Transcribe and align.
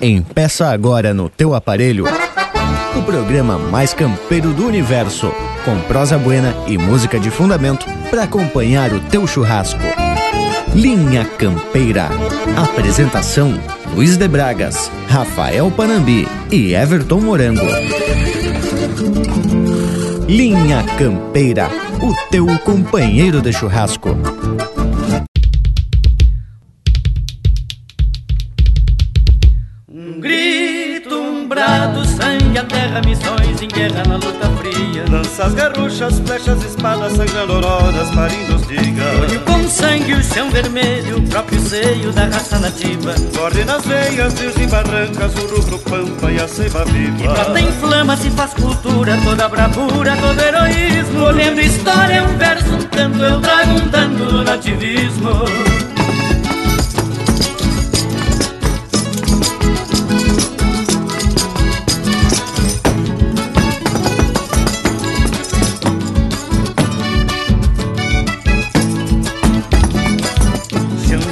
Empeça 0.00 0.68
agora 0.70 1.14
no 1.14 1.28
teu 1.28 1.54
aparelho 1.54 2.04
o 2.96 3.02
programa 3.02 3.58
mais 3.58 3.92
campeiro 3.92 4.52
do 4.52 4.66
universo, 4.66 5.32
com 5.64 5.78
prosa 5.82 6.16
buena 6.16 6.54
e 6.68 6.78
música 6.78 7.18
de 7.18 7.30
fundamento 7.30 7.86
para 8.08 8.22
acompanhar 8.22 8.92
o 8.92 9.00
teu 9.00 9.26
churrasco. 9.26 9.80
Linha 10.74 11.24
Campeira. 11.24 12.08
Apresentação: 12.56 13.60
Luiz 13.94 14.16
de 14.16 14.28
Bragas, 14.28 14.90
Rafael 15.08 15.70
Panambi 15.70 16.26
e 16.50 16.74
Everton 16.74 17.20
Morango. 17.20 17.66
Linha 20.28 20.84
Campeira, 20.96 21.68
o 22.00 22.30
teu 22.30 22.46
companheiro 22.60 23.42
de 23.42 23.52
churrasco. 23.52 24.10
Barrancas, 44.94 45.34
o 45.34 45.46
rubro 45.46 45.78
pampa 45.80 46.30
e 46.30 46.40
a 46.40 46.46
ceiva 46.46 46.84
viva. 46.84 47.24
E 47.24 47.28
brota 47.28 47.60
em 47.60 47.72
flama, 47.72 48.16
se 48.16 48.30
faz 48.30 48.54
cultura, 48.54 49.18
toda 49.24 49.48
bravura, 49.48 50.16
todo 50.16 50.40
heroísmo. 50.40 51.24
Olhando 51.24 51.60
história, 51.60 52.22
um 52.22 52.38
verso, 52.38 52.74
um 52.74 52.82
canto, 52.82 53.18
eu 53.18 53.40
trago 53.40 53.72
um 53.72 53.88
tanto 53.88 54.24
do 54.24 54.44
nativismo. 54.44 55.30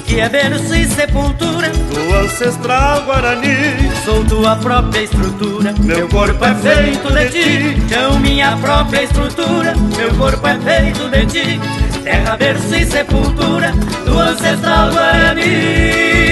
que 0.05 0.21
é 0.21 0.29
berço 0.29 0.75
e 0.75 0.87
sepultura 0.87 1.71
do 1.71 2.15
ancestral. 2.17 2.92
Tua 4.29 4.57
própria 4.57 5.03
estrutura, 5.03 5.75
meu 5.81 6.09
corpo 6.09 6.45
é 6.45 6.55
feito 6.55 7.13
de 7.13 7.29
ti. 7.29 7.83
Chão 7.89 8.19
minha 8.19 8.57
própria 8.57 9.03
estrutura, 9.03 9.75
meu 9.97 10.15
corpo 10.15 10.47
é 10.47 10.59
feito 10.59 11.09
de 11.11 11.27
ti. 11.27 11.61
Terra, 12.03 12.37
berço 12.37 12.75
e 12.75 12.87
sepultura 12.87 13.73
do 14.07 14.19
ancestral 14.19 14.91
Guarani. 14.91 16.23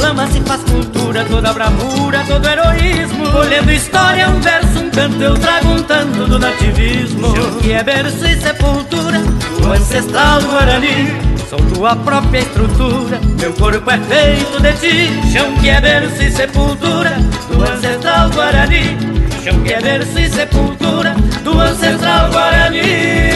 flama 0.00 0.26
se 0.28 0.40
faz 0.40 0.62
cultura, 0.62 1.24
toda 1.24 1.52
bravura, 1.52 2.24
todo 2.26 2.46
heroísmo. 2.46 3.36
Olhando 3.36 3.70
história, 3.70 4.28
um 4.28 4.40
verso, 4.40 4.78
um 4.78 4.90
canto, 4.90 5.22
eu 5.22 5.34
trago 5.34 5.68
um 5.68 5.82
tanto 5.82 6.26
do 6.26 6.38
nativismo. 6.38 7.32
Que 7.60 7.72
é 7.72 7.82
berço 7.82 8.26
e 8.26 8.40
sepultura, 8.40 9.20
ancestral 9.72 10.42
Guarani. 10.42 11.30
Sou 11.48 11.58
tua 11.74 11.96
própria 11.96 12.40
estrutura, 12.40 13.20
meu 13.40 13.52
corpo 13.54 13.90
é 13.90 13.98
feito 13.98 14.60
de 14.62 14.72
ti. 14.74 15.32
Chão 15.32 15.52
que 15.56 15.68
é 15.68 15.80
berço 15.80 16.22
e 16.22 16.30
sepultura, 16.30 17.16
do 17.48 17.62
ancestral 17.62 18.30
Guarani. 18.30 18.96
Chão 19.42 19.60
que 19.62 19.72
é 19.72 19.80
berço 19.80 20.18
e 20.18 20.28
sepultura, 20.28 21.14
do 21.42 21.60
ancestral 21.60 22.30
Guarani. 22.30 23.29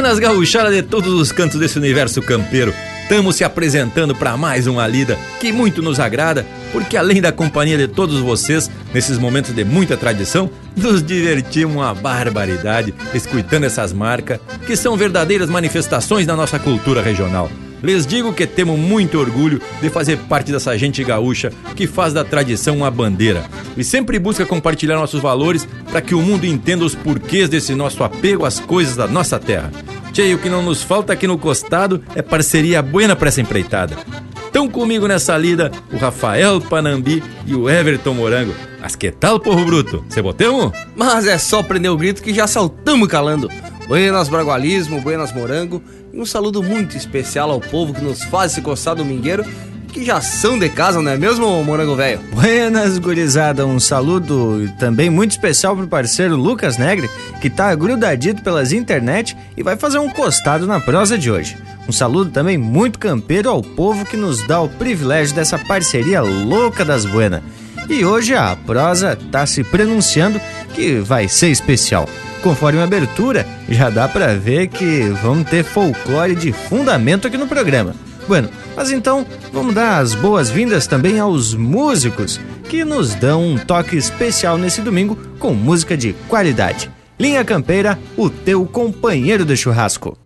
Buenas 0.00 0.18
gauchadas 0.18 0.74
de 0.74 0.82
todos 0.82 1.12
os 1.12 1.30
cantos 1.30 1.60
desse 1.60 1.76
universo 1.76 2.22
campeiro. 2.22 2.72
Estamos 3.02 3.36
se 3.36 3.44
apresentando 3.44 4.16
para 4.16 4.34
mais 4.34 4.66
uma 4.66 4.86
lida 4.86 5.18
que 5.38 5.52
muito 5.52 5.82
nos 5.82 6.00
agrada, 6.00 6.46
porque 6.72 6.96
além 6.96 7.20
da 7.20 7.30
companhia 7.30 7.76
de 7.76 7.86
todos 7.86 8.18
vocês, 8.18 8.70
nesses 8.94 9.18
momentos 9.18 9.54
de 9.54 9.62
muita 9.62 9.98
tradição, 9.98 10.48
nos 10.74 11.02
divertimos 11.02 11.76
uma 11.76 11.92
barbaridade 11.92 12.94
escutando 13.12 13.64
essas 13.64 13.92
marcas 13.92 14.40
que 14.66 14.74
são 14.74 14.96
verdadeiras 14.96 15.50
manifestações 15.50 16.26
da 16.26 16.34
nossa 16.34 16.58
cultura 16.58 17.02
regional. 17.02 17.50
Les 17.82 18.06
digo 18.06 18.32
que 18.32 18.46
temos 18.46 18.78
muito 18.78 19.18
orgulho 19.18 19.60
de 19.80 19.88
fazer 19.88 20.18
parte 20.18 20.52
dessa 20.52 20.76
gente 20.76 21.02
gaúcha 21.02 21.52
que 21.74 21.86
faz 21.86 22.12
da 22.12 22.24
tradição 22.24 22.76
uma 22.76 22.90
bandeira 22.90 23.44
e 23.76 23.82
sempre 23.82 24.18
busca 24.18 24.44
compartilhar 24.44 24.96
nossos 24.96 25.20
valores 25.20 25.66
para 25.90 26.02
que 26.02 26.14
o 26.14 26.20
mundo 26.20 26.44
entenda 26.44 26.84
os 26.84 26.94
porquês 26.94 27.48
desse 27.48 27.74
nosso 27.74 28.04
apego 28.04 28.44
às 28.44 28.60
coisas 28.60 28.96
da 28.96 29.06
nossa 29.06 29.38
terra. 29.38 29.70
Tchê, 30.12 30.34
o 30.34 30.38
que 30.38 30.48
não 30.48 30.62
nos 30.62 30.82
falta 30.82 31.12
aqui 31.12 31.26
no 31.26 31.38
costado 31.38 32.02
é 32.14 32.22
parceria 32.22 32.82
buena 32.82 33.14
para 33.14 33.28
essa 33.28 33.40
empreitada. 33.40 33.96
Estão 34.44 34.68
comigo 34.68 35.06
nessa 35.06 35.36
lida 35.38 35.70
o 35.92 35.96
Rafael 35.96 36.60
Panambi 36.60 37.22
e 37.46 37.54
o 37.54 37.70
Everton 37.70 38.14
Morango. 38.14 38.52
Mas 38.80 38.96
que 38.96 39.12
tal, 39.12 39.38
porro 39.38 39.64
bruto? 39.64 40.04
Cê 40.08 40.20
botamos? 40.20 40.72
Mas 40.96 41.26
é 41.26 41.38
só 41.38 41.62
prender 41.62 41.90
o 41.92 41.96
grito 41.96 42.22
que 42.22 42.34
já 42.34 42.48
saltamos 42.48 43.06
calando. 43.06 43.48
Buenas 43.86 44.28
Bragualismo, 44.28 45.00
Buenas 45.00 45.32
Morango 45.32 45.80
e 46.12 46.20
um 46.20 46.26
saludo 46.26 46.62
muito 46.62 46.96
especial 46.96 47.50
ao 47.50 47.60
povo 47.60 47.94
que 47.94 48.02
nos 48.02 48.24
faz 48.24 48.52
esse 48.52 48.60
coçar 48.60 48.96
domingueiro 48.96 49.44
que 49.90 50.04
já 50.04 50.20
são 50.20 50.58
de 50.58 50.68
casa, 50.68 51.02
não 51.02 51.10
é 51.10 51.18
mesmo, 51.18 51.62
Morango 51.64 51.96
Velho? 51.96 52.20
Buenas, 52.32 52.98
gurizada. 52.98 53.66
Um 53.66 53.80
saludo 53.80 54.70
também 54.78 55.10
muito 55.10 55.32
especial 55.32 55.76
pro 55.76 55.86
parceiro 55.86 56.36
Lucas 56.36 56.78
Negre, 56.78 57.10
que 57.40 57.50
tá 57.50 57.74
grudadito 57.74 58.42
pelas 58.42 58.72
internet 58.72 59.36
e 59.56 59.62
vai 59.62 59.76
fazer 59.76 59.98
um 59.98 60.08
costado 60.08 60.66
na 60.66 60.80
prosa 60.80 61.18
de 61.18 61.30
hoje. 61.30 61.56
Um 61.88 61.92
saludo 61.92 62.30
também 62.30 62.56
muito 62.56 62.98
campeiro 62.98 63.50
ao 63.50 63.62
povo 63.62 64.04
que 64.04 64.16
nos 64.16 64.46
dá 64.46 64.60
o 64.60 64.68
privilégio 64.68 65.34
dessa 65.34 65.58
parceria 65.58 66.20
louca 66.20 66.84
das 66.84 67.04
buenas. 67.04 67.42
E 67.88 68.04
hoje 68.04 68.34
a 68.34 68.56
prosa 68.56 69.18
tá 69.32 69.44
se 69.46 69.64
pronunciando 69.64 70.40
que 70.74 71.00
vai 71.00 71.28
ser 71.28 71.48
especial 71.48 72.08
conforme 72.42 72.80
a 72.80 72.84
abertura, 72.84 73.46
já 73.68 73.90
dá 73.90 74.08
para 74.08 74.34
ver 74.34 74.68
que 74.68 75.02
vamos 75.22 75.48
ter 75.48 75.62
folclore 75.62 76.34
de 76.34 76.52
fundamento 76.52 77.26
aqui 77.26 77.36
no 77.36 77.46
programa. 77.46 77.94
Bueno, 78.30 78.48
mas 78.76 78.92
então 78.92 79.26
vamos 79.52 79.74
dar 79.74 79.98
as 79.98 80.14
boas-vindas 80.14 80.86
também 80.86 81.18
aos 81.18 81.52
músicos 81.52 82.40
que 82.68 82.84
nos 82.84 83.12
dão 83.12 83.44
um 83.44 83.58
toque 83.58 83.96
especial 83.96 84.56
nesse 84.56 84.80
domingo 84.82 85.18
com 85.40 85.52
música 85.52 85.96
de 85.96 86.12
qualidade. 86.28 86.88
Linha 87.18 87.44
Campeira, 87.44 87.98
o 88.16 88.30
teu 88.30 88.64
companheiro 88.64 89.44
de 89.44 89.56
churrasco. 89.56 90.16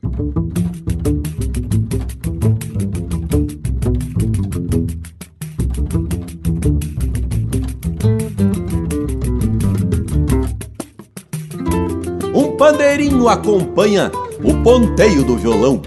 pandeirinho 12.58 13.28
acompanha 13.28 14.10
o 14.42 14.62
ponteio 14.62 15.22
do 15.22 15.36
violão. 15.36 15.82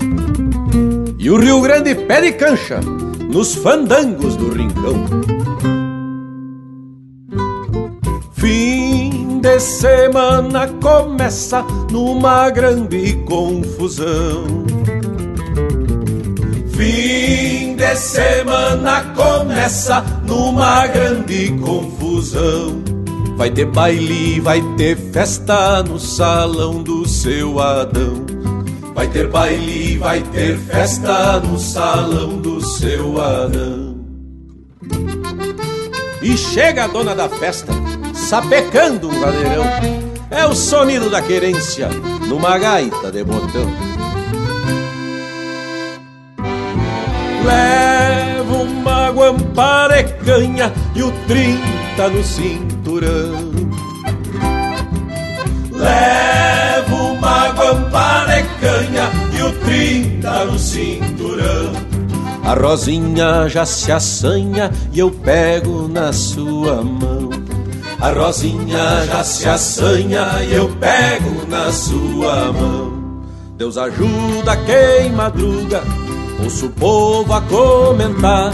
E 1.28 1.30
o 1.30 1.38
Rio 1.38 1.60
Grande 1.60 1.94
pede 1.94 2.32
cancha 2.32 2.80
nos 3.30 3.54
fandangos 3.54 4.38
do 4.38 4.50
rincão. 4.50 4.96
Fim 8.32 9.42
de 9.42 9.60
semana 9.60 10.70
começa 10.82 11.66
numa 11.92 12.50
grande 12.50 13.18
confusão. 13.26 14.64
Fim 16.72 17.76
de 17.76 17.96
semana 17.98 19.14
começa 19.14 20.00
numa 20.26 20.88
grande 20.88 21.52
confusão. 21.60 22.82
Vai 23.36 23.52
ter 23.52 23.66
baile, 23.66 24.40
vai 24.40 24.62
ter 24.78 24.96
festa 25.12 25.84
no 25.84 26.00
salão 26.00 26.82
do 26.82 27.06
seu 27.06 27.60
Adão. 27.60 28.37
Vai 28.98 29.08
ter 29.10 29.28
baile, 29.28 29.96
vai 30.00 30.24
ter 30.24 30.58
festa 30.58 31.40
no 31.40 31.60
salão 31.60 32.42
do 32.42 32.60
seu 32.60 33.22
Adão. 33.22 33.96
E 36.20 36.36
chega 36.36 36.86
a 36.86 36.88
dona 36.88 37.14
da 37.14 37.30
festa, 37.30 37.72
sapecando 38.16 39.08
um 39.08 39.22
gadeirão. 39.22 39.66
É 40.32 40.48
o 40.48 40.56
sonido 40.56 41.12
da 41.12 41.22
querência 41.22 41.90
numa 42.28 42.58
gaita 42.58 43.12
de 43.12 43.24
botão. 43.24 43.72
Leva 47.46 48.54
uma 48.64 49.12
guampara 49.12 50.04
canha 50.04 50.74
e 50.96 51.04
o 51.04 51.12
trinta 51.28 52.10
no 52.10 52.24
cinturão. 52.24 53.52
Leva 55.70 56.27
trinta 59.68 60.46
no 60.46 60.58
cinturão. 60.58 61.74
A 62.44 62.54
Rosinha 62.54 63.50
já 63.50 63.66
se 63.66 63.92
assanha 63.92 64.72
e 64.94 65.00
eu 65.00 65.12
pego 65.12 65.90
na 65.90 66.14
sua 66.14 66.82
mão. 66.82 67.30
A 68.00 68.10
Rosinha 68.12 69.06
já 69.06 69.24
se 69.24 69.50
assanha 69.50 70.44
e 70.48 70.54
eu 70.54 70.70
pego 70.80 71.46
na 71.50 71.72
sua 71.74 72.54
mão. 72.54 72.98
Deus 73.58 73.78
ajuda 73.78 74.56
quem 74.66 75.12
madruga, 75.12 75.84
ouço 76.42 76.68
o 76.68 76.70
povo 76.70 77.34
a 77.34 77.42
comentar. 77.42 78.54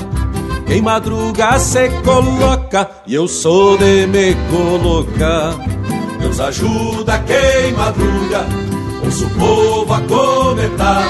Quem 0.66 0.82
madruga 0.82 1.60
se 1.60 1.90
coloca 2.04 2.90
e 3.06 3.14
eu 3.14 3.28
sou 3.28 3.78
de 3.78 4.08
me 4.08 4.34
colocar. 4.50 5.54
Deus 6.20 6.40
ajuda 6.40 7.20
quem 7.20 7.74
madruga, 7.74 8.46
ouço 9.14 9.28
o 9.28 9.30
povo 9.30 9.94
a 9.94 10.02
comentar. 10.02 11.04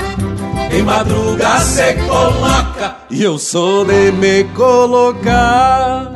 Quem 0.69 0.83
madruga 0.83 1.59
se 1.59 1.93
coloca 1.93 2.97
e 3.09 3.23
eu 3.23 3.37
sou 3.37 3.85
de 3.85 4.11
me 4.11 4.43
colocar. 4.55 6.11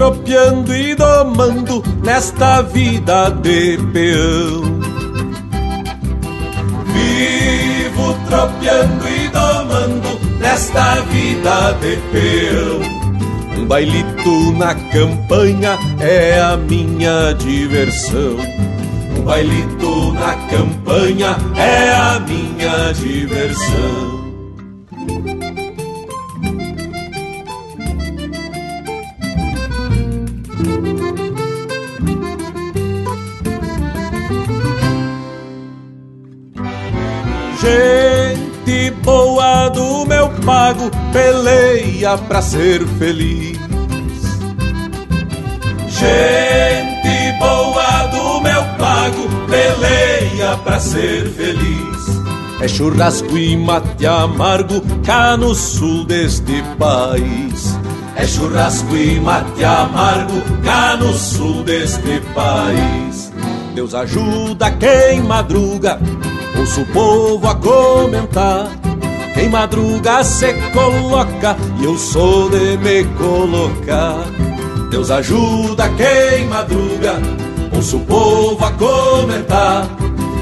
Tropeando 0.00 0.74
e 0.74 0.94
domando 0.94 1.84
nesta 2.02 2.62
vida 2.62 3.28
de 3.28 3.76
peão. 3.92 4.80
Vivo 6.86 8.16
tropeando 8.26 9.06
e 9.06 9.28
domando 9.28 10.38
nesta 10.38 11.02
vida 11.02 11.72
de 11.82 11.96
peão. 12.10 12.80
Um 13.58 13.66
bailito 13.66 14.52
na 14.52 14.74
campanha 14.74 15.78
é 16.00 16.40
a 16.40 16.56
minha 16.56 17.34
diversão. 17.34 18.38
Um 19.18 19.22
bailito 19.22 20.14
na 20.14 20.34
campanha 20.48 21.36
é 21.56 21.90
a 21.90 22.20
minha 22.20 22.92
diversão. 22.92 24.19
Pago 40.50 40.90
peleia 41.12 42.18
pra 42.18 42.42
ser 42.42 42.84
feliz. 42.98 43.56
Gente 45.86 47.38
boa 47.38 48.06
do 48.08 48.40
meu 48.40 48.64
pago 48.76 49.28
peleia 49.48 50.56
pra 50.64 50.80
ser 50.80 51.30
feliz. 51.30 52.20
É 52.60 52.66
churrasco 52.66 53.38
e 53.38 53.56
mate 53.56 54.04
amargo 54.04 54.82
cá 55.04 55.36
no 55.36 55.54
sul 55.54 56.04
deste 56.04 56.64
país. 56.76 57.78
É 58.16 58.26
churrasco 58.26 58.96
e 58.96 59.20
mate 59.20 59.64
amargo 59.64 60.42
cá 60.64 60.96
no 60.96 61.12
sul 61.12 61.62
deste 61.62 62.20
país. 62.34 63.32
Deus 63.76 63.94
ajuda 63.94 64.68
quem 64.72 65.22
madruga 65.22 66.00
ouço 66.58 66.82
o 66.82 66.86
povo 66.86 67.48
a 67.48 67.54
comentar. 67.54 68.79
Quem 69.40 69.48
madruga 69.48 70.22
se 70.22 70.52
coloca 70.70 71.56
e 71.80 71.84
eu 71.84 71.96
sou 71.96 72.50
de 72.50 72.76
me 72.76 73.04
colocar. 73.16 74.26
Deus 74.90 75.10
ajuda 75.10 75.88
quem 75.96 76.46
madruga, 76.46 77.14
ouço 77.74 77.96
o 77.96 78.00
povo 78.00 78.62
a 78.62 78.70
comentar. 78.72 79.86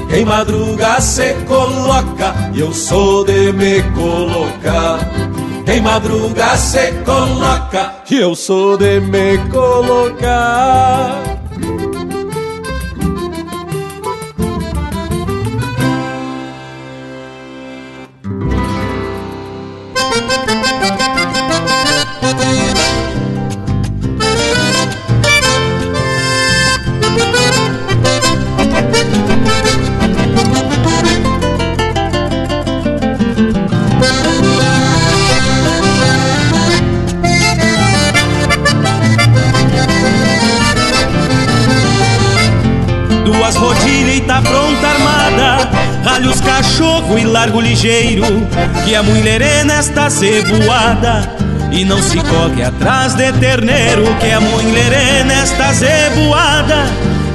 Quem 0.09 0.25
madruga 0.25 0.99
se 0.99 1.33
coloca 1.47 2.35
e 2.53 2.59
eu 2.59 2.73
sou 2.73 3.23
de 3.23 3.53
me 3.53 3.81
colocar. 3.93 4.99
Quem 5.65 5.79
madruga 5.79 6.57
se 6.57 6.91
coloca 7.05 7.93
e 8.11 8.15
eu 8.17 8.35
sou 8.35 8.75
de 8.75 8.99
me 8.99 9.37
colocar. 9.49 11.38
Ligeiro 47.79 48.25
Que 48.83 48.93
a 48.93 49.01
mulher 49.01 49.41
nesta 49.63 50.09
zeboada 50.09 51.29
E 51.71 51.85
não 51.85 52.01
se 52.01 52.17
cogue 52.17 52.61
atrás 52.61 53.13
de 53.13 53.31
terneiro 53.33 54.03
Que 54.19 54.31
a 54.31 54.41
mulher 54.41 55.25
nesta 55.25 55.71
zeboada 55.71 56.85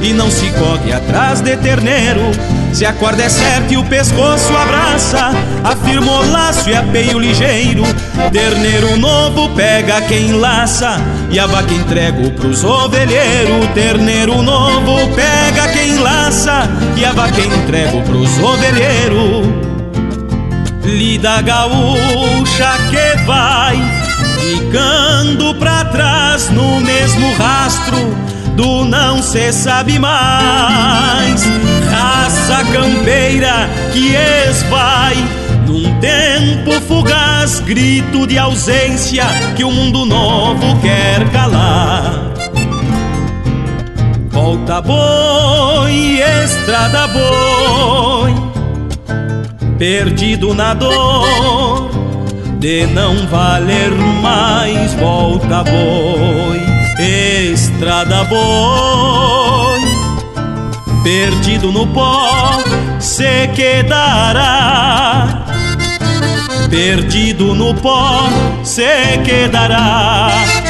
E 0.02 0.12
não 0.12 0.31
se 0.31 0.50
cogue 0.50 0.93
atrás 0.93 1.41
de 1.41 1.56
terneiro. 1.56 2.31
Se 2.75 2.85
a 2.85 2.93
corda 2.93 3.23
é 3.23 3.29
certa 3.29 3.73
e 3.73 3.76
o 3.79 3.85
pescoço 3.85 4.55
abraça 4.55 5.31
Afirma 5.62 6.12
o 6.12 6.31
laço 6.31 6.69
e 6.69 6.75
apeio 6.75 7.19
ligeiro. 7.19 7.85
Terneiro 8.33 8.99
novo 8.99 9.49
pega 9.54 10.02
quem 10.02 10.33
laça 10.33 11.00
E 11.30 11.38
a 11.38 11.47
vaca 11.47 11.73
entrego 11.73 12.30
pros 12.33 12.64
ovelheiros 12.64 13.66
Terneiro 13.75 14.42
novo 14.42 15.09
pega 15.14 15.69
quem 15.73 15.97
laça 15.99 16.69
E 16.97 17.04
a 17.04 17.12
vaca 17.12 17.40
entrego 17.40 18.02
pros 18.02 18.38
ovelheiros 18.38 19.74
lida 20.85 21.41
gaúcha 21.43 22.73
que 22.91 23.25
vai 23.25 23.76
ficando 24.38 25.55
pra 25.55 25.85
trás 25.87 26.50
no 26.50 26.81
mesmo 26.81 27.33
rastro 27.35 27.97
do 28.55 28.85
não 28.85 29.23
se 29.23 29.53
sabe 29.53 29.99
mais. 29.99 31.45
Raça 31.91 32.64
campeira 32.73 33.69
que 33.93 34.14
esvai 34.49 35.17
num 35.67 35.99
tempo 36.00 36.81
fugaz, 36.87 37.61
grito 37.61 38.26
de 38.26 38.38
ausência 38.38 39.25
que 39.57 39.64
o 39.64 39.71
mundo 39.71 40.05
novo 40.05 40.79
quer 40.81 41.29
calar. 41.31 42.33
Volta 44.31 44.81
boi, 44.81 46.21
estrada 46.45 47.07
boi 47.09 48.44
perdido 49.78 50.54
na 50.54 50.75
dor 50.75 51.90
de 52.59 52.87
não 52.87 53.26
valer 53.26 53.90
mais 54.23 54.95
volta 54.95 55.62
boi, 55.64 56.62
estrada 57.52 58.25
boi, 58.25 59.81
perdido 61.02 61.71
no 61.71 61.87
pó 61.88 62.62
se 62.99 63.49
quedará, 63.54 65.45
perdido 66.71 67.54
no 67.54 67.75
pó 67.75 68.28
se 68.62 69.19
quedará. 69.25 70.63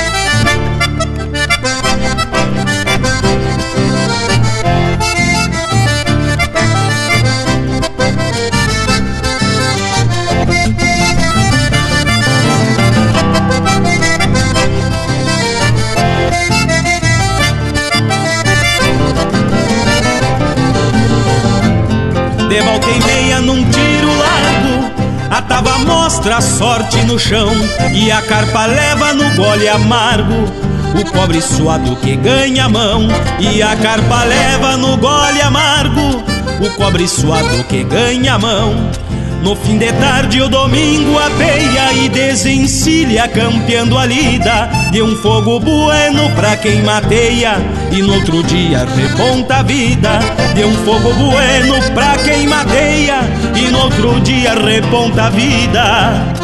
Mostra 26.25 26.39
a 26.39 26.41
sorte 26.41 27.03
no 27.05 27.19
chão 27.19 27.51
e 27.93 28.11
a 28.11 28.23
carpa 28.23 28.65
leva 28.65 29.13
no 29.13 29.29
gole 29.37 29.69
amargo. 29.69 30.45
O 30.99 31.13
pobre 31.13 31.43
suado 31.43 31.97
que 31.97 32.17
ganha 32.17 32.65
a 32.65 32.69
mão 32.69 33.07
e 33.39 33.63
a 33.63 33.77
carpa 33.77 34.25
leva 34.25 34.77
no 34.79 34.97
gole 34.97 35.43
amargo. 35.43 36.25
O 36.65 36.71
cobre 36.77 37.07
suado 37.07 37.63
que 37.65 37.85
ganha 37.85 38.35
a 38.35 38.39
mão 38.39 38.91
no 39.45 39.55
fim 39.55 39.77
de 39.77 39.93
tarde 39.93 40.41
o 40.41 40.49
domingo 40.49 41.19
apeia 41.19 41.93
e 41.93 42.09
desencilha 42.09 43.29
campeando 43.29 43.99
a 43.99 44.07
lida 44.07 44.71
De 44.91 45.03
um 45.03 45.15
fogo 45.17 45.61
bueno 45.61 46.31
pra 46.35 46.57
quem 46.57 46.83
mateia. 46.83 47.57
E 47.93 48.03
no 48.03 48.15
outro 48.15 48.43
dia 48.43 48.87
reponta 48.97 49.57
a 49.57 49.63
vida 49.63 50.19
De 50.55 50.65
um 50.65 50.73
fogo 50.85 51.13
bueno 51.13 51.75
pra 51.93 52.17
quem 52.25 52.47
mateia. 52.47 53.21
E 53.55 53.71
no 53.71 53.81
outro 53.81 54.19
dia 54.21 54.55
reponta 54.55 55.25
a 55.25 55.31
vida. 55.31 56.35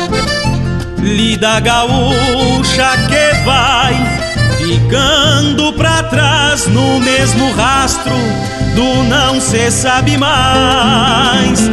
Lida 0.99 1.59
gaúcha 1.61 2.99
que 3.09 3.45
vai 3.47 3.95
Ficando 4.59 5.73
pra 5.73 6.03
trás 6.03 6.67
no 6.67 7.01
mesmo 7.01 7.51
rastro 7.53 8.15
do 8.75 9.03
não 9.05 9.41
se 9.41 9.71
sabe 9.71 10.17
mais. 10.17 11.69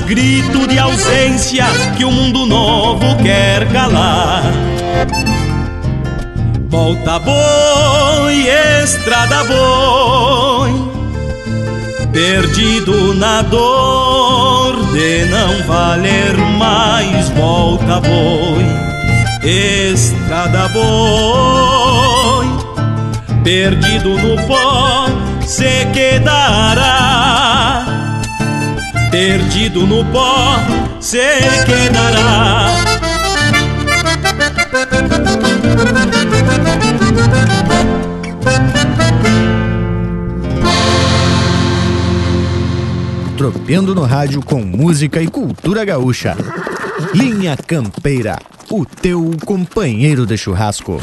Grito 0.00 0.66
de 0.66 0.78
ausência 0.78 1.66
que 1.96 2.04
o 2.04 2.10
mundo 2.10 2.46
novo 2.46 3.16
quer 3.22 3.66
calar. 3.68 4.42
Volta 6.68 7.18
boi, 7.18 8.48
estrada 8.82 9.44
boi, 9.44 10.72
perdido 12.12 13.14
na 13.14 13.42
dor 13.42 14.74
de 14.92 15.24
não 15.26 15.66
valer 15.66 16.36
mais. 16.58 17.28
Volta 17.30 18.00
boi 18.00 18.82
estrada 19.44 20.68
boi, 20.68 22.46
perdido 23.42 24.10
no 24.10 24.40
pó 24.46 25.06
se 25.44 25.84
quedará, 25.92 27.41
perdido 29.22 29.86
no 29.86 30.04
pó 30.06 30.56
se 30.98 31.20
quedará. 31.64 32.66
Tropeando 43.36 43.94
no 43.94 44.02
rádio 44.02 44.42
com 44.42 44.60
música 44.60 45.22
e 45.22 45.28
cultura 45.28 45.84
gaúcha. 45.84 46.36
Linha 47.14 47.56
Campeira 47.56 48.40
o 48.68 48.84
teu 48.84 49.30
companheiro 49.46 50.26
de 50.26 50.36
churrasco. 50.36 50.98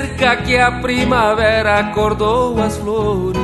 Cerca 0.00 0.36
que 0.36 0.56
a 0.56 0.72
primavera 0.80 1.80
acordou 1.80 2.60
as 2.62 2.76
flores. 2.78 3.40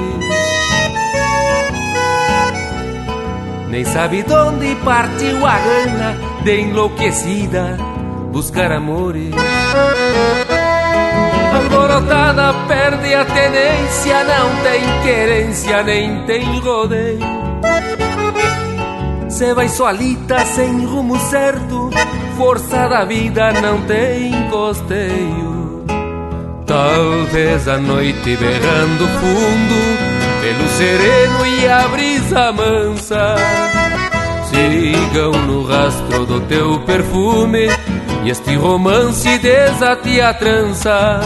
Nem 3.69 3.85
sabe 3.85 4.23
de 4.23 4.33
onde 4.33 4.75
partiu 4.77 5.45
a 5.45 5.59
gana 5.59 6.17
de 6.45 6.61
enlouquecida 6.61 7.77
buscar 8.33 8.73
amores. 8.73 9.35
Alborotada 11.55 12.55
perde 12.67 13.15
a 13.15 13.25
tenência, 13.25 14.25
não 14.25 14.63
tem 14.63 15.03
querência, 15.03 15.83
nem 15.83 16.25
tem 16.25 16.61
rodeio. 16.61 17.37
Se 19.29 19.53
vai 19.53 19.69
solita 19.69 20.39
sem 20.47 20.87
rumo 20.87 21.19
certo, 21.19 21.91
força 22.37 22.89
da 22.89 23.05
vida 23.05 23.53
não 23.61 23.83
tem 23.83 24.49
costeio. 24.49 25.46
Talvez 26.67 27.69
a 27.69 27.79
noite 27.79 28.37
berrando 28.37 29.07
fundo 29.07 29.79
Pelo 30.41 30.69
sereno 30.71 31.47
e 31.47 31.69
a 31.69 31.87
brisa 31.89 32.53
mansa 32.53 33.37
Sigam 34.51 35.31
no 35.47 35.65
rastro 35.65 36.27
do 36.27 36.41
teu 36.41 36.81
perfume 36.81 37.69
E 38.25 38.31
este 38.31 38.57
romance 38.57 39.39
desate 39.39 40.21
a 40.21 40.35
trança. 40.35 41.21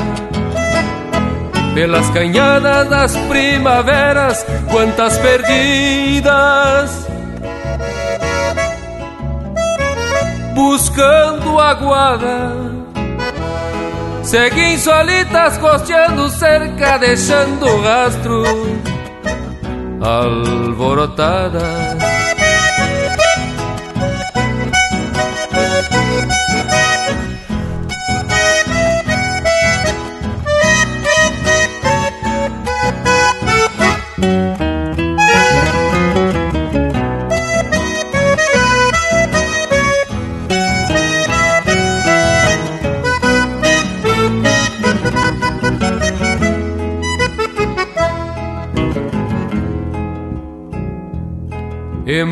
Pelas 1.74 2.10
canhadas 2.10 2.88
das 2.90 3.16
primaveras 3.16 4.44
Quantas 4.70 5.16
perdidas! 5.18 7.06
Buscando 10.54 11.58
a 11.58 11.74
guarda 14.30 14.50
Seguem 14.50 14.78
solitas 14.78 15.58
costeando 15.58 16.28
cerca, 16.30 16.98
deixando 16.98 17.82
rastro 17.82 18.44
alborotadas 20.00 21.79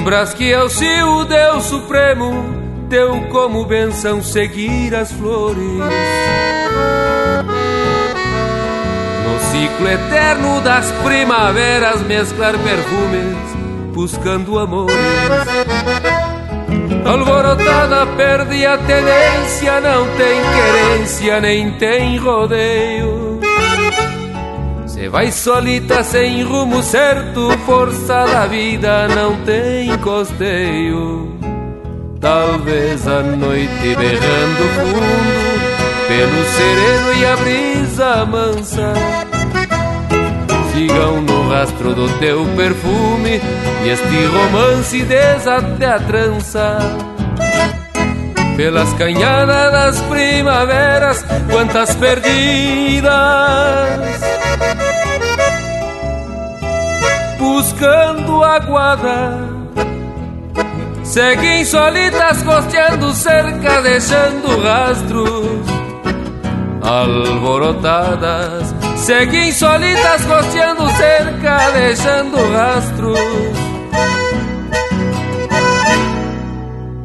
Lembras 0.09 0.33
que 0.33 0.55
ao 0.55 0.71
seu 0.71 1.27
Deus 1.27 1.67
Supremo 1.67 2.33
deu 2.89 3.21
como 3.29 3.67
benção 3.67 4.23
seguir 4.23 4.95
as 4.95 5.13
flores. 5.13 5.61
No 9.23 9.39
ciclo 9.51 9.87
eterno 9.87 10.63
das 10.63 10.91
primaveras 11.05 12.01
mesclar 12.07 12.55
perfumes, 12.57 13.37
buscando 13.93 14.59
amores. 14.59 14.97
Alborotada 17.05 18.07
perde 18.17 18.65
a 18.65 18.79
tenência, 18.79 19.79
não 19.83 20.07
tem 20.17 20.41
querência, 20.55 21.39
nem 21.39 21.73
tem 21.73 22.17
rodeio. 22.17 23.28
Se 24.99 25.09
vai 25.09 25.31
solita 25.31 26.03
sem 26.03 26.43
rumo 26.43 26.83
certo, 26.83 27.57
força 27.65 28.27
da 28.27 28.47
vida 28.47 29.07
não 29.07 29.37
tem 29.45 29.97
costeio. 29.99 31.39
Talvez 32.21 33.07
a 33.07 33.23
noite 33.23 33.95
berrando 33.97 34.69
fundo, 34.75 35.55
pelo 36.09 36.45
sereno 36.47 37.13
e 37.15 37.25
a 37.27 37.37
brisa 37.37 38.27
mansa. 38.27 38.93
Sigam 40.73 41.23
no 41.23 41.49
rastro 41.49 41.95
do 41.95 42.09
teu 42.19 42.45
perfume 42.57 43.41
e 43.85 43.89
este 43.91 44.25
romance 44.27 45.05
desate 45.05 45.85
a 45.85 46.01
trança. 46.01 46.77
Pelas 48.57 48.93
canhadas 48.95 49.71
das 49.71 50.01
primaveras, 50.09 51.25
quantas 51.49 51.95
perdidas 51.95 53.09
buscando 57.39 58.43
aguada, 58.45 59.49
Seguem 61.09 61.65
solitas 61.65 62.43
costeando 62.43 63.13
cerca, 63.15 63.81
deixando 63.81 64.63
rastros 64.63 65.67
alborotadas. 66.83 68.75
Seguem 68.97 69.51
solitas 69.51 70.23
costeando 70.27 70.87
cerca, 70.91 71.71
deixando 71.71 72.37
rastros 72.53 73.19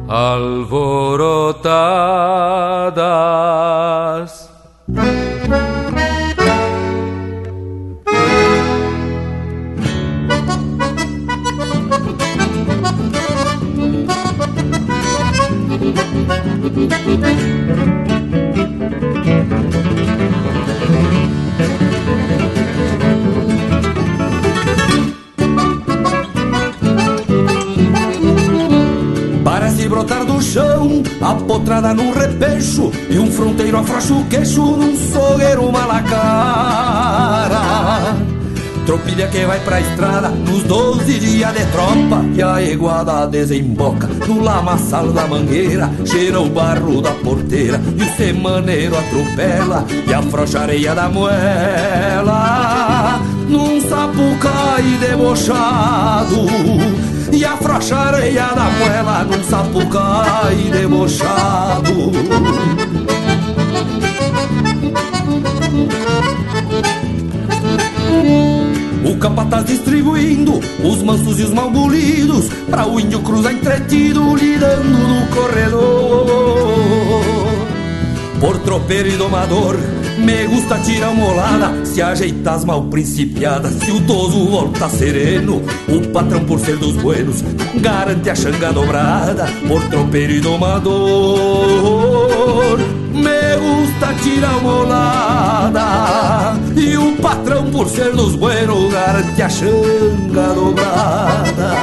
alborotadas. 0.06 1.64
Parece 29.44 29.88
brotar 29.88 30.24
do 30.24 30.40
chão, 30.40 31.02
apotrada 31.20 31.92
num 31.92 32.12
repecho 32.12 32.90
E 33.10 33.18
um 33.18 33.30
fronteiro 33.30 33.76
afrouxa 33.76 34.14
o 34.14 34.24
queixo 34.24 34.62
num 34.62 34.96
sogueiro 34.96 35.70
malacara 35.70 37.73
Tropilha 38.86 39.28
que 39.28 39.46
vai 39.46 39.60
pra 39.60 39.80
estrada 39.80 40.28
nos 40.28 40.62
12 40.64 41.18
dias 41.18 41.52
de 41.54 41.64
tropa 41.66 42.22
E 42.34 42.42
a 42.42 42.60
iguada 42.60 43.26
desemboca 43.26 44.06
no 44.28 44.42
lamaçal 44.42 45.10
da 45.10 45.26
mangueira 45.26 45.90
Cheira 46.04 46.38
o 46.40 46.50
barro 46.50 47.00
da 47.00 47.12
porteira 47.12 47.80
e 47.96 48.02
o 48.02 48.16
semaneiro 48.16 48.94
atropela 48.96 49.86
E 50.06 50.12
afrouxa 50.12 50.58
a 50.58 50.62
areia 50.62 50.94
da 50.94 51.08
moela 51.08 52.34
Num 53.48 53.80
sapucai 53.80 54.98
debochado 55.00 56.46
E 57.32 57.44
afrouxa 57.44 57.96
a 57.96 58.06
areia 58.08 58.46
da 58.48 58.64
moela 58.64 59.24
num 59.24 59.42
sapucai 59.42 60.56
debochado 60.70 62.12
capataz 69.24 69.64
distribuindo 69.64 70.60
os 70.84 71.02
mansos 71.02 71.40
e 71.40 71.44
os 71.44 71.50
mal 71.50 71.70
bolidos 71.70 72.46
Pra 72.68 72.86
o 72.86 73.00
índio 73.00 73.20
cruzar 73.20 73.54
entretido 73.54 74.36
lidando 74.36 74.84
no 74.84 75.26
corredor. 75.28 76.26
Por 78.38 78.58
tropeiro 78.58 79.08
e 79.08 79.16
domador 79.16 79.78
me 80.18 80.46
gusta 80.46 80.78
tirar 80.78 81.10
uma 81.10 81.26
olada. 81.26 81.84
Se 81.86 82.00
ajeitar 82.02 82.54
as 82.54 82.64
mal 82.64 82.84
principiadas 82.84 83.72
Se 83.74 83.90
o 83.90 84.00
toso 84.06 84.46
volta 84.46 84.88
sereno. 84.88 85.62
O 85.88 86.08
patrão 86.08 86.44
por 86.44 86.60
ser 86.60 86.76
dos 86.76 86.94
buenos 86.96 87.42
Garante 87.80 88.28
a 88.28 88.34
xanga 88.34 88.72
dobrada. 88.72 89.46
Por 89.66 89.82
tropeiro 89.88 90.34
e 90.34 90.40
domador 90.40 91.64
Me 93.14 93.56
gusta 93.56 94.12
tirar 94.22 94.56
uma 94.58 94.72
olada 94.80 96.56
E 96.76 96.96
o 96.96 97.16
patrão 97.16 97.70
por 97.70 97.88
ser 97.88 98.12
dos 98.12 98.34
buenos 98.34 98.92
Garante 98.92 99.42
a 99.42 99.48
xanga 99.48 100.54
dobrada 100.54 101.74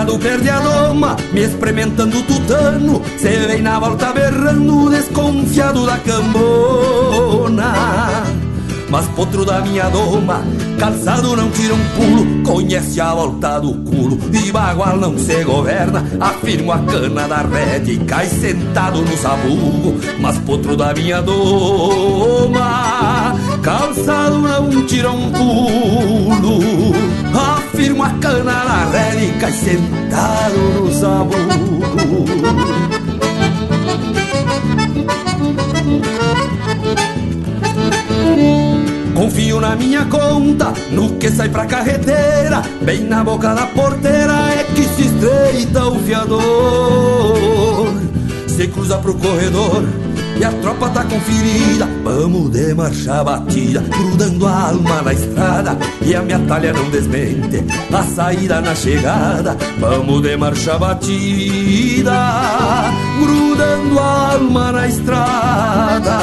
bragado 0.00 0.18
perde 0.18 0.48
a 0.48 0.60
doma, 0.60 1.16
me 1.32 1.42
experimentando 1.42 2.22
tutano. 2.22 3.02
Cê 3.18 3.36
vem 3.46 3.62
na 3.62 3.78
volta 3.78 4.12
berrando, 4.12 4.90
desconfiado 4.90 5.86
da 5.86 5.98
cambona. 5.98 7.74
Mas 8.88 9.06
potro 9.08 9.44
da 9.44 9.60
minha 9.60 9.88
doma, 9.88 10.42
calçado 10.78 11.36
não 11.36 11.50
tira 11.50 11.74
um 11.74 11.84
pulo. 11.96 12.42
Conhece 12.42 13.00
a 13.00 13.14
volta 13.14 13.60
do 13.60 13.74
culo, 13.74 14.18
e 14.32 14.50
bagual 14.50 14.96
não 14.96 15.16
se 15.16 15.44
governa. 15.44 16.04
Afirmo 16.18 16.72
a 16.72 16.78
cana 16.78 17.28
da 17.28 17.42
rede 17.42 17.92
e 17.92 17.98
cai 17.98 18.26
sentado 18.26 19.02
no 19.02 19.16
sabugo. 19.16 19.94
Mas 20.18 20.38
potro 20.38 20.76
da 20.76 20.92
minha 20.92 21.20
doma, 21.22 22.58
calçado 23.62 24.38
não 24.38 24.86
tira 24.86 25.10
um 25.10 25.30
pulo 25.30 26.60
Afirmo 27.80 28.02
a 28.02 28.10
cana 28.10 28.62
da 28.62 28.90
rede 28.90 29.32
e 29.42 29.52
sentado 29.52 30.58
no 30.74 30.92
sabugo 30.92 32.26
Confio 39.14 39.60
na 39.62 39.76
minha 39.76 40.04
conta, 40.04 40.74
no 40.92 41.16
que 41.16 41.30
sai 41.30 41.48
pra 41.48 41.64
carreteira 41.64 42.60
Bem 42.82 43.04
na 43.04 43.24
boca 43.24 43.54
da 43.54 43.66
porteira 43.68 44.34
é 44.58 44.64
que 44.74 44.82
se 44.82 45.06
estreita 45.06 45.86
o 45.86 45.98
fiador. 46.00 47.88
Se 48.46 48.68
cruza 48.68 48.98
pro 48.98 49.14
corredor 49.14 49.84
e 50.40 50.44
a 50.44 50.50
tropa 50.52 50.88
tá 50.88 51.04
conferida. 51.04 51.86
Vamos 52.02 52.50
de 52.50 52.72
marcha 52.74 53.22
batida, 53.22 53.80
grudando 53.80 54.46
a 54.46 54.68
alma 54.68 55.02
na 55.02 55.12
estrada. 55.12 55.76
E 56.00 56.14
a 56.14 56.22
minha 56.22 56.38
talha 56.38 56.72
não 56.72 56.88
desmente, 56.88 57.62
a 57.92 58.02
saída 58.02 58.62
na 58.62 58.74
chegada. 58.74 59.54
Vamos 59.78 60.22
de 60.22 60.36
marcha 60.38 60.78
batida, 60.78 62.32
grudando 63.20 63.98
a 63.98 64.32
alma 64.32 64.72
na 64.72 64.88
estrada. 64.88 66.18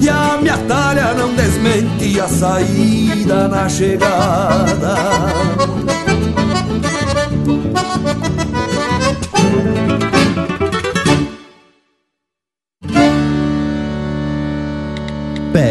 E 0.00 0.08
a 0.08 0.38
minha 0.40 0.58
talha 0.68 1.12
não 1.14 1.34
desmente, 1.34 2.20
a 2.20 2.28
saída 2.28 3.48
na 3.48 3.68
chegada 3.68 4.94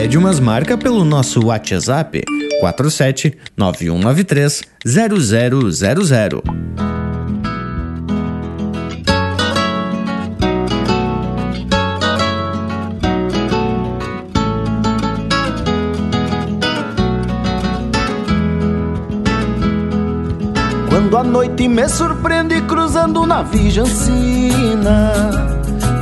Pede 0.10 0.18
umas 0.18 0.40
marcas 0.40 0.80
pelo 0.80 1.06
nosso 1.06 1.40
WhatsApp 1.46 2.24
47 2.62 3.38
9193 3.56 4.64
0000. 4.84 6.42
Quando 20.90 21.18
a 21.18 21.24
noite 21.24 21.68
me 21.68 21.88
surpreende 21.88 22.62
cruzando 22.62 23.28
na 23.28 23.44
Vijancina 23.44 25.59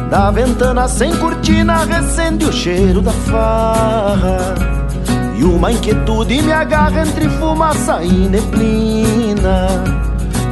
Da 0.10 0.32
ventana 0.32 0.88
sem 0.88 1.14
cortina 1.18 1.84
recende 1.84 2.46
o 2.46 2.54
cheiro 2.54 3.02
da 3.02 3.12
farra. 3.12 4.56
E 5.38 5.44
uma 5.44 5.72
inquietude 5.72 6.42
me 6.42 6.52
agarra 6.52 7.06
entre 7.06 7.28
fumaça 7.30 8.02
e 8.02 8.12
neblina. 8.12 9.68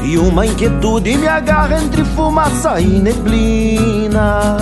E 0.04 0.18
uma 0.18 0.46
inquietude 0.46 1.18
me 1.18 1.28
agarra 1.28 1.82
entre 1.82 2.04
fumaça 2.04 2.82
e 2.82 3.00
neblina. 3.00 4.58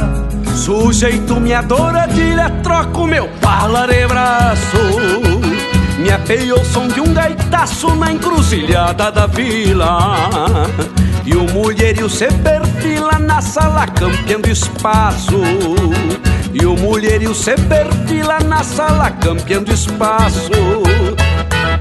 Sujeito 0.56 1.41
me 1.41 1.53
adora, 1.53 2.08
tira, 2.08 2.49
troco 2.62 3.08
meu 3.08 3.27
pala 3.41 3.88
de 3.88 4.08
braço 4.08 4.77
Me 5.99 6.12
apeio 6.12 6.58
ao 6.58 6.63
som 6.63 6.88
de 6.88 7.01
um 7.01 7.12
gaitaço 7.13 7.93
na 7.95 8.12
encruzilhada 8.13 9.12
da 9.12 9.25
vila 9.25 10.67
E 11.26 11.36
o 11.36 11.44
mulherio 11.52 12.10
se 12.10 12.28
perfila 12.28 13.18
na 13.20 13.42
sala 13.42 13.88
campeando 13.88 14.50
espaço. 14.50 15.42
E 16.54 16.66
o 16.66 16.76
mulherio 16.76 17.34
se 17.34 17.56
perfila 17.56 18.40
na 18.40 18.64
sala 18.64 19.10
campeando 19.12 19.72
espaço. 19.72 20.52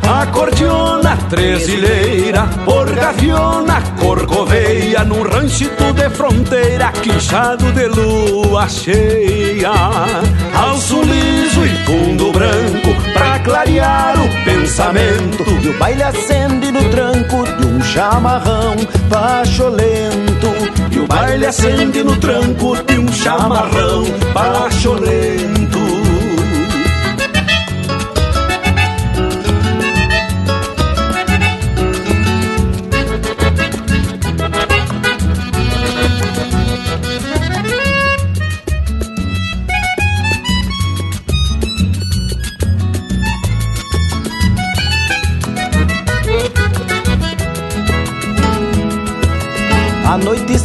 Acordeona, 0.02 1.16
trezileira, 1.28 2.46
por 2.64 2.90
gaviona, 2.90 3.80
corcoveia 4.00 5.04
Num 5.04 5.22
ranchito 5.22 5.92
de 5.92 6.10
fronteira, 6.10 6.92
quinchado 6.92 7.72
de 7.72 7.86
lua 7.86 8.68
cheia. 8.68 9.70
Alço 10.54 11.02
liso 11.02 11.64
e 11.64 11.84
fundo 11.84 12.32
branco, 12.32 13.12
pra 13.12 13.31
clarear 13.44 14.14
o 14.18 14.44
pensamento. 14.44 15.44
E 15.62 15.68
o 15.68 15.78
baile 15.78 16.02
acende 16.02 16.70
no 16.70 16.88
tranco 16.90 17.44
de 17.58 17.66
um 17.66 17.82
chamarrão 17.82 18.76
pacholento 19.08 20.46
E 20.90 20.98
o 20.98 21.06
baile 21.06 21.46
acende 21.46 22.02
no 22.02 22.16
tranco 22.16 22.76
de 22.84 22.98
um 22.98 23.12
chamarrão 23.12 24.04
pacholento 24.32 25.41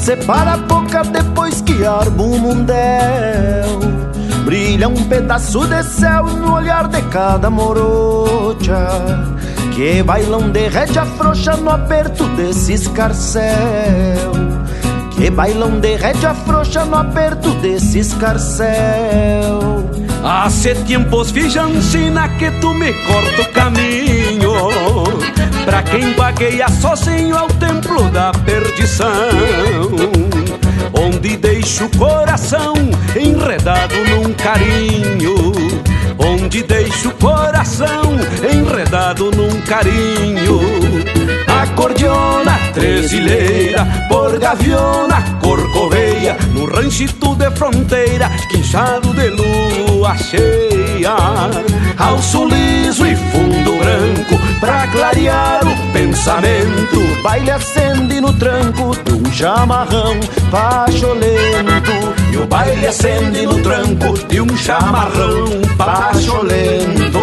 separa 0.08 0.54
a 0.54 0.58
boca 0.58 1.04
depois 1.04 1.60
que 1.60 1.86
arma 1.86 2.24
o 2.24 2.40
mundel. 2.40 3.78
Brilha 4.46 4.88
um 4.88 5.04
pedaço 5.04 5.68
de 5.68 5.84
céu 5.84 6.24
no 6.24 6.54
olhar 6.54 6.88
de 6.88 7.02
cada 7.10 7.50
morocha. 7.50 8.88
Que 9.76 10.02
bailão 10.02 10.50
de 10.50 10.70
rédea 10.70 11.06
frouxa 11.06 11.58
no 11.58 11.70
aperto 11.72 12.24
desse 12.38 12.72
escarcel. 12.72 14.32
Que 15.12 15.30
bailão 15.30 15.78
de 15.82 15.98
rédea 15.98 16.34
frouxa 16.34 16.86
no 16.86 16.96
aperto 16.96 17.50
desse 17.56 18.00
escarcel. 18.00 19.60
Hace 20.24 20.74
tiempos 20.86 21.32
villancina 21.32 22.30
que 22.38 22.50
tu 22.62 22.74
me 22.74 22.94
corta 22.94 23.42
o 23.42 23.52
caminho 23.52 25.37
Pra 25.68 25.84
quem 25.84 26.14
vagueia 26.14 26.70
sozinho 26.70 27.38
ao 27.38 27.50
templo 27.50 28.10
da 28.10 28.32
perdição 28.32 29.10
Onde 30.98 31.36
deixo 31.36 31.84
o 31.84 31.98
coração 31.98 32.74
enredado 33.14 33.96
num 34.06 34.34
carinho 34.34 35.52
Onde 36.18 36.64
deixo 36.64 37.10
o 37.10 37.14
coração 37.16 38.02
enredado 38.50 39.30
num 39.32 39.60
carinho. 39.62 40.62
Acordeona, 41.62 42.58
trezileira, 42.74 43.86
por 44.08 44.40
gaviona, 44.40 45.22
corcoveia 45.42 46.38
No 46.54 46.66
ranchito 46.66 47.36
de 47.36 47.52
fronteira, 47.52 48.30
quinchado 48.50 49.14
de 49.14 49.30
lua 49.32 50.16
cheia 50.18 51.16
Alço 51.98 52.46
liso 52.46 53.06
e 53.06 53.16
fundo 53.16 53.78
branco, 53.78 54.47
pensamento 56.28 57.22
Baile 57.24 57.52
acende 57.52 58.20
no 58.22 58.34
tranco 58.34 58.92
de 59.04 59.14
um 59.14 59.32
chamarrão 59.32 60.20
pacholento 60.52 61.92
E 62.32 62.38
o 62.38 62.46
baile 62.46 62.86
acende 62.86 63.46
no 63.46 63.62
tranco 63.62 64.18
de 64.28 64.42
um 64.42 64.58
chamarrão 64.58 65.46
pacholento 65.78 67.20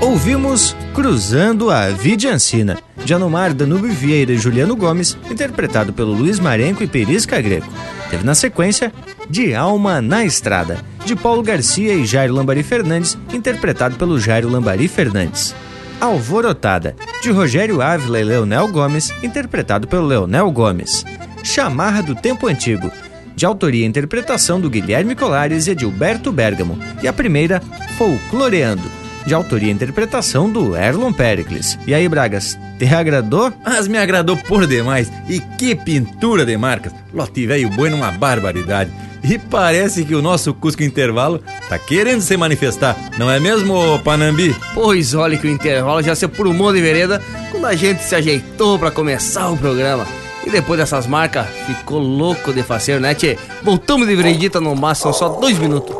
Ouvimos 0.00 0.76
Cruzando 0.94 1.70
a 1.70 1.90
Vidiancina, 1.90 2.78
de 3.08 3.14
Anomar 3.14 3.54
Danube 3.54 3.88
Vieira 3.88 4.32
e 4.32 4.36
Juliano 4.36 4.76
Gomes, 4.76 5.16
interpretado 5.30 5.94
pelo 5.94 6.12
Luiz 6.12 6.38
Marenco 6.38 6.82
e 6.82 6.86
Perisca 6.86 7.40
Greco. 7.40 7.66
Teve 8.10 8.22
na 8.22 8.34
sequência 8.34 8.92
De 9.30 9.54
Alma 9.54 10.02
na 10.02 10.26
Estrada, 10.26 10.84
de 11.06 11.16
Paulo 11.16 11.42
Garcia 11.42 11.94
e 11.94 12.04
Jairo 12.04 12.34
Lambari 12.34 12.62
Fernandes, 12.62 13.16
interpretado 13.32 13.96
pelo 13.96 14.20
Jairo 14.20 14.50
Lambari 14.50 14.86
Fernandes. 14.88 15.54
Alvorotada, 15.98 16.94
de 17.22 17.30
Rogério 17.30 17.80
Ávila 17.80 18.20
e 18.20 18.24
Leonel 18.24 18.68
Gomes, 18.68 19.10
interpretado 19.22 19.88
pelo 19.88 20.06
Leonel 20.06 20.50
Gomes. 20.50 21.02
Chamarra 21.42 22.02
do 22.02 22.14
Tempo 22.14 22.46
Antigo, 22.46 22.92
de 23.34 23.46
autoria 23.46 23.86
e 23.86 23.88
interpretação 23.88 24.60
do 24.60 24.68
Guilherme 24.68 25.14
Colares 25.14 25.66
e 25.66 25.70
Edilberto 25.70 26.30
Bergamo, 26.30 26.78
e 27.02 27.08
a 27.08 27.12
primeira, 27.14 27.62
Folcloreando, 27.96 29.07
de 29.28 29.34
autoria 29.34 29.68
e 29.68 29.72
interpretação 29.72 30.50
do 30.50 30.76
Erlon 30.76 31.12
Pericles. 31.12 31.78
E 31.86 31.94
aí, 31.94 32.08
Bragas, 32.08 32.58
te 32.78 32.86
agradou? 32.86 33.52
Mas 33.64 33.86
me 33.86 33.98
agradou 33.98 34.36
por 34.36 34.66
demais. 34.66 35.12
E 35.28 35.38
que 35.38 35.74
pintura 35.74 36.44
de 36.44 36.56
marcas. 36.56 36.92
Lote 37.12 37.46
velho 37.46 37.68
bueno, 37.70 37.96
uma 37.96 38.10
barbaridade. 38.10 38.90
E 39.22 39.38
parece 39.38 40.04
que 40.04 40.14
o 40.14 40.22
nosso 40.22 40.54
Cusco 40.54 40.82
Intervalo 40.82 41.42
tá 41.68 41.78
querendo 41.78 42.22
se 42.22 42.36
manifestar, 42.36 42.96
não 43.18 43.30
é 43.30 43.38
mesmo, 43.38 43.98
Panambi? 44.00 44.56
Pois 44.72 45.12
olha 45.12 45.36
que 45.36 45.46
o 45.46 45.50
intervalo 45.50 46.00
já 46.02 46.14
se 46.14 46.24
aprumou 46.24 46.72
de 46.72 46.80
vereda 46.80 47.20
quando 47.50 47.66
a 47.66 47.74
gente 47.74 48.02
se 48.02 48.14
ajeitou 48.14 48.78
para 48.78 48.90
começar 48.90 49.50
o 49.50 49.56
programa. 49.56 50.06
E 50.46 50.50
depois 50.50 50.78
dessas 50.78 51.06
marcas, 51.06 51.46
ficou 51.66 51.98
louco 51.98 52.52
de 52.52 52.62
fazer, 52.62 53.00
né, 53.00 53.14
tchê? 53.14 53.36
Voltamos 53.62 54.06
de 54.06 54.14
veredita 54.14 54.60
no 54.60 54.74
máximo, 54.74 55.12
só 55.12 55.28
dois 55.28 55.58
minutos. 55.58 55.94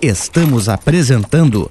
Estamos 0.00 0.68
apresentando 0.68 1.70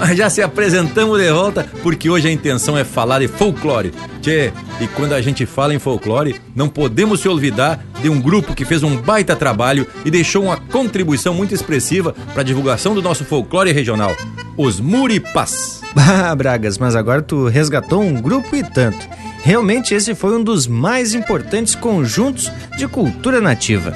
Mas 0.00 0.16
já 0.16 0.30
se 0.30 0.42
apresentamos 0.42 1.20
de 1.20 1.30
volta 1.30 1.68
porque 1.82 2.08
hoje 2.08 2.26
a 2.26 2.32
intenção 2.32 2.76
é 2.76 2.84
falar 2.84 3.20
de 3.20 3.28
folclore. 3.28 3.92
Tchê, 4.22 4.50
e 4.80 4.86
quando 4.88 5.12
a 5.12 5.20
gente 5.20 5.44
fala 5.44 5.74
em 5.74 5.78
folclore, 5.78 6.40
não 6.56 6.68
podemos 6.68 7.20
se 7.20 7.28
olvidar 7.28 7.84
de 8.02 8.08
um 8.08 8.20
grupo 8.20 8.54
que 8.54 8.64
fez 8.64 8.82
um 8.82 8.96
baita 8.96 9.36
trabalho 9.36 9.86
e 10.04 10.10
deixou 10.10 10.44
uma 10.44 10.56
contribuição 10.56 11.34
muito 11.34 11.54
expressiva 11.54 12.14
para 12.32 12.40
a 12.40 12.44
divulgação 12.44 12.94
do 12.94 13.02
nosso 13.02 13.24
folclore 13.24 13.72
regional: 13.72 14.16
os 14.56 14.80
Muripás. 14.80 15.78
Ah, 15.96 16.32
Bragas, 16.36 16.78
mas 16.78 16.94
agora 16.94 17.20
tu 17.20 17.48
resgatou 17.48 18.00
um 18.00 18.22
grupo 18.22 18.54
e 18.54 18.62
tanto. 18.62 19.08
Realmente 19.42 19.92
esse 19.92 20.14
foi 20.14 20.36
um 20.36 20.42
dos 20.42 20.68
mais 20.68 21.14
importantes 21.14 21.74
conjuntos 21.74 22.50
de 22.76 22.86
cultura 22.86 23.40
nativa. 23.40 23.92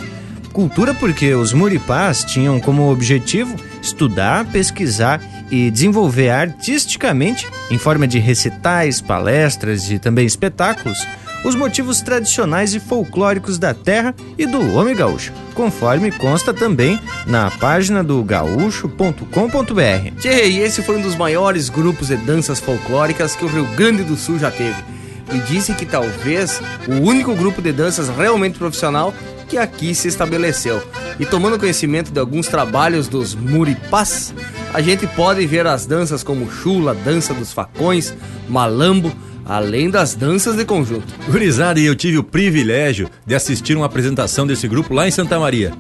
Cultura 0.53 0.93
porque 0.93 1.35
os 1.35 1.53
Muripás 1.53 2.25
tinham 2.25 2.59
como 2.59 2.91
objetivo 2.91 3.55
estudar, 3.81 4.45
pesquisar 4.47 5.21
e 5.51 5.71
desenvolver 5.71 6.31
artisticamente, 6.31 7.47
em 7.71 7.79
forma 7.79 8.07
de 8.07 8.19
recitais, 8.19 9.01
palestras 9.01 9.91
e 9.91 9.99
também 9.99 10.27
espetáculos, 10.27 10.99
os 11.45 11.55
motivos 11.55 12.01
tradicionais 12.01 12.75
e 12.75 12.81
folclóricos 12.81 13.59
da 13.59 13.75
terra 13.75 14.15
e 14.39 14.47
do 14.47 14.75
homem 14.75 14.97
gaúcho, 14.97 15.33
conforme 15.55 16.11
consta 16.11 16.55
também 16.55 16.99
na 17.27 17.51
página 17.51 18.03
do 18.03 18.23
gaúcho.com.br. 18.25 20.19
Tchê, 20.19 20.49
e 20.49 20.59
esse 20.61 20.83
foi 20.83 20.97
um 20.97 21.03
dos 21.03 21.17
maiores 21.17 21.69
grupos 21.69 22.09
de 22.09 22.17
danças 22.17 22.59
folclóricas 22.61 23.37
que 23.37 23.45
o 23.45 23.49
Rio 23.49 23.67
Grande 23.77 24.03
do 24.03 24.17
Sul 24.17 24.39
já 24.39 24.51
teve. 24.51 24.83
E 25.33 25.39
disse 25.39 25.75
que 25.75 25.87
talvez 25.87 26.61
o 26.89 26.95
único 27.07 27.35
grupo 27.35 27.61
de 27.61 27.73
danças 27.73 28.09
realmente 28.09 28.59
profissional 28.59 29.13
que 29.55 29.59
aqui 29.59 29.95
se 29.95 30.09
estabeleceu. 30.09 30.83
E 31.19 31.25
tomando 31.25 31.61
conhecimento 31.61 32.11
de 32.11 32.19
alguns 32.19 32.49
trabalhos 32.49 33.07
dos 33.07 33.37
Muripás, 33.37 34.35
a 34.73 34.81
gente 34.81 35.07
pode 35.07 35.47
ver 35.47 35.65
as 35.65 35.87
danças 35.87 36.25
como 36.25 36.51
chula, 36.51 36.93
dança 36.93 37.33
dos 37.33 37.53
facões, 37.53 38.13
malambo, 38.49 39.15
além 39.45 39.89
das 39.89 40.17
danças 40.17 40.57
de 40.57 40.65
conjunto. 40.65 41.07
Gurizada, 41.29 41.79
eu 41.79 41.95
tive 41.95 42.19
o 42.19 42.25
privilégio 42.25 43.09
de 43.25 43.33
assistir 43.33 43.77
uma 43.77 43.87
apresentação 43.87 44.45
desse 44.45 44.67
grupo 44.67 44.93
lá 44.93 45.07
em 45.07 45.13
Santa 45.13 45.39
Maria. 45.39 45.73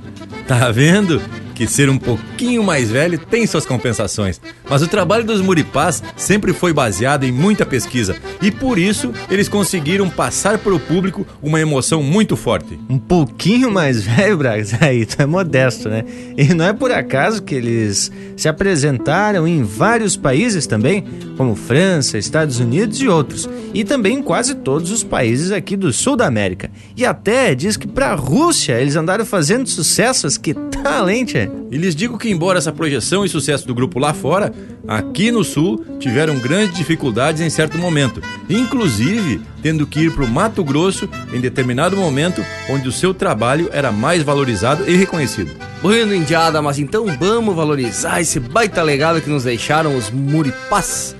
Tá 0.46 0.70
vendo? 0.70 1.20
Que 1.54 1.66
ser 1.66 1.88
um 1.88 1.98
pouquinho 1.98 2.64
mais 2.64 2.90
velho 2.90 3.18
tem 3.18 3.46
suas 3.46 3.64
compensações. 3.64 4.40
Mas 4.68 4.82
o 4.82 4.88
trabalho 4.88 5.24
dos 5.24 5.40
Muripás 5.40 6.02
sempre 6.16 6.52
foi 6.52 6.72
baseado 6.72 7.24
em 7.24 7.32
muita 7.32 7.64
pesquisa 7.64 8.16
e 8.42 8.50
por 8.50 8.78
isso 8.78 9.12
eles 9.30 9.48
conseguiram 9.48 10.08
passar 10.10 10.58
para 10.58 10.74
o 10.74 10.80
público 10.80 11.26
uma 11.42 11.60
emoção 11.60 12.02
muito 12.02 12.36
forte. 12.36 12.78
Um 12.88 12.98
pouquinho 12.98 13.70
mais 13.70 14.02
velho, 14.04 14.36
Bragas? 14.36 14.74
Aí, 14.82 15.06
tu 15.06 15.20
é 15.20 15.26
modesto, 15.26 15.88
né? 15.88 16.04
E 16.36 16.52
não 16.54 16.64
é 16.64 16.72
por 16.72 16.90
acaso 16.90 17.42
que 17.42 17.54
eles 17.54 18.10
se 18.36 18.48
apresentaram 18.48 19.46
em 19.46 19.62
vários 19.62 20.16
países 20.16 20.66
também, 20.66 21.04
como 21.36 21.54
França, 21.54 22.18
Estados 22.18 22.58
Unidos 22.58 23.00
e 23.00 23.08
outros, 23.08 23.48
e 23.72 23.84
também 23.84 24.18
em 24.18 24.22
quase 24.22 24.54
todos 24.56 24.90
os 24.90 25.02
países 25.02 25.52
aqui 25.52 25.76
do 25.76 25.92
sul 25.92 26.16
da 26.16 26.26
América. 26.26 26.70
E 26.96 27.04
até 27.04 27.54
diz 27.54 27.76
que 27.76 27.86
para 27.86 28.10
a 28.10 28.14
Rússia 28.14 28.80
eles 28.80 28.96
andaram 28.96 29.24
fazendo 29.24 29.68
sucessos 29.68 30.36
que 30.36 30.54
tchê. 30.54 31.43
E 31.70 31.76
lhes 31.76 31.94
digo 31.94 32.18
que, 32.18 32.30
embora 32.30 32.58
essa 32.58 32.72
projeção 32.72 33.24
e 33.24 33.28
sucesso 33.28 33.66
do 33.66 33.74
grupo 33.74 33.98
lá 33.98 34.12
fora, 34.14 34.52
aqui 34.86 35.30
no 35.30 35.44
Sul 35.44 35.84
tiveram 35.98 36.38
grandes 36.38 36.76
dificuldades 36.76 37.40
em 37.40 37.50
certo 37.50 37.78
momento, 37.78 38.22
inclusive 38.48 39.40
tendo 39.62 39.86
que 39.86 40.00
ir 40.00 40.12
para 40.12 40.24
o 40.24 40.28
Mato 40.28 40.62
Grosso 40.62 41.08
em 41.32 41.40
determinado 41.40 41.96
momento 41.96 42.44
onde 42.68 42.88
o 42.88 42.92
seu 42.92 43.14
trabalho 43.14 43.68
era 43.72 43.90
mais 43.90 44.22
valorizado 44.22 44.88
e 44.88 44.96
reconhecido. 44.96 45.50
Bueno, 45.80 46.14
indiada, 46.14 46.60
mas 46.62 46.78
então 46.78 47.06
vamos 47.18 47.54
valorizar 47.54 48.20
esse 48.20 48.38
baita 48.38 48.82
legado 48.82 49.20
que 49.20 49.30
nos 49.30 49.44
deixaram 49.44 49.96
os 49.96 50.10
Muripás. 50.10 51.16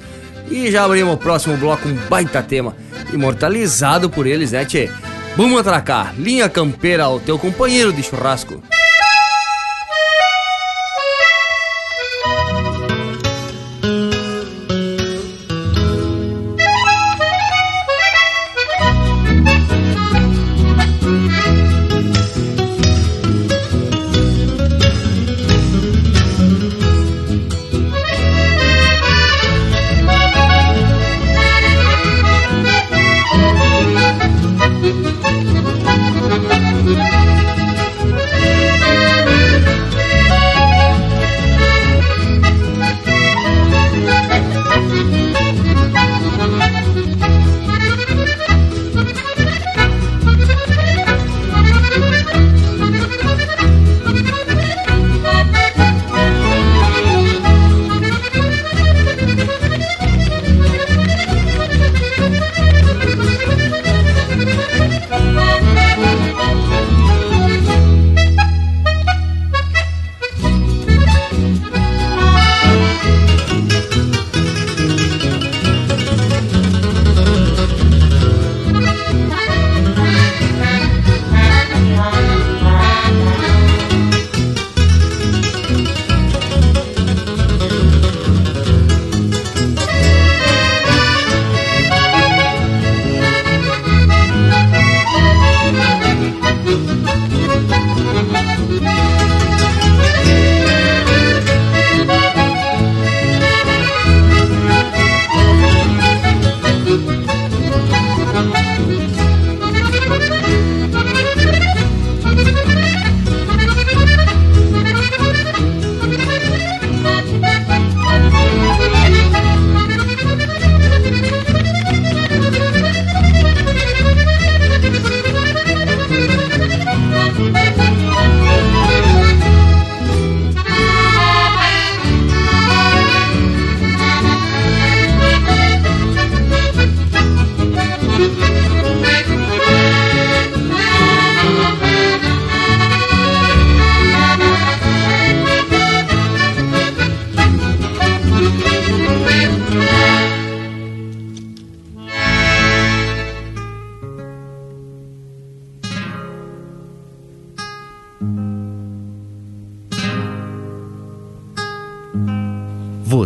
E 0.51 0.71
já 0.71 0.85
abrimos 0.85 1.15
o 1.15 1.19
próximo 1.19 1.57
bloco 1.57 1.89
um 1.89 1.95
baita 2.09 2.43
tema, 2.43 2.77
imortalizado 3.13 4.11
por 4.11 4.27
eles, 4.27 4.53
né, 4.53 4.65
tchê? 4.65 4.91
Vamos 5.37 5.59
atracar, 5.59 6.15
linha 6.17 6.49
campeira 6.49 7.05
ao 7.05 7.19
teu 7.19 7.39
companheiro 7.39 7.93
de 7.93 8.03
churrasco. 8.03 8.63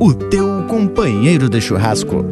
O 0.00 0.12
teu 0.12 0.66
companheiro 0.66 1.48
de 1.48 1.60
churrasco. 1.60 2.24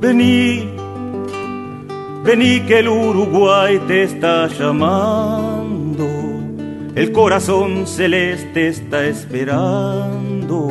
Vení, 0.00 0.68
vení 2.24 2.60
que 2.66 2.80
el 2.80 2.88
Uruguay 2.88 3.78
te 3.86 4.02
está 4.02 4.48
llamando, 4.48 5.41
el 6.94 7.12
corazón 7.12 7.86
celeste 7.86 8.68
está 8.68 9.06
esperando, 9.06 10.70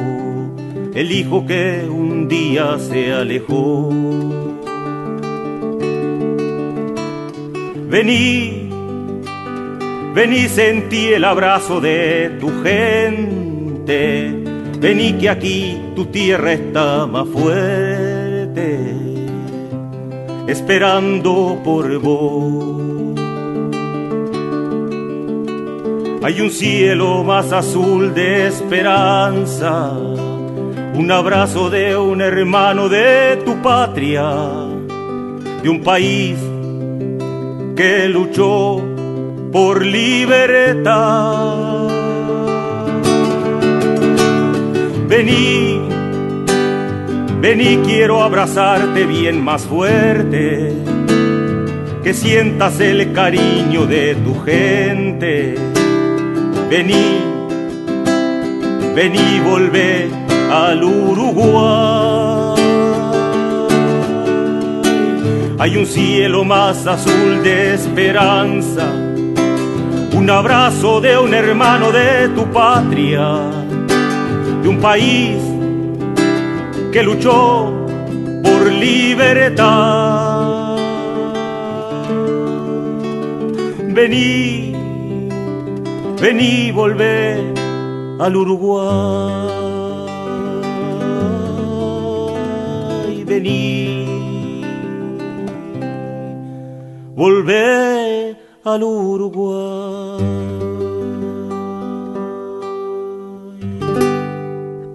el 0.93 1.11
hijo 1.11 1.45
que 1.45 1.87
un 1.89 2.27
día 2.27 2.77
se 2.79 3.13
alejó. 3.13 3.89
Vení, 7.89 8.69
vení, 10.15 10.47
sentí 10.47 11.07
el 11.07 11.25
abrazo 11.25 11.81
de 11.81 12.37
tu 12.39 12.49
gente, 12.63 14.33
vení 14.79 15.13
que 15.13 15.29
aquí 15.29 15.77
tu 15.95 16.05
tierra 16.05 16.53
está 16.53 17.05
más 17.05 17.27
fuerte 17.27 18.21
esperando 20.51 21.59
por 21.63 21.97
vos. 21.99 23.10
Hay 26.23 26.39
un 26.39 26.51
cielo 26.51 27.23
más 27.23 27.51
azul 27.51 28.13
de 28.13 28.47
esperanza, 28.47 29.91
un 30.93 31.11
abrazo 31.11 31.69
de 31.69 31.97
un 31.97 32.21
hermano 32.21 32.89
de 32.89 33.41
tu 33.43 33.61
patria, 33.61 34.23
de 35.63 35.69
un 35.69 35.81
país 35.81 36.37
que 37.75 38.07
luchó 38.07 38.81
por 39.51 39.85
libertad. 39.85 41.87
Vení 45.07 45.91
Vení, 47.41 47.79
quiero 47.83 48.21
abrazarte 48.21 49.07
bien 49.07 49.43
más 49.43 49.63
fuerte, 49.63 50.75
que 52.03 52.13
sientas 52.13 52.79
el 52.79 53.13
cariño 53.13 53.87
de 53.87 54.13
tu 54.13 54.39
gente. 54.41 55.70
Vení, 56.71 57.19
vení, 58.95 59.41
volvé 59.43 60.07
al 60.49 60.81
Uruguay. 60.81 62.63
Hay 65.59 65.75
un 65.75 65.85
cielo 65.85 66.45
más 66.45 66.87
azul 66.87 67.43
de 67.43 67.73
esperanza, 67.73 68.87
un 70.13 70.29
abrazo 70.29 71.01
de 71.01 71.17
un 71.17 71.33
hermano 71.33 71.91
de 71.91 72.29
tu 72.29 72.45
patria, 72.53 73.41
de 74.63 74.69
un 74.69 74.79
país 74.79 75.43
que 76.93 77.03
luchó 77.03 77.73
por 78.41 78.71
libertad. 78.71 80.77
Vení, 83.89 84.70
vení, 86.21 86.71
volver 86.71 87.53
al 88.19 88.35
Uruguay. 88.35 89.49
Vení, 93.25 94.63
volver 97.15 98.37
al 98.63 98.83
Uruguay. 98.83 100.21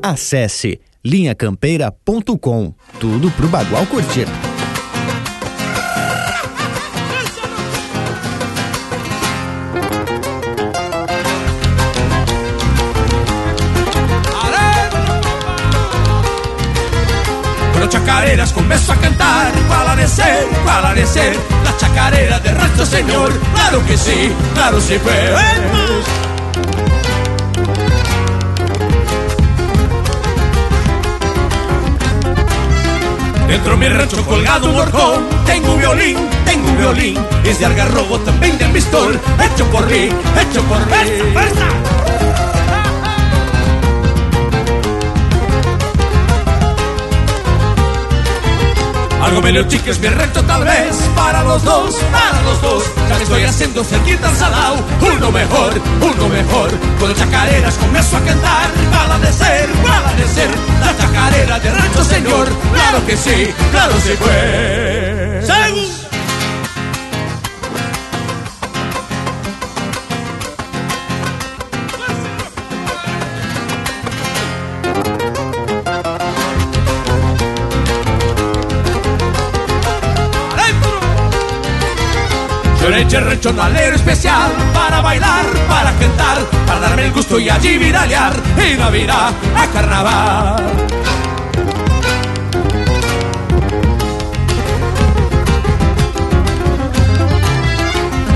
Acesse 0.02 0.78
linhacampeira.com. 1.02 2.74
Tudo 3.00 3.30
pro 3.30 3.48
Bagual 3.48 3.86
curtir. 3.86 4.45
Chacareras 18.16 18.52
começo 18.52 18.92
a 18.92 18.96
cantar. 18.96 19.52
Qual 19.68 19.88
ha 19.88 20.94
de 20.94 21.06
ser 21.06 21.36
La 21.64 21.76
chacarera 21.76 22.38
de 22.40 22.52
nuestro 22.52 22.86
señor. 22.86 23.32
Claro 23.54 23.84
que 23.86 23.96
sí, 23.96 24.32
claro 24.54 24.80
sí 24.80 24.98
pues 25.02 25.16
Dentro 33.48 33.76
mi 33.76 33.88
rancho 33.88 34.24
colgado 34.24 34.70
un 34.70 34.76
horcón. 34.76 35.26
Tengo 35.44 35.74
un 35.74 35.78
violín, 35.78 36.16
tengo 36.44 36.68
un 36.68 36.78
violín. 36.78 37.18
Es 37.44 37.58
de 37.58 37.66
algarrobo, 37.66 38.18
también 38.20 38.58
de 38.58 38.64
pistol 38.66 39.20
Hecho 39.40 39.64
por 39.66 39.86
mí, 39.86 40.08
hecho 40.40 40.62
por 40.62 40.78
mí. 40.86 41.32
¡Fuerza, 41.32 41.66
Algo 49.26 49.42
medio 49.42 49.64
chiques 49.64 49.98
mi 49.98 50.06
recto 50.06 50.40
tal 50.44 50.62
vez. 50.62 50.96
Para 51.16 51.42
los 51.42 51.64
dos, 51.64 51.96
para 52.12 52.40
los 52.42 52.62
dos. 52.62 52.84
Ya 53.08 53.16
que 53.16 53.24
estoy 53.24 53.42
haciendo 53.42 53.82
cerquita 53.82 54.28
al 54.28 54.36
salao 54.36 54.76
Uno 55.00 55.32
mejor, 55.32 55.72
uno 56.00 56.28
mejor. 56.28 56.70
Cuando 57.00 57.18
chacareras 57.18 57.74
comienzo 57.74 58.16
a 58.18 58.20
cantar. 58.20 58.70
Bala 58.92 59.18
de 59.18 59.32
ser, 59.32 59.68
bala 59.82 60.12
de 60.12 60.28
ser. 60.28 60.50
La 60.80 60.96
chacarera 60.96 61.58
de 61.58 61.72
rancho 61.72 62.04
señor. 62.04 62.48
Claro 62.72 63.04
que 63.04 63.16
sí, 63.16 63.52
claro 63.72 63.94
se 64.00 64.16
fue 64.16 65.25
Yo 82.86 82.92
le 82.92 83.02
eché 83.02 83.18
rechonalero 83.18 83.96
especial 83.96 84.52
para 84.72 85.00
bailar, 85.00 85.44
para 85.68 85.90
cantar, 85.94 86.38
para 86.68 86.78
darme 86.78 87.06
el 87.06 87.12
gusto 87.12 87.36
y 87.40 87.50
allí 87.50 87.78
viralear 87.78 88.32
y 88.64 88.76
Navidad 88.76 89.32
a 89.56 89.66
carnaval. 89.72 90.62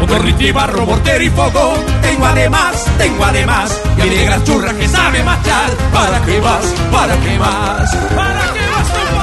Motorrito 0.00 0.42
y 0.42 0.50
barro, 0.50 0.84
mortero 0.84 1.22
y 1.22 1.30
fuego, 1.30 1.74
tengo 2.02 2.26
además, 2.26 2.86
tengo 2.98 3.24
además, 3.24 3.80
y 3.96 4.00
a 4.00 4.04
mi 4.04 4.16
negra 4.16 4.42
churra 4.42 4.72
que 4.72 4.88
sabe 4.88 5.22
marchar. 5.22 5.70
¿Para 5.92 6.20
qué 6.26 6.40
más? 6.40 6.64
¿Para 6.90 7.16
qué 7.20 7.38
más? 7.38 7.94
¿Para 8.16 8.52
qué 8.52 8.66
más, 8.66 9.19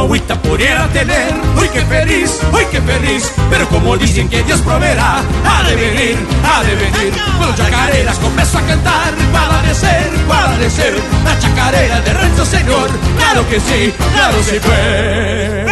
alguna 0.00 0.02
guaguita 0.02 0.42
pudiera 0.42 0.88
tener, 0.88 1.34
uy 1.56 1.68
qué 1.68 1.82
feliz, 1.82 2.38
uy 2.52 2.64
qué 2.70 2.80
feliz, 2.80 3.32
pero 3.50 3.68
como 3.68 3.96
dicen 3.96 4.28
que 4.28 4.42
Dios 4.42 4.60
proveerá, 4.60 5.22
ha 5.44 5.62
de 5.64 5.76
venir, 5.76 6.16
ha 6.44 6.62
de 6.62 6.74
venir, 6.74 7.12
con 7.38 7.54
chacareras 7.54 8.18
comienzo 8.18 8.58
a 8.58 8.62
cantar, 8.62 9.14
para 9.32 9.62
de 9.62 9.74
ser, 9.74 10.10
para 10.28 10.58
de 10.58 10.70
ser, 10.70 10.94
la 11.24 11.38
chacarera 11.38 12.00
de 12.00 12.12
rancho 12.12 12.44
señor, 12.44 12.90
claro 13.16 13.48
que 13.48 13.60
sí, 13.60 13.92
claro 14.14 14.38
sí 14.42 14.58
fue. 14.60 15.66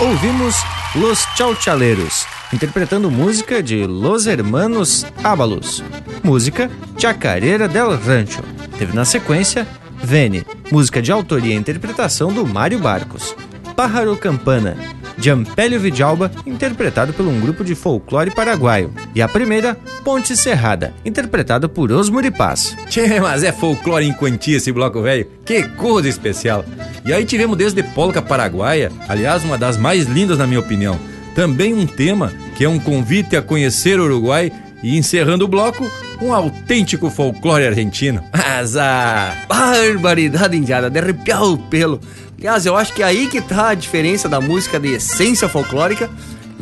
Ouvimos 0.00 0.56
Los 0.94 1.24
Chauchaleiros, 1.36 2.26
interpretando 2.50 3.08
música 3.08 3.62
de 3.62 3.86
Los 3.86 4.26
Hermanos 4.26 5.06
Ábalos, 5.22 5.82
música 6.22 6.68
Chacareira 6.96 7.68
del 7.68 8.00
Rancho. 8.04 8.42
Teve 8.78 8.94
na 8.94 9.04
sequência 9.04 9.66
Vene, 10.02 10.44
música 10.70 11.00
de 11.00 11.12
autoria 11.12 11.54
e 11.54 11.56
interpretação 11.56 12.32
do 12.32 12.46
Mário 12.46 12.78
Barcos. 12.78 13.36
Pájaro 13.76 14.16
Campana, 14.16 14.76
Jampélio 15.16 15.78
Vidalba, 15.80 16.30
interpretado 16.44 17.12
por 17.12 17.24
um 17.24 17.40
grupo 17.40 17.64
de 17.64 17.74
folclore 17.74 18.30
paraguaio. 18.30 18.92
E 19.14 19.22
a 19.22 19.28
primeira, 19.28 19.76
Ponte 20.04 20.36
Serrada, 20.36 20.92
interpretado 21.04 21.68
por 21.68 21.92
Os 21.92 22.10
Muripás. 22.10 22.76
Tchê, 22.88 23.20
mas 23.20 23.42
é 23.44 23.52
folclore 23.52 24.06
em 24.06 24.12
quantia 24.12 24.56
esse 24.56 24.72
bloco 24.72 25.00
velho. 25.00 25.26
Que 25.44 25.62
coisa 25.68 26.08
especial. 26.08 26.64
E 27.04 27.12
aí 27.12 27.24
tivemos 27.24 27.56
desde 27.56 27.82
polca 27.82 28.20
paraguaia, 28.20 28.90
aliás, 29.08 29.44
uma 29.44 29.56
das 29.56 29.76
mais 29.76 30.06
lindas 30.06 30.38
na 30.38 30.46
minha 30.46 30.60
opinião. 30.60 30.98
Também 31.34 31.72
um 31.72 31.86
tema 31.86 32.32
que 32.56 32.64
é 32.64 32.68
um 32.68 32.78
convite 32.78 33.36
a 33.36 33.42
conhecer 33.42 33.98
o 33.98 34.04
Uruguai 34.04 34.52
e 34.82 34.96
encerrando 34.98 35.44
o 35.44 35.48
bloco, 35.48 35.90
um 36.20 36.32
autêntico 36.32 37.10
folclore 37.10 37.66
argentino. 37.66 38.22
Azar! 38.32 39.46
Barbaridade 39.48 40.56
indiada, 40.56 40.90
de 40.90 40.98
arrepiar 40.98 41.42
o 41.42 41.56
pelo. 41.56 42.00
Aliás, 42.38 42.66
eu 42.66 42.76
acho 42.76 42.92
que 42.92 43.02
é 43.02 43.06
aí 43.06 43.28
que 43.28 43.40
tá 43.40 43.68
a 43.68 43.74
diferença 43.74 44.28
da 44.28 44.40
música 44.40 44.80
de 44.80 44.94
essência 44.94 45.48
folclórica 45.48 46.10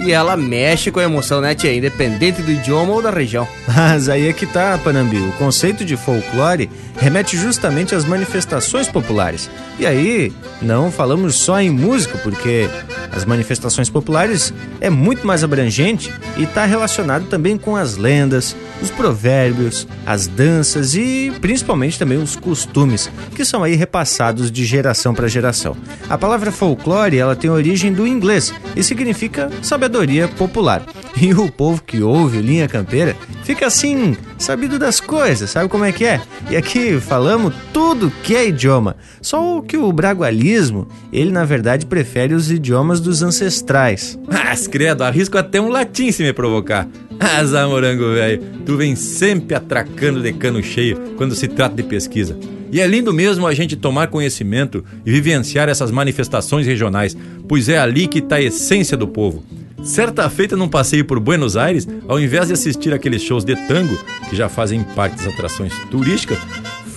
e 0.02 0.12
ela 0.12 0.36
mexe 0.36 0.90
com 0.90 0.98
a 0.98 1.04
emoção, 1.04 1.40
né, 1.40 1.54
tia? 1.54 1.74
Independente 1.74 2.42
do 2.42 2.50
idioma 2.50 2.92
ou 2.92 3.02
da 3.02 3.10
região. 3.10 3.46
Mas 3.68 4.08
aí 4.08 4.28
é 4.28 4.32
que 4.32 4.46
tá, 4.46 4.78
Panambi. 4.82 5.18
O 5.18 5.32
conceito 5.32 5.84
de 5.84 5.96
folclore 5.96 6.70
remete 6.96 7.36
justamente 7.36 7.94
às 7.94 8.04
manifestações 8.04 8.88
populares. 8.88 9.50
E 9.78 9.86
aí, 9.86 10.32
não 10.60 10.90
falamos 10.90 11.36
só 11.36 11.60
em 11.60 11.70
música, 11.70 12.18
porque 12.18 12.68
as 13.12 13.24
manifestações 13.24 13.90
populares 13.90 14.52
é 14.80 14.90
muito 14.90 15.26
mais 15.26 15.44
abrangente 15.44 16.12
e 16.36 16.44
está 16.44 16.64
relacionado 16.64 17.26
também 17.26 17.56
com 17.56 17.76
as 17.76 17.96
lendas, 17.96 18.56
os 18.82 18.90
provérbios, 18.90 19.86
as 20.06 20.26
danças 20.26 20.94
e 20.94 21.32
principalmente 21.40 21.98
também 21.98 22.18
os 22.18 22.36
costumes, 22.36 23.10
que 23.34 23.44
são 23.44 23.62
aí 23.62 23.74
repassados 23.74 24.50
de 24.50 24.64
geração 24.64 25.14
para 25.14 25.28
geração. 25.28 25.76
A 26.08 26.16
palavra 26.16 26.50
folclore, 26.50 27.18
ela 27.18 27.36
tem 27.36 27.50
origem 27.50 27.92
do 27.92 28.06
inglês 28.06 28.52
e 28.76 28.82
significa 28.82 29.50
sabedoria 29.62 30.28
popular. 30.28 30.82
E 31.20 31.34
o 31.34 31.50
povo 31.50 31.82
que 31.82 32.02
ouve 32.02 32.40
Linha 32.40 32.68
Campeira 32.68 33.16
fica 33.42 33.66
assim, 33.66 34.16
sabido 34.38 34.78
das 34.78 35.00
coisas, 35.00 35.50
sabe 35.50 35.68
como 35.68 35.84
é 35.84 35.92
que 35.92 36.04
é? 36.04 36.20
E 36.50 36.56
aqui 36.56 36.98
falamos 37.00 37.54
tudo 37.72 38.12
que 38.22 38.34
é 38.34 38.48
idioma. 38.48 38.96
Só 39.20 39.60
que 39.60 39.76
o 39.76 39.92
bragualismo, 39.92 40.88
ele 41.12 41.30
na 41.30 41.44
verdade 41.44 41.86
prefere 41.86 42.34
os 42.34 42.50
idiomas 42.50 43.00
dos 43.00 43.22
ancestrais. 43.22 44.18
Mas 44.26 44.66
credo, 44.66 45.02
arrisco 45.02 45.36
até 45.36 45.60
um 45.60 45.68
latim 45.68 46.10
se 46.10 46.22
me 46.22 46.32
provocar. 46.32 46.88
Azar, 47.20 47.68
morango 47.68 48.14
velho, 48.14 48.42
tu 48.64 48.78
vem 48.78 48.96
sempre 48.96 49.54
atracando 49.54 50.22
de 50.22 50.32
cano 50.32 50.62
cheio 50.62 51.14
quando 51.16 51.34
se 51.34 51.46
trata 51.46 51.76
de 51.76 51.82
pesquisa. 51.82 52.36
E 52.72 52.80
é 52.80 52.86
lindo 52.86 53.12
mesmo 53.12 53.46
a 53.46 53.52
gente 53.52 53.76
tomar 53.76 54.06
conhecimento 54.06 54.82
e 55.04 55.10
vivenciar 55.10 55.68
essas 55.68 55.90
manifestações 55.90 56.66
regionais, 56.66 57.16
pois 57.46 57.68
é 57.68 57.78
ali 57.78 58.06
que 58.06 58.20
está 58.20 58.36
a 58.36 58.42
essência 58.42 58.96
do 58.96 59.06
povo. 59.06 59.44
Certa 59.82 60.28
feita 60.30 60.56
num 60.56 60.68
passeio 60.68 61.04
por 61.04 61.18
Buenos 61.20 61.56
Aires, 61.56 61.86
ao 62.06 62.20
invés 62.20 62.46
de 62.46 62.54
assistir 62.54 62.92
aqueles 62.94 63.22
shows 63.22 63.44
de 63.44 63.56
tango, 63.66 63.98
que 64.28 64.36
já 64.36 64.48
fazem 64.48 64.82
parte 64.82 65.16
das 65.16 65.26
atrações 65.26 65.72
turísticas, 65.90 66.38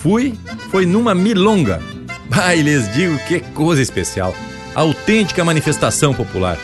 fui, 0.00 0.34
foi 0.70 0.86
numa 0.86 1.14
milonga. 1.14 1.80
Ai, 2.30 2.62
lhes 2.62 2.92
digo 2.94 3.18
que 3.26 3.40
coisa 3.40 3.82
especial. 3.82 4.34
Autêntica 4.74 5.44
manifestação 5.44 6.14
popular. 6.14 6.58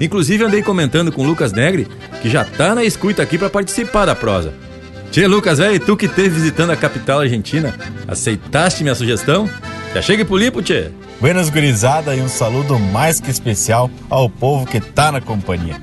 Inclusive 0.00 0.44
andei 0.44 0.62
comentando 0.62 1.12
com 1.12 1.26
Lucas 1.26 1.52
Negri, 1.52 1.86
que 2.22 2.30
já 2.30 2.44
tá 2.44 2.74
na 2.74 2.84
escuta 2.84 3.20
aqui 3.20 3.36
para 3.36 3.50
participar 3.50 4.06
da 4.06 4.14
prosa. 4.14 4.54
Tchê, 5.10 5.26
Lucas, 5.26 5.58
velho, 5.58 5.80
tu 5.80 5.96
que 5.96 6.06
esteve 6.06 6.30
visitando 6.30 6.70
a 6.70 6.76
capital 6.76 7.20
argentina, 7.20 7.74
aceitaste 8.06 8.84
minha 8.84 8.94
sugestão? 8.94 9.50
Já 9.92 10.00
chegue 10.00 10.24
pro 10.24 10.36
limpo, 10.36 10.62
tchê. 10.62 10.90
Buenas 11.20 11.50
gurizada 11.50 12.14
e 12.14 12.20
um 12.20 12.28
saludo 12.28 12.78
mais 12.78 13.20
que 13.20 13.30
especial 13.30 13.90
ao 14.08 14.30
povo 14.30 14.64
que 14.64 14.80
tá 14.80 15.10
na 15.12 15.20
companhia. 15.20 15.76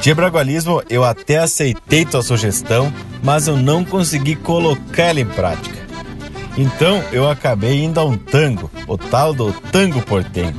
De 0.00 0.14
bragualismo, 0.14 0.82
eu 0.88 1.04
até 1.04 1.38
aceitei 1.38 2.06
tua 2.06 2.22
sugestão, 2.22 2.92
mas 3.22 3.46
eu 3.46 3.56
não 3.56 3.84
consegui 3.84 4.34
colocar 4.34 5.04
ela 5.04 5.20
em 5.20 5.26
prática. 5.26 5.78
Então 6.56 7.04
eu 7.12 7.28
acabei 7.28 7.84
indo 7.84 8.00
a 8.00 8.04
um 8.04 8.16
tango, 8.16 8.70
o 8.88 8.96
tal 8.96 9.34
do 9.34 9.52
tango 9.70 10.00
portenho. 10.02 10.54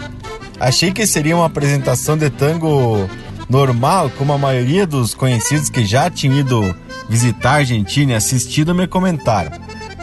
Achei 0.60 0.92
que 0.92 1.08
seria 1.08 1.36
uma 1.36 1.48
apresentação 1.48 2.16
de 2.16 2.30
tango 2.30 3.10
normal, 3.52 4.10
como 4.18 4.32
a 4.32 4.38
maioria 4.38 4.88
dos 4.88 5.14
conhecidos 5.14 5.70
que 5.70 5.86
já 5.86 6.10
tinham 6.10 6.38
ido 6.38 6.74
visitar 7.10 7.50
a 7.50 7.56
Argentina 7.56 8.14
e 8.14 8.16
assistido 8.16 8.74
me 8.74 8.88
comentaram. 8.88 9.52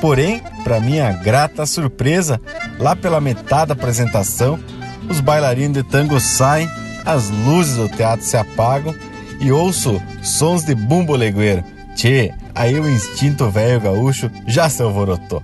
Porém, 0.02 0.42
para 0.62 0.78
minha 0.78 1.10
grata 1.12 1.64
surpresa, 1.64 2.38
lá 2.78 2.94
pela 2.94 3.22
metade 3.22 3.68
da 3.68 3.72
apresentação, 3.72 4.60
os 5.08 5.20
bailarinos 5.20 5.78
de 5.78 5.82
tango 5.82 6.20
saem, 6.20 6.68
as 7.06 7.30
luzes 7.30 7.76
do 7.76 7.88
teatro 7.88 8.24
se 8.24 8.36
apagam 8.36 8.94
e 9.40 9.50
ouço 9.50 10.00
sons 10.22 10.62
de 10.64 10.74
bumbo 10.74 11.16
legueiro. 11.16 11.64
Tchê, 11.96 12.30
aí 12.54 12.78
o 12.78 12.88
instinto 12.88 13.50
velho 13.50 13.80
gaúcho 13.80 14.30
já 14.46 14.68
se 14.68 14.82
alvorotou. 14.82 15.42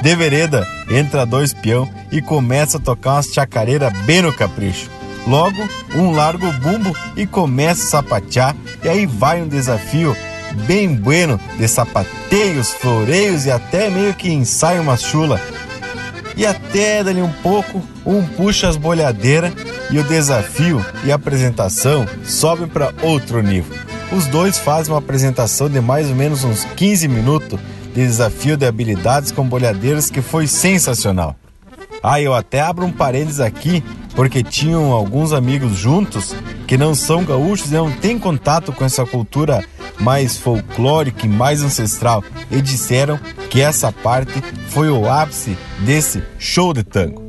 De 0.00 0.16
vereda, 0.16 0.66
entra 0.90 1.26
dois 1.26 1.52
peão 1.52 1.88
e 2.10 2.22
começa 2.22 2.78
a 2.78 2.80
tocar 2.80 3.12
umas 3.12 3.26
chacareiras 3.26 3.92
bem 4.04 4.22
no 4.22 4.32
capricho. 4.32 5.01
Logo, 5.26 5.68
um 5.94 6.12
larga 6.12 6.46
o 6.48 6.52
bumbo 6.52 6.96
e 7.16 7.26
começa 7.26 7.82
a 7.84 8.02
sapatear, 8.02 8.56
e 8.82 8.88
aí 8.88 9.06
vai 9.06 9.40
um 9.40 9.48
desafio 9.48 10.16
bem 10.66 10.94
bueno 10.94 11.40
de 11.58 11.66
sapateios, 11.68 12.70
floreios 12.72 13.46
e 13.46 13.50
até 13.50 13.88
meio 13.88 14.14
que 14.14 14.30
ensaia 14.30 14.80
uma 14.80 14.96
chula. 14.96 15.40
E 16.36 16.46
até 16.46 17.04
dali 17.04 17.20
um 17.20 17.32
pouco, 17.42 17.82
um 18.04 18.24
puxa 18.24 18.68
as 18.68 18.76
bolhadeiras 18.76 19.52
e 19.90 19.98
o 19.98 20.04
desafio 20.04 20.84
e 21.04 21.12
a 21.12 21.16
apresentação 21.16 22.06
sobem 22.24 22.66
para 22.66 22.92
outro 23.02 23.42
nível. 23.42 23.76
Os 24.10 24.26
dois 24.26 24.58
fazem 24.58 24.92
uma 24.92 24.98
apresentação 24.98 25.68
de 25.68 25.80
mais 25.80 26.08
ou 26.08 26.14
menos 26.14 26.44
uns 26.44 26.64
15 26.76 27.08
minutos 27.08 27.58
de 27.94 28.06
desafio 28.06 28.56
de 28.56 28.66
habilidades 28.66 29.30
com 29.30 29.46
bolhadeiras 29.46 30.10
que 30.10 30.22
foi 30.22 30.46
sensacional. 30.46 31.36
Ah, 32.02 32.20
eu 32.20 32.34
até 32.34 32.60
abro 32.60 32.84
um 32.84 32.92
parênteses 32.92 33.40
aqui, 33.40 33.84
porque 34.14 34.42
tinham 34.42 34.92
alguns 34.92 35.32
amigos 35.32 35.76
juntos 35.76 36.34
que 36.66 36.76
não 36.76 36.94
são 36.94 37.24
gaúchos 37.24 37.70
e 37.70 37.74
não 37.74 37.90
têm 37.90 38.18
contato 38.18 38.72
com 38.72 38.84
essa 38.84 39.04
cultura 39.04 39.64
mais 39.98 40.36
folclórica 40.36 41.26
e 41.26 41.28
mais 41.28 41.62
ancestral 41.62 42.22
e 42.50 42.60
disseram 42.60 43.18
que 43.48 43.60
essa 43.60 43.92
parte 43.92 44.42
foi 44.68 44.90
o 44.90 45.08
ápice 45.08 45.56
desse 45.80 46.22
show 46.38 46.72
de 46.72 46.82
tango. 46.82 47.22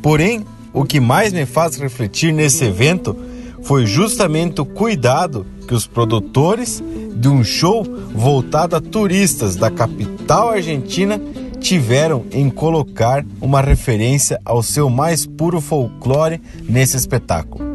Porém, 0.00 0.44
o 0.72 0.84
que 0.84 1.00
mais 1.00 1.32
me 1.32 1.46
faz 1.46 1.76
refletir 1.76 2.32
nesse 2.32 2.64
evento 2.64 3.16
foi 3.62 3.86
justamente 3.86 4.60
o 4.60 4.64
cuidado 4.64 5.46
que 5.66 5.74
os 5.74 5.86
produtores 5.86 6.82
de 7.14 7.28
um 7.28 7.44
show 7.44 7.84
voltado 8.12 8.74
a 8.74 8.80
turistas 8.80 9.54
da 9.54 9.70
capital 9.70 10.50
argentina 10.50 11.20
tiveram 11.62 12.26
em 12.32 12.50
colocar 12.50 13.24
uma 13.40 13.60
referência 13.60 14.40
ao 14.44 14.62
seu 14.62 14.90
mais 14.90 15.24
puro 15.24 15.60
folclore 15.60 16.40
nesse 16.68 16.96
espetáculo. 16.96 17.72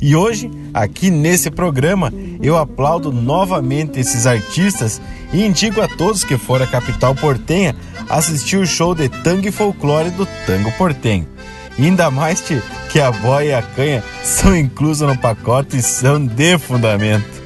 E 0.00 0.14
hoje, 0.14 0.50
aqui 0.74 1.10
nesse 1.10 1.50
programa, 1.50 2.12
eu 2.42 2.56
aplaudo 2.56 3.12
novamente 3.12 3.98
esses 3.98 4.26
artistas 4.26 5.00
e 5.32 5.44
indico 5.44 5.80
a 5.80 5.88
todos 5.88 6.24
que 6.24 6.36
forem 6.36 6.66
à 6.66 6.70
capital 6.70 7.14
portenha 7.14 7.74
assistir 8.08 8.58
o 8.58 8.66
show 8.66 8.94
de 8.94 9.08
tango 9.08 9.48
e 9.48 9.52
folclore 9.52 10.10
do 10.10 10.26
Tango 10.46 10.70
Portenho. 10.72 11.26
Ainda 11.78 12.10
mais 12.10 12.40
que 12.90 13.00
a 13.00 13.10
boia 13.10 13.48
e 13.48 13.54
a 13.54 13.62
canha 13.62 14.02
são 14.24 14.56
inclusas 14.56 15.08
no 15.08 15.16
pacote 15.16 15.76
e 15.76 15.82
são 15.82 16.24
de 16.24 16.58
fundamento. 16.58 17.42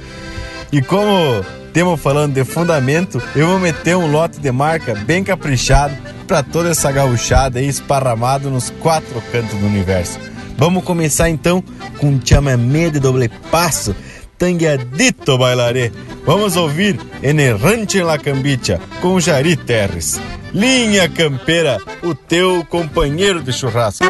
E 0.71 0.81
como 0.81 1.45
temos 1.73 2.01
falando 2.01 2.35
de 2.35 2.45
fundamento, 2.45 3.23
eu 3.35 3.47
vou 3.47 3.59
meter 3.59 3.97
um 3.97 4.11
lote 4.11 4.39
de 4.41 4.53
marca 4.53 4.95
bem 4.95 5.25
caprichado 5.25 5.97
para 6.27 6.43
toda 6.43 6.71
essa 6.71 6.93
gauchada 6.93 7.59
aí 7.59 7.67
esparramado 7.67 8.51
nos 8.51 8.71
quatro 8.71 9.23
cantos 9.33 9.59
do 9.59 9.67
universo. 9.67 10.19
Vamos 10.57 10.85
começar 10.85 11.29
então 11.29 11.63
com 11.99 12.09
um 12.09 12.21
chamamé 12.23 12.91
de 12.91 13.01
doble 13.01 13.31
passo, 13.51 13.97
tangueadito 14.39 15.39
bailaré. 15.39 15.91
Vamos 16.25 16.57
ouvir 16.57 17.01
Enerrante 17.23 17.99
em 17.99 18.03
la 18.03 18.19
Cambicha 18.19 18.81
com 19.01 19.19
Jari 19.19 19.57
Terres. 19.57 20.21
Linha 20.53 21.09
Campeira, 21.09 21.79
o 22.03 22.15
teu 22.15 22.65
companheiro 22.69 23.43
de 23.43 23.53
churrasco. 23.53 24.05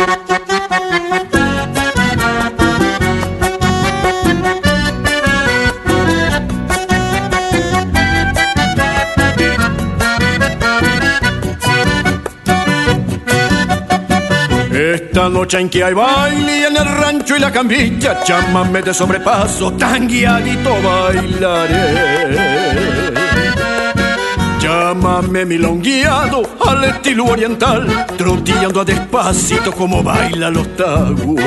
Esta 15.12 15.28
noche 15.28 15.60
en 15.60 15.68
que 15.68 15.84
hay 15.84 15.92
baile 15.92 16.68
en 16.68 16.74
el 16.74 16.86
rancho 16.86 17.36
y 17.36 17.38
la 17.38 17.52
camilla, 17.52 18.22
chámame 18.24 18.80
de 18.80 18.94
sobrepaso, 18.94 19.70
tan 19.74 20.08
guiadito 20.08 20.74
bailaré. 20.80 22.30
Llámame 24.58 25.44
milongueado 25.44 26.42
al 26.66 26.84
estilo 26.84 27.26
oriental, 27.26 28.06
trotillando 28.16 28.80
a 28.80 28.86
despacito 28.86 29.70
como 29.72 30.02
baila 30.02 30.48
los 30.48 30.74
tagües. 30.76 31.44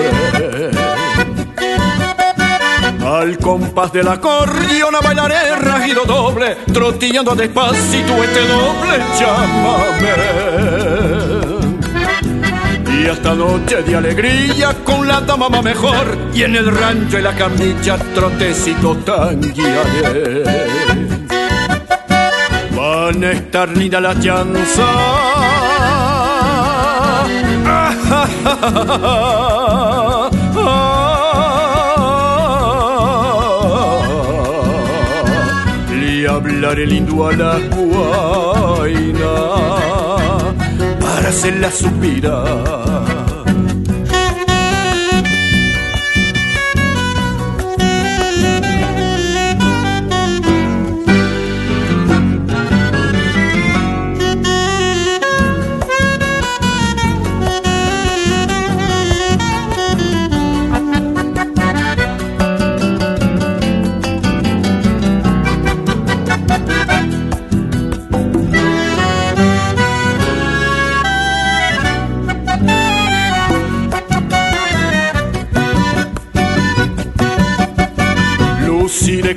Al 3.04 3.40
compás 3.40 3.92
del 3.92 4.10
acordeón 4.10 4.94
bailaré 5.04 5.56
rajido 5.56 6.06
doble, 6.06 6.56
trotillando 6.72 7.34
despacito 7.34 8.24
este 8.24 8.48
doble 8.48 9.00
llámame. 9.20 11.15
Y 13.06 13.08
esta 13.08 13.36
noche 13.36 13.84
de 13.84 13.96
alegría 13.96 14.74
con 14.84 15.08
la 15.08 15.22
dama 15.22 15.48
va 15.48 15.62
mejor 15.62 16.18
y 16.34 16.42
en 16.42 16.56
el 16.56 16.76
rancho 16.76 17.20
y 17.20 17.22
la 17.22 17.36
camilla 17.36 18.00
trotecito 18.16 18.98
tanguearé. 18.98 20.44
Van 22.76 23.24
a 23.24 23.32
estar 23.32 23.70
linda 23.78 24.02
la 24.02 24.20
chanza. 24.20 24.86
Le 35.92 36.28
hablaré 36.28 36.88
lindo 36.88 37.28
a 37.28 37.34
la 37.34 37.60
guaina 37.70 39.25
para 41.26 41.36
hacerla 41.36 41.72
suspirar. 41.72 43.05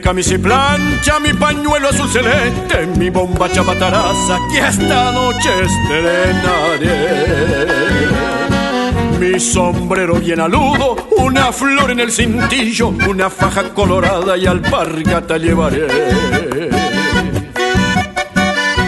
Camisa 0.08 0.34
y 0.36 0.38
plancha, 0.38 1.20
mi 1.20 1.34
pañuelo 1.34 1.90
azul 1.90 2.08
celeste, 2.08 2.86
mi 2.96 3.10
bomba 3.10 3.52
chabataraza 3.52 4.38
que 4.50 4.58
esta 4.58 5.12
noche 5.12 5.50
estrenaré. 5.66 7.66
Mi 9.20 9.38
sombrero 9.38 10.14
bien 10.14 10.40
aludo, 10.40 10.96
una 11.18 11.52
flor 11.52 11.90
en 11.90 12.00
el 12.00 12.10
cintillo, 12.10 12.88
una 12.88 13.28
faja 13.28 13.64
colorada 13.74 14.34
y 14.38 14.46
alpargata 14.46 15.36
llevaré. 15.36 15.86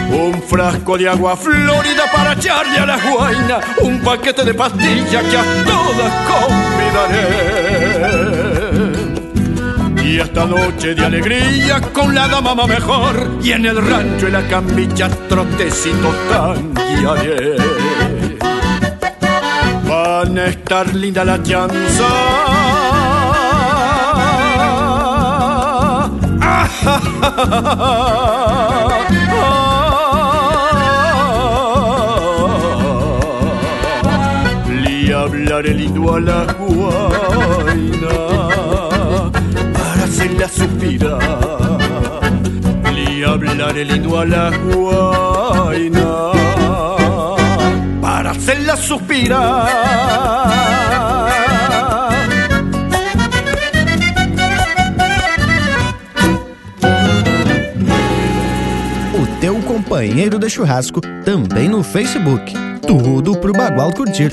Un 0.09 0.41
frasco 0.41 0.97
de 0.97 1.07
agua 1.07 1.37
florida 1.37 2.05
para 2.11 2.33
echarle 2.33 2.79
a 2.79 2.85
la 2.87 2.97
guaina, 2.97 3.59
un 3.83 4.01
paquete 4.01 4.43
de 4.43 4.55
pastillas 4.55 5.23
que 5.25 5.37
a 5.37 5.43
todas 5.65 6.11
convidaré. 6.31 8.40
Y 10.03 10.19
esta 10.19 10.45
noche 10.45 10.95
de 10.95 11.05
alegría 11.05 11.79
con 11.93 12.13
la 12.13 12.27
dama 12.27 12.53
va 12.53 12.67
mejor, 12.67 13.37
y 13.41 13.51
en 13.51 13.65
el 13.65 13.77
rancho 13.77 14.27
y 14.27 14.31
la 14.31 14.45
camilla 14.47 15.09
trotecito 15.29 16.13
tanguearé. 16.29 17.55
Van 19.87 20.37
a 20.37 20.45
estar 20.47 20.93
linda 20.95 21.23
la 21.23 21.41
chanza. 21.41 22.07
Le 34.83 35.13
hablaré 35.13 35.73
lindo 35.73 36.15
a 36.15 36.19
la 36.19 36.45
guaina 36.53 38.60
hacerla 40.21 40.47
suspirar. 40.47 41.19
Le 42.93 43.25
hablaré 43.25 43.85
lindo 43.85 44.19
a 44.19 44.25
la 44.25 44.51
guaina 44.51 46.31
para 48.01 48.31
hacerla 48.31 48.75
suspirar. 48.75 49.67
O 59.13 59.39
teu 59.39 59.55
companheiro 59.61 60.37
de 60.37 60.49
churrasco 60.49 61.01
também 61.25 61.67
no 61.67 61.83
Facebook. 61.83 62.53
Tudo 62.85 63.37
pro 63.37 63.53
Bagual 63.53 63.91
curtir. 63.93 64.29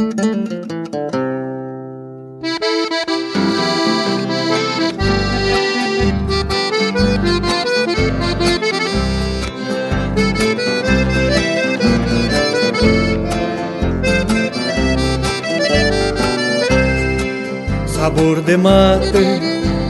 Sabor 18.18 18.40
de 18.40 18.56
mate, 18.56 19.12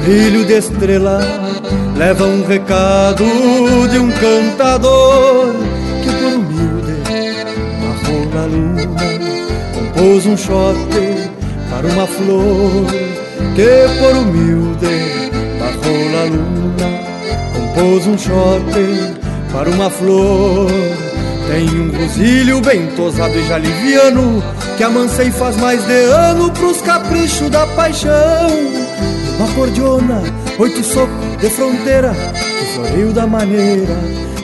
brilho 0.04 0.44
de 0.44 0.58
estrela, 0.58 1.18
leva 1.96 2.26
um 2.26 2.46
recado 2.46 3.24
de 3.90 3.98
um 3.98 4.10
cantador 4.10 5.54
que 6.02 6.10
por 6.10 6.34
humilde 6.34 6.92
na 8.34 8.44
luna, 8.44 9.00
compôs 9.72 10.26
um 10.26 10.36
chote 10.36 11.30
para 11.70 11.86
uma 11.88 12.06
flor 12.06 12.86
que 13.56 13.98
por 13.98 14.14
humilde 14.14 14.86
na 15.58 16.24
luna, 16.24 17.00
compôs 17.54 18.06
um 18.06 18.18
chote 18.18 19.16
para 19.50 19.70
uma 19.70 19.88
flor. 19.88 20.70
Tem 21.50 21.66
um 21.80 21.98
rosilho 21.98 22.60
bem 22.60 22.88
tosado 22.88 23.38
e 23.38 23.48
já 23.48 23.56
liviano 23.56 24.42
Que 24.78 24.84
amansa 24.84 25.24
e 25.24 25.32
faz 25.32 25.56
mais 25.56 25.84
de 25.88 26.04
ano 26.04 26.52
pros 26.52 26.80
caprichos 26.80 27.50
da 27.50 27.66
paixão. 27.66 28.48
Uma 29.36 29.52
cordiona, 29.52 30.22
oito 30.56 30.84
socos 30.84 31.36
de 31.40 31.50
fronteira 31.50 32.14
Que 32.32 32.64
floreio 32.74 33.12
da 33.12 33.26
maneira 33.26 33.96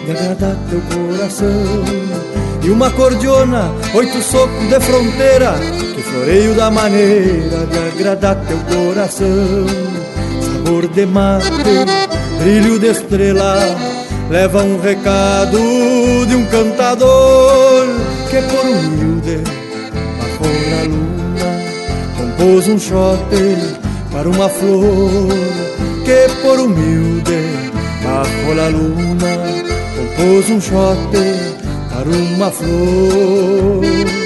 de 0.04 0.10
agradar 0.10 0.56
teu 0.68 0.80
coração. 0.90 1.84
E 2.64 2.68
uma 2.68 2.90
cordiona, 2.90 3.70
oito 3.94 4.20
socos 4.22 4.68
de 4.68 4.80
fronteira 4.80 5.54
Que 5.94 6.02
floreio 6.02 6.52
da 6.56 6.68
maneira 6.68 7.66
de 7.66 7.78
agradar 7.78 8.34
teu 8.34 8.58
coração. 8.58 9.66
Sabor 10.42 10.88
de 10.88 11.06
mate, 11.06 11.46
brilho 12.40 12.80
de 12.80 12.88
estrela 12.88 13.56
leva 14.28 14.64
um 14.64 14.80
recado 14.80 15.58
de 16.26 16.34
um 16.34 16.44
cantador 16.46 17.86
que 18.28 18.42
por 18.42 18.64
humilde 18.64 19.53
compôs 22.44 22.68
um 22.68 22.78
chote 22.78 23.80
para 24.12 24.28
uma 24.28 24.50
flor 24.50 25.28
que 26.04 26.42
por 26.42 26.60
humilde 26.60 27.32
marcou 28.02 28.54
na 28.54 28.68
luna, 28.68 29.38
compôs 29.96 30.50
um 30.50 30.60
chote 30.60 31.24
para 31.88 32.10
uma 32.10 32.50
flor. 32.50 34.23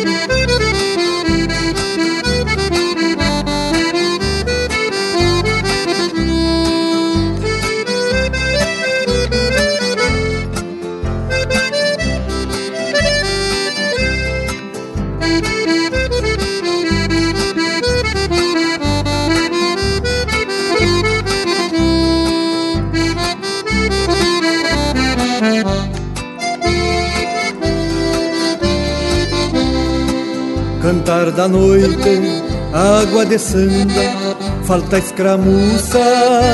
Cantar 31.29 31.33
da 31.33 31.49
noite, 31.49 32.43
água 32.73 33.25
de 33.25 33.39
samba, 33.39 34.37
falta 34.65 34.99
escramuça 34.99 35.99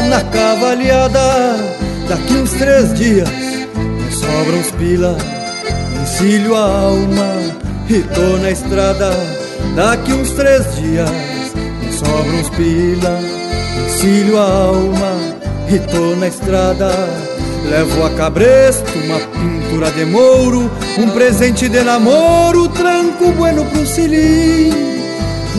na 0.09 0.21
cavalhada. 0.25 1.57
Daqui 2.09 2.35
uns 2.35 2.53
três 2.53 2.95
dias 2.95 3.29
me 3.29 4.13
sobram 4.13 4.61
os 4.61 4.71
pila, 4.73 5.17
encilho 6.03 6.55
a 6.55 6.61
alma 6.61 7.35
e 7.89 8.01
tô 8.01 8.39
na 8.39 8.51
estrada. 8.51 9.11
Daqui 9.75 10.13
uns 10.13 10.31
três 10.31 10.75
dias 10.77 11.11
me 11.83 11.93
sobram 11.93 12.25
sobra 12.25 12.37
uns 12.37 12.51
pila, 12.51 13.21
encilho 13.87 14.39
a 14.39 14.51
alma 14.51 15.13
e 15.69 15.79
tô 15.79 16.17
na 16.17 16.29
estrada. 16.29 16.91
Levo 17.69 18.05
a 18.05 18.11
cabresto 18.11 18.93
uma 19.05 19.19
pintura 19.19 19.91
de 19.91 20.05
mouro, 20.05 20.71
um 20.99 21.09
presente 21.11 21.67
de 21.67 21.83
namoro, 21.83 22.69
tranco 22.69 23.33
bueno 23.33 23.65
pro 23.65 23.87
cilim. 23.87 24.54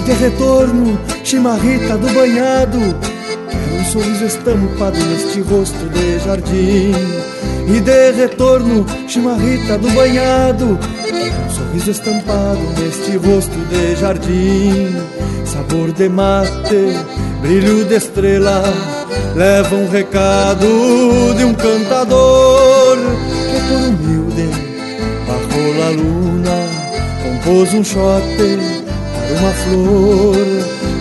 De 0.06 0.14
retorno, 0.14 1.00
chimarrita 1.24 1.98
do 1.98 2.08
banhado, 2.14 2.78
quero 3.50 3.82
um 3.82 3.86
sorriso 3.86 4.26
estampado 4.26 5.00
neste 5.04 5.42
rosto 5.42 5.90
de 5.90 6.20
jardim. 6.20 6.94
E 7.68 7.80
de 7.82 8.12
retorno, 8.12 8.86
chimarrita 9.08 9.80
do 9.80 9.90
banhado, 9.90 10.78
quero 11.04 11.26
um 11.26 11.50
sorriso 11.50 11.90
estampado 11.90 12.62
neste 12.80 13.18
rosto 13.18 13.58
de 13.68 13.96
jardim. 13.96 14.96
Sabor 15.44 15.92
de 15.92 16.08
mate, 16.08 16.94
brilho 17.42 17.84
de 17.86 17.96
estrela, 17.96 18.62
leva 19.36 19.76
um 19.76 19.90
recado 19.90 21.34
de 21.36 21.46
um 21.46 21.54
cantador 21.56 22.98
que 23.50 23.60
por 23.68 23.82
humilde, 23.90 24.50
bajo 25.28 25.80
la 25.80 25.90
luna, 25.90 26.70
compôs 27.24 27.74
um 27.74 27.84
shot 27.84 28.75
uma 29.34 29.52
flor 29.52 30.36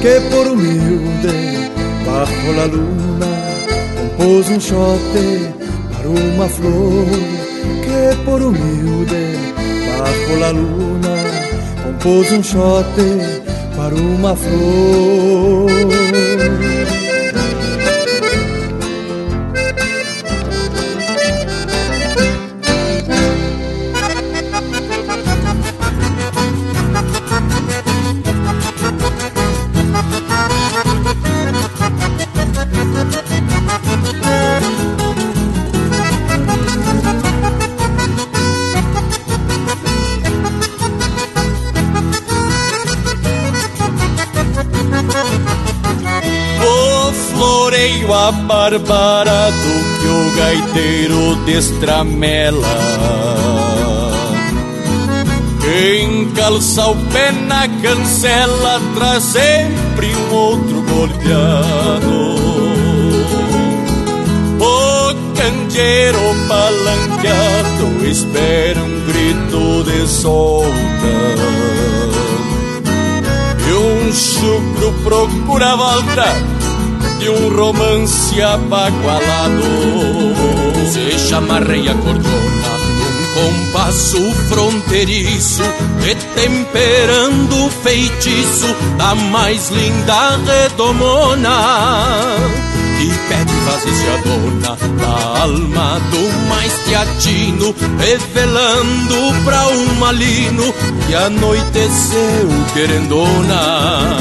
que 0.00 0.20
por 0.30 0.46
humilde, 0.48 1.70
bajo 2.06 2.52
la 2.56 2.66
luna, 2.66 3.32
compôs 3.96 4.48
um 4.50 4.60
shot 4.60 5.00
para 5.92 6.08
uma 6.08 6.48
flor 6.48 7.06
que 7.84 8.24
por 8.24 8.42
humilde, 8.42 9.36
bajo 9.98 10.40
la 10.40 10.50
luna, 10.50 11.14
compôs 11.84 12.32
um 12.32 12.42
shot 12.42 12.84
para 13.76 13.94
uma 13.94 14.34
flor. 14.36 16.33
Floreio 48.04 48.12
abarbarado 48.12 49.54
que 50.00 50.06
o 50.06 50.36
gaiteiro 50.36 51.36
destramela 51.46 52.68
Quem 55.60 56.30
calça 56.32 56.86
o 56.88 56.96
pé 57.06 57.32
na 57.32 57.66
cancela 57.68 58.80
traz 58.94 59.24
sempre 59.24 60.14
um 60.14 60.34
outro 60.34 60.82
bordeado. 60.82 62.34
O 64.60 65.14
candeeiro 65.34 66.18
palanqueado 66.46 68.06
espera 68.06 68.80
um 68.82 69.06
grito 69.06 69.84
de 69.84 70.06
solta. 70.06 70.74
E 73.66 73.72
um 73.72 74.12
chucro 74.12 74.92
procura 75.02 75.72
a 75.72 75.76
volta 75.76 76.43
de 77.24 77.30
um 77.30 77.56
romance 77.56 78.42
abagualado. 78.42 79.62
Se 80.92 81.18
chamarreia 81.18 81.94
cordona 81.94 82.74
num 82.98 83.62
compasso 83.62 84.20
fronteiriço, 84.46 85.62
retemperando 86.04 87.64
o 87.64 87.70
feitiço 87.70 88.66
da 88.98 89.14
mais 89.14 89.70
linda 89.70 90.36
redomona. 90.36 91.60
E 93.00 93.08
pede 93.28 93.52
fazer-se 93.64 94.06
a 94.06 94.16
dona 94.18 94.76
da 94.98 95.40
alma 95.40 96.00
do 96.10 96.48
mais 96.48 96.74
teatino, 96.84 97.74
revelando 97.98 99.44
pra 99.44 99.66
um 99.68 99.94
malino 99.94 100.74
que 101.06 101.14
anoiteceu 101.14 102.48
querendona. 102.74 104.18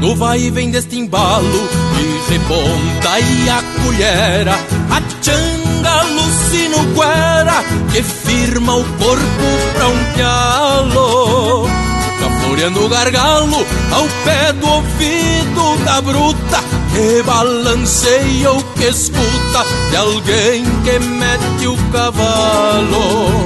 No 0.00 0.14
vai 0.14 0.38
e 0.38 0.50
vem 0.50 0.70
deste 0.70 0.98
embalo 0.98 1.83
e 2.00 2.32
reponta 2.32 3.20
e 3.20 3.48
a 3.48 3.62
colhera, 3.82 4.54
a 4.90 5.00
changa 5.22 5.90
alucina 6.00 6.76
o 6.76 6.84
guera 6.94 7.64
que 7.92 8.02
firma 8.02 8.76
o 8.76 8.84
corpo 8.84 9.46
pra 9.74 9.88
um 9.88 10.04
pialo. 10.14 11.68
Fica 11.68 12.30
floreando 12.40 12.84
o 12.84 12.88
gargalo 12.88 13.66
ao 13.92 14.06
pé 14.24 14.52
do 14.52 14.66
ouvido 14.68 15.84
da 15.84 16.00
bruta 16.00 16.64
que 16.94 17.22
balanceia 17.22 18.52
o 18.52 18.62
que 18.74 18.84
escuta 18.84 19.64
de 19.90 19.96
alguém 19.96 20.64
que 20.84 20.98
mete 20.98 21.66
o 21.66 21.76
cavalo. 21.92 23.44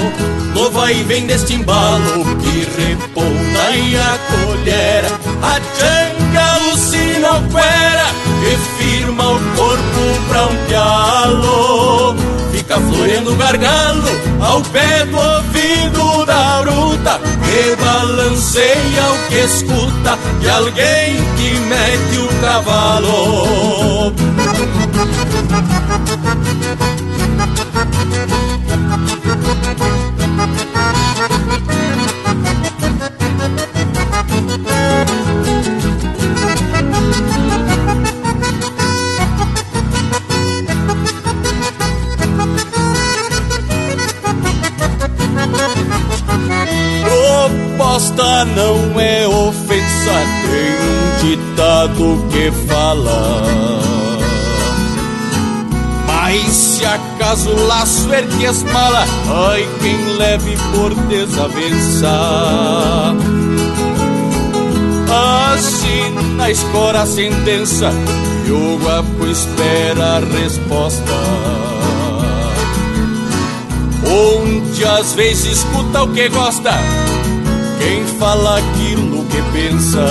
No 0.55 0.70
vai 0.70 0.94
vem 1.05 1.26
deste 1.26 1.55
embalo 1.55 2.24
que 2.40 2.66
reponta 2.80 3.70
e 3.76 3.96
a 3.96 4.18
colhera, 4.30 5.09
a 5.42 5.61
changa 5.78 6.55
alucina 6.55 7.32
o 7.32 7.51
cuera 7.51 8.18
que 8.41 8.57
firma 8.78 9.24
o 9.30 9.39
corpo 9.57 10.03
pra 10.28 10.47
um 10.47 10.57
pialo. 10.66 12.16
Fica 12.53 12.78
floreando 12.80 13.34
gargalo 13.36 14.09
ao 14.41 14.61
pé 14.62 15.05
do 15.07 15.16
ouvido 15.16 16.26
da 16.26 16.62
bruta 16.62 17.20
que 17.45 17.76
balanceia 17.76 19.11
o 19.12 19.18
que 19.28 19.39
escuta 19.39 20.18
de 20.41 20.49
alguém 20.49 21.16
que 21.36 21.51
mete 21.68 22.18
o 22.18 22.28
cavalo. 22.41 24.14
Proposta 47.89 48.45
não 48.45 49.01
é 49.01 49.26
ofensa, 49.26 50.12
tem 50.45 50.76
um 50.84 51.36
ditado 51.36 52.28
que 52.30 52.53
fala. 52.68 53.43
Mas 56.07 56.47
se 56.49 56.84
acaso 56.84 57.49
o 57.49 57.66
laço 57.66 58.12
ergue 58.12 58.47
as 58.47 58.62
malas, 58.64 59.09
ai 59.26 59.66
quem 59.80 60.05
leve 60.18 60.55
por 60.74 60.95
desavença. 61.07 62.12
Assim 65.55 66.34
na 66.36 66.51
escora 66.51 67.03
a 67.03 67.07
sentença 67.07 67.91
e 68.47 68.53
o 68.53 68.78
guapo 68.82 69.26
espera 69.26 70.18
a 70.18 70.41
resposta. 70.43 71.12
Onde 74.07 74.84
às 74.84 75.14
vezes 75.14 75.59
escuta 75.59 76.03
o 76.03 76.09
que 76.09 76.28
gosta, 76.28 76.72
quem 77.79 78.05
fala 78.18 78.59
aquilo 78.59 79.24
que 79.24 79.43
pensa. 79.53 80.05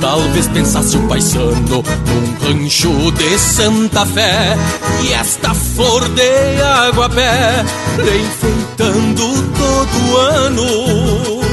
Talvez 0.00 0.48
pensasse 0.48 0.96
o 0.96 1.08
paisano 1.08 1.82
num 1.82 2.46
rancho 2.46 3.10
de 3.12 3.38
Santa 3.38 4.06
Fé 4.06 4.56
e 5.02 5.12
esta 5.12 5.52
flor 5.54 6.08
de 6.10 6.62
água 6.62 7.08
pé 7.10 7.64
enfeitando 7.98 9.52
todo 9.58 10.16
ano. 10.18 11.48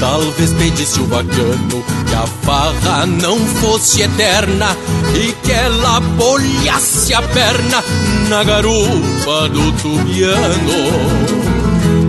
Talvez 0.00 0.52
pedisse 0.54 0.98
o 1.00 1.04
bacano 1.04 1.84
que 2.08 2.14
a 2.14 2.26
farra 2.42 3.04
não 3.06 3.38
fosse 3.38 4.02
eterna 4.02 4.74
e 5.14 5.32
que 5.44 5.52
ela 5.52 6.00
bolhasse 6.00 7.12
a 7.12 7.20
perna 7.20 7.84
na 8.30 8.42
garupa 8.42 9.48
do 9.50 9.72
tubiano. 9.72 11.49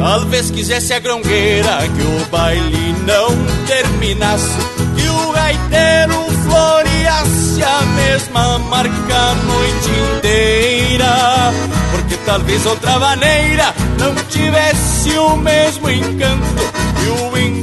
Talvez 0.02 0.50
quisesse 0.50 0.96
a 0.96 1.00
grongueira 1.00 1.78
que 1.96 2.02
o 2.02 2.26
baile 2.32 2.96
não 3.06 3.28
terminasse 3.68 4.58
Que 4.96 5.08
o 5.08 5.32
gaiteiro 5.32 6.26
floreasse 6.44 7.64
a 7.64 7.82
mesma 7.86 8.58
marca 8.58 9.16
a 9.16 9.36
noite 9.36 10.18
inteira. 10.18 11.54
Porque 11.92 12.18
talvez 12.26 12.66
outra 12.66 12.98
maneira 12.98 13.76
não 14.00 14.16
tivesse 14.26 15.12
o 15.20 15.38
mesmo 15.38 15.88
encanto 15.88 16.64
E 17.06 17.08
o 17.22 17.38
índio 17.38 17.61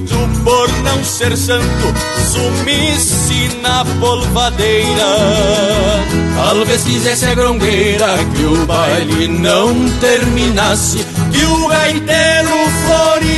por 0.49 0.73
não 0.83 1.05
ser 1.05 1.37
santo, 1.37 1.95
sumisse 2.33 3.55
na 3.61 3.85
polvadeira. 4.01 5.05
Talvez 6.37 6.85
quisesse 6.85 7.27
a 7.27 7.35
grongueira 7.35 8.17
que 8.35 8.45
o 8.45 8.65
baile 8.65 9.29
não 9.29 9.75
terminasse, 10.01 11.05
que 11.31 11.45
o 11.45 11.69
gaiteiro 11.69 12.71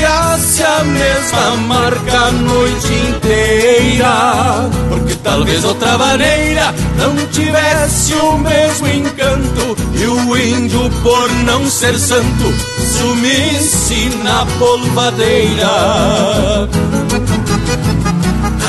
floreasse 0.01 0.63
a 0.63 0.85
mesma 0.85 1.57
marca 1.69 2.19
a 2.19 2.33
noite 2.33 2.93
inteira. 3.11 4.71
Porque 4.89 5.15
talvez 5.17 5.65
outra 5.65 5.99
maneira 5.99 6.75
não 6.97 7.15
tivesse 7.29 8.15
o 8.15 8.39
mesmo 8.39 8.89
encanto, 8.89 9.77
e 9.95 10.07
o 10.07 10.37
índio, 10.37 10.91
por 11.03 11.31
não 11.45 11.69
ser 11.69 11.99
santo, 11.99 12.55
sumisse 12.99 14.11
na 14.25 14.47
polvadeira. 14.59 15.69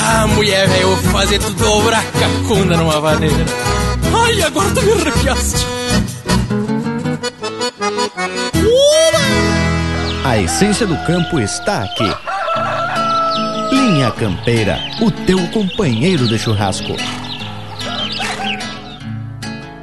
Ah, 0.03 0.27
mulher, 0.27 0.67
vou 0.83 0.97
fazer 1.13 1.39
tu 1.39 1.51
dobrar 1.51 2.03
cacunda 2.19 2.75
numa 2.77 2.99
vaneira. 2.99 3.45
Ai, 4.25 4.41
agora 4.41 4.69
tu 4.71 4.81
me 4.81 4.91
arrepiaste. 4.91 5.65
A 10.23 10.37
essência 10.37 10.85
do 10.85 10.95
campo 10.97 11.39
está 11.39 11.83
aqui. 11.83 12.07
Linha 13.71 14.11
Campeira, 14.11 14.77
o 15.01 15.09
teu 15.09 15.39
companheiro 15.47 16.27
de 16.27 16.37
churrasco. 16.37 16.95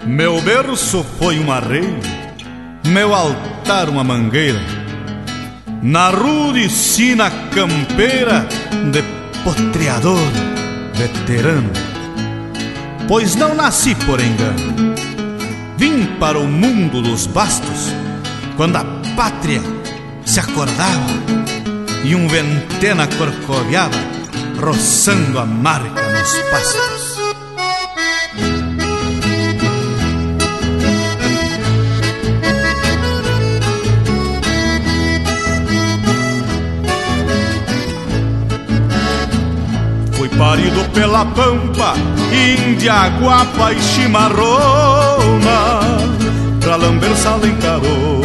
Meu 0.06 0.40
berço 0.40 1.04
foi 1.18 1.40
um 1.40 1.50
arreio, 1.50 1.98
meu 2.86 3.12
altar 3.12 3.88
uma 3.88 4.04
mangueira. 4.04 4.60
Na 5.82 6.10
rude 6.10 6.70
sina 6.70 7.30
campeira 7.52 8.46
de 8.92 9.02
potreador 9.42 10.18
veterano. 10.94 11.72
Pois 13.08 13.34
não 13.34 13.56
nasci 13.56 13.92
por 14.06 14.20
engano. 14.20 14.94
Vim 15.76 16.06
para 16.20 16.38
o 16.38 16.46
mundo 16.46 17.02
dos 17.02 17.26
bastos 17.26 17.92
quando 18.56 18.76
a 18.76 18.84
pátria 19.16 19.60
se 20.28 20.40
acordava 20.40 21.06
e 22.04 22.14
um 22.14 22.28
ventena 22.28 23.06
corcoviava, 23.06 23.96
roçando 24.60 25.38
a 25.38 25.46
marca 25.46 26.02
nos 26.02 26.32
pastos. 26.50 27.16
Fui 40.12 40.28
parido 40.28 40.84
pela 40.92 41.24
pampa, 41.24 41.94
índia, 42.30 43.08
guapa 43.18 43.72
e 43.72 43.80
chimarrona, 43.80 45.80
pra 46.60 46.76
lamber 46.76 47.16
sala 47.16 47.48
em 47.48 47.56
carona, 47.56 48.17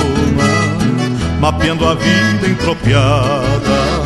mapeando 1.44 1.86
a 1.86 1.94
vida 1.94 2.48
entropiada, 2.48 4.06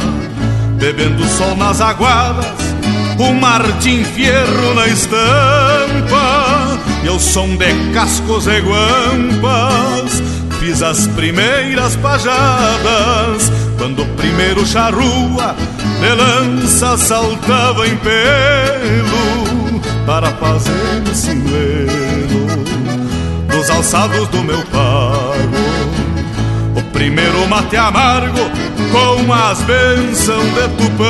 bebendo 0.80 1.24
sol 1.28 1.56
nas 1.56 1.80
aguadas, 1.80 2.48
o 3.20 3.32
Martim 3.32 4.04
Fierro 4.04 4.74
na 4.74 4.88
estampa, 4.88 6.80
e 7.04 7.10
o 7.10 7.20
som 7.20 7.56
de 7.56 7.92
cascos 7.94 8.48
e 8.48 8.60
guampas, 8.60 10.24
fiz 10.60 10.82
as 10.82 11.06
primeiras 11.10 11.96
pajadas, 11.98 13.52
quando 13.78 14.02
o 14.02 14.08
primeiro 14.16 14.66
charrua 14.66 15.56
de 16.00 16.16
lança 16.16 16.98
saltava 16.98 17.88
em 17.88 17.96
pelo 17.98 19.80
para 20.08 20.32
fazer 20.32 21.04
o 21.04 21.14
sinelo 21.14 22.48
dos 23.48 23.70
alçados 23.70 24.28
do 24.30 24.44
meu 24.44 24.64
pago. 24.72 26.17
Primeiro 26.98 27.48
mate 27.48 27.78
amargo 27.78 28.40
com 28.92 29.32
as 29.32 29.62
bênçãos 29.62 30.44
de 30.46 30.68
Tupã 30.78 31.06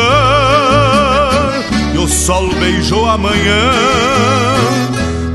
e 1.93 1.97
o 1.97 2.05
sol 2.09 2.53
beijou 2.55 3.07
a 3.07 3.17
manhã 3.17 3.71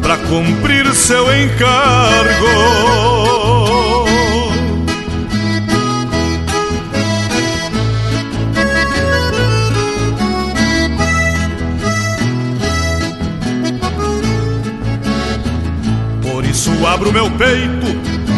para 0.02 0.18
cumprir 0.18 0.92
seu 0.94 1.24
encargo. 1.34 2.46
Por 16.20 16.44
isso 16.44 16.86
abro 16.86 17.10
meu 17.10 17.30
peito, 17.30 17.81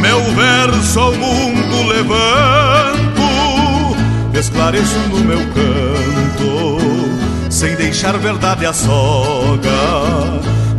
meu 0.04 0.22
verso 0.34 1.00
ao 1.00 1.14
mundo 1.14 1.82
levanto, 1.88 3.22
esclareço 4.38 4.98
no 5.08 5.20
meu 5.20 5.38
canto, 5.38 6.78
sem 7.50 7.74
deixar 7.74 8.18
verdade 8.18 8.66
a 8.66 8.72
soga, 8.74 9.70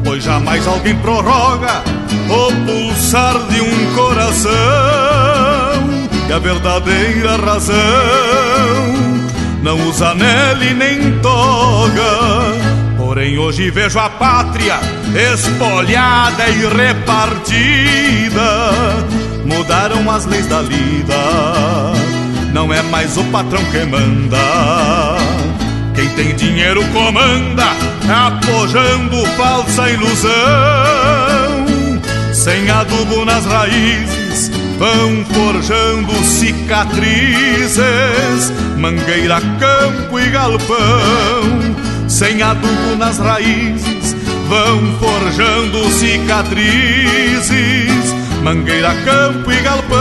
pois 0.03 0.23
jamais 0.23 0.67
alguém 0.67 0.95
prorroga 0.97 1.83
o 2.29 2.51
pulsar 2.65 3.39
de 3.49 3.61
um 3.61 3.95
coração 3.95 4.51
e 6.29 6.31
a 6.31 6.37
verdadeira 6.37 7.35
razão 7.37 7.75
não 9.63 9.89
usa 9.89 10.13
nele 10.13 10.75
nem 10.75 11.19
toga. 11.19 12.75
Porém, 12.97 13.37
hoje 13.37 13.71
vejo 13.71 13.97
a 13.97 14.09
pátria 14.09 14.79
espolhada 15.33 16.47
e 16.49 16.67
repartida. 16.67 18.41
Mudaram 19.45 20.09
as 20.09 20.25
leis 20.25 20.47
da 20.47 20.61
lida, 20.61 21.13
não 22.51 22.73
é 22.73 22.81
mais 22.81 23.15
o 23.15 23.23
patrão 23.25 23.63
que 23.65 23.85
manda. 23.85 24.37
Quem 25.93 26.09
tem 26.09 26.35
dinheiro 26.35 26.83
comanda, 26.89 27.67
apojando 28.27 29.23
falsa 29.37 29.87
ilusão. 29.89 30.33
Sem 32.33 32.69
adubo 32.69 33.23
nas 33.23 33.45
raízes, 33.45 34.51
vão 34.77 35.23
forjando 35.25 36.13
cicatrizes, 36.23 37.79
mangueira, 38.77 39.39
campo 39.59 40.19
e 40.19 40.29
galpão. 40.29 41.75
Sem 42.07 42.41
adubo 42.41 42.95
nas 42.97 43.17
raízes, 43.17 44.15
vão 44.47 44.79
forjando 44.99 45.89
cicatrizes, 45.91 48.04
mangueira, 48.45 48.93
campo 49.03 49.51
e 49.51 49.59
galpão. 49.59 49.97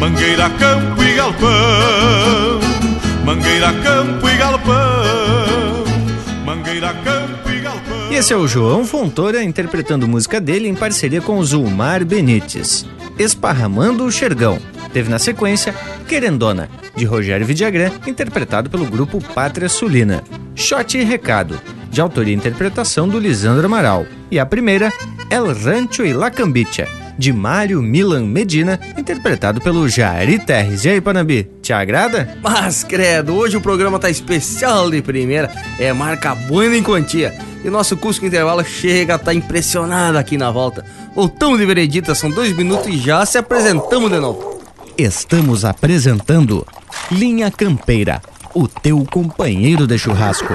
Mangueira, 0.00 0.50
campo 0.50 1.00
e 1.00 1.14
galpão. 1.14 2.60
Mangueira, 3.24 3.72
campo 3.84 4.28
e 4.28 4.36
galpão. 4.36 5.84
Mangueira, 6.44 6.92
campo 7.04 7.50
e 7.50 7.60
galpão. 7.60 8.12
Esse 8.12 8.32
é 8.32 8.36
o 8.36 8.48
João 8.48 8.84
Fontoura 8.84 9.44
interpretando 9.44 10.08
música 10.08 10.40
dele 10.40 10.66
em 10.66 10.74
parceria 10.74 11.20
com 11.20 11.40
Zulmar 11.44 12.04
Benites. 12.04 12.84
Esparramando 13.16 14.04
o 14.04 14.10
Xergão. 14.10 14.58
Teve 14.92 15.08
na 15.08 15.20
sequência 15.20 15.72
Querendona, 16.08 16.68
de 16.96 17.04
Rogério 17.04 17.46
Vidagrã, 17.46 17.92
interpretado 18.08 18.68
pelo 18.68 18.86
grupo 18.86 19.22
Pátria 19.34 19.68
Sulina. 19.68 20.24
Shot 20.56 20.98
e 20.98 21.04
Recado, 21.04 21.60
de 21.90 22.00
autoria 22.00 22.34
e 22.34 22.36
interpretação 22.36 23.08
do 23.08 23.20
Lisandro 23.20 23.66
Amaral. 23.66 24.04
E 24.30 24.38
a 24.38 24.46
primeira, 24.46 24.92
El 25.30 25.54
Rancho 25.54 26.04
e 26.04 26.12
La 26.12 26.30
Cambicha, 26.30 26.86
de 27.18 27.32
Mário 27.32 27.82
Milan 27.82 28.26
Medina, 28.26 28.78
interpretado 28.96 29.60
pelo 29.60 29.88
Jari 29.88 30.38
Terres. 30.38 30.84
E 30.84 30.90
aí, 30.90 31.00
Panambi, 31.00 31.50
te 31.60 31.72
agrada? 31.72 32.38
Mas, 32.40 32.84
credo, 32.84 33.34
hoje 33.34 33.56
o 33.56 33.60
programa 33.60 33.98
tá 33.98 34.08
especial 34.08 34.88
de 34.90 35.02
primeira, 35.02 35.50
é 35.78 35.92
marca 35.92 36.34
buena 36.34 36.76
em 36.76 36.82
quantia. 36.82 37.34
E 37.64 37.68
nosso 37.70 37.96
Cusco 37.96 38.24
Intervalo 38.24 38.64
chega 38.64 39.16
a 39.16 39.18
tá 39.18 39.34
impressionado 39.34 40.16
aqui 40.16 40.36
na 40.36 40.50
volta. 40.50 40.84
Voltamos 41.14 41.58
de 41.58 41.66
veredita, 41.66 42.14
são 42.14 42.30
dois 42.30 42.56
minutos 42.56 42.86
e 42.86 42.98
já 42.98 43.26
se 43.26 43.38
apresentamos 43.38 44.10
de 44.10 44.20
novo. 44.20 44.60
Estamos 44.96 45.64
apresentando 45.64 46.64
Linha 47.10 47.50
Campeira, 47.50 48.22
o 48.54 48.68
teu 48.68 49.04
companheiro 49.10 49.86
de 49.86 49.98
churrasco. 49.98 50.54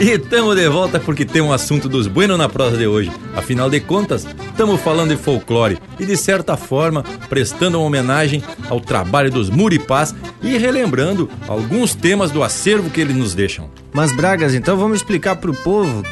E 0.00 0.10
estamos 0.12 0.56
de 0.56 0.68
volta 0.68 0.98
porque 0.98 1.24
tem 1.24 1.42
um 1.42 1.52
assunto 1.52 1.88
dos 1.88 2.06
Bueno 2.06 2.36
na 2.36 2.48
prosa 2.48 2.76
de 2.76 2.86
hoje. 2.86 3.12
Afinal 3.36 3.68
de 3.68 3.80
contas, 3.80 4.26
estamos 4.46 4.80
falando 4.80 5.10
de 5.10 5.16
folclore 5.16 5.78
e, 5.98 6.06
de 6.06 6.16
certa 6.16 6.56
forma, 6.56 7.04
prestando 7.28 7.78
uma 7.78 7.86
homenagem 7.86 8.42
ao 8.68 8.80
trabalho 8.80 9.30
dos 9.30 9.50
Muripás 9.50 10.14
e 10.42 10.56
relembrando 10.56 11.28
alguns 11.46 11.94
temas 11.94 12.30
do 12.30 12.42
acervo 12.42 12.88
que 12.88 13.00
eles 13.00 13.14
nos 13.14 13.34
deixam. 13.34 13.70
Mas, 13.92 14.10
Bragas, 14.10 14.54
então 14.54 14.76
vamos 14.76 14.98
explicar 14.98 15.36
para 15.36 15.50
o 15.50 15.56
povo 15.56 16.02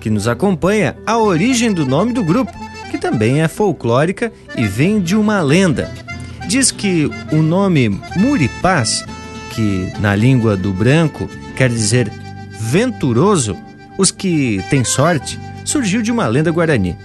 que 0.00 0.08
nos 0.08 0.26
acompanha 0.26 0.96
a 1.04 1.18
origem 1.18 1.72
do 1.72 1.84
nome 1.84 2.12
do 2.12 2.24
grupo, 2.24 2.52
que 2.90 2.96
também 2.96 3.42
é 3.42 3.48
folclórica 3.48 4.32
e 4.56 4.66
vem 4.66 5.00
de 5.00 5.14
uma 5.14 5.42
lenda. 5.42 5.92
Diz 6.48 6.70
que 6.70 7.10
o 7.32 7.42
nome 7.42 8.00
Muripás, 8.16 9.04
que 9.50 9.92
na 10.00 10.14
língua 10.14 10.56
do 10.56 10.72
branco 10.72 11.28
quer 11.56 11.68
dizer 11.68 12.10
venturoso, 12.66 13.56
os 13.96 14.10
que 14.10 14.62
têm 14.68 14.84
sorte, 14.84 15.38
surgiu 15.64 16.02
de 16.02 16.10
uma 16.10 16.26
lenda 16.26 16.50
guarani. 16.50 16.96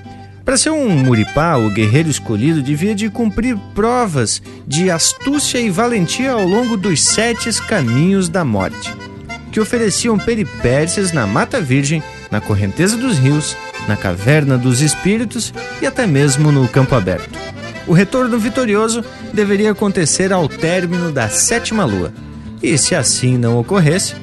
Para 0.44 0.58
ser 0.58 0.72
um 0.72 0.90
muripá, 0.90 1.56
o 1.56 1.70
guerreiro 1.70 2.10
escolhido 2.10 2.64
devia 2.64 2.96
de 2.96 3.10
cumprir 3.10 3.56
provas 3.76 4.42
de 4.68 4.90
astúcia 4.90 5.60
e 5.60 5.70
valentia 5.70 6.32
ao 6.32 6.46
longo 6.46 6.76
dos 6.76 7.04
sete 7.04 7.50
caminhos 7.62 8.28
da 8.28 8.44
morte, 8.44 8.92
que 9.52 9.60
ofereciam 9.60 10.18
peripécias 10.18 11.12
na 11.12 11.28
Mata 11.28 11.62
Virgem, 11.62 12.02
na 12.32 12.42
correnteza 12.42 12.98
dos 12.98 13.20
rios, 13.20 13.56
na 13.88 13.96
caverna 13.96 14.58
dos 14.58 14.82
espíritos 14.82 15.54
e 15.82 15.86
até 15.86 16.08
mesmo 16.08 16.52
no 16.52 16.68
campo 16.68 16.96
aberto. 16.96 17.38
O 17.86 17.94
retorno 17.94 18.40
vitorioso 18.40 19.04
deveria 19.32 19.72
acontecer 19.72 20.34
ao 20.34 20.48
término 20.48 21.12
da 21.12 21.30
sétima 21.30 21.86
lua, 21.86 22.12
e 22.64 22.78
se 22.78 22.96
assim 22.96 23.38
não 23.38 23.60
ocorresse, 23.60 24.16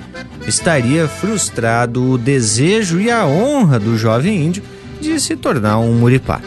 estaria 0.48 1.06
frustrado 1.06 2.02
o 2.10 2.18
desejo 2.18 2.98
e 2.98 3.10
a 3.10 3.26
honra 3.26 3.78
do 3.78 3.96
jovem 3.98 4.46
índio 4.46 4.62
de 5.00 5.20
se 5.20 5.36
tornar 5.36 5.78
um 5.78 5.92
muripá. 5.94 6.40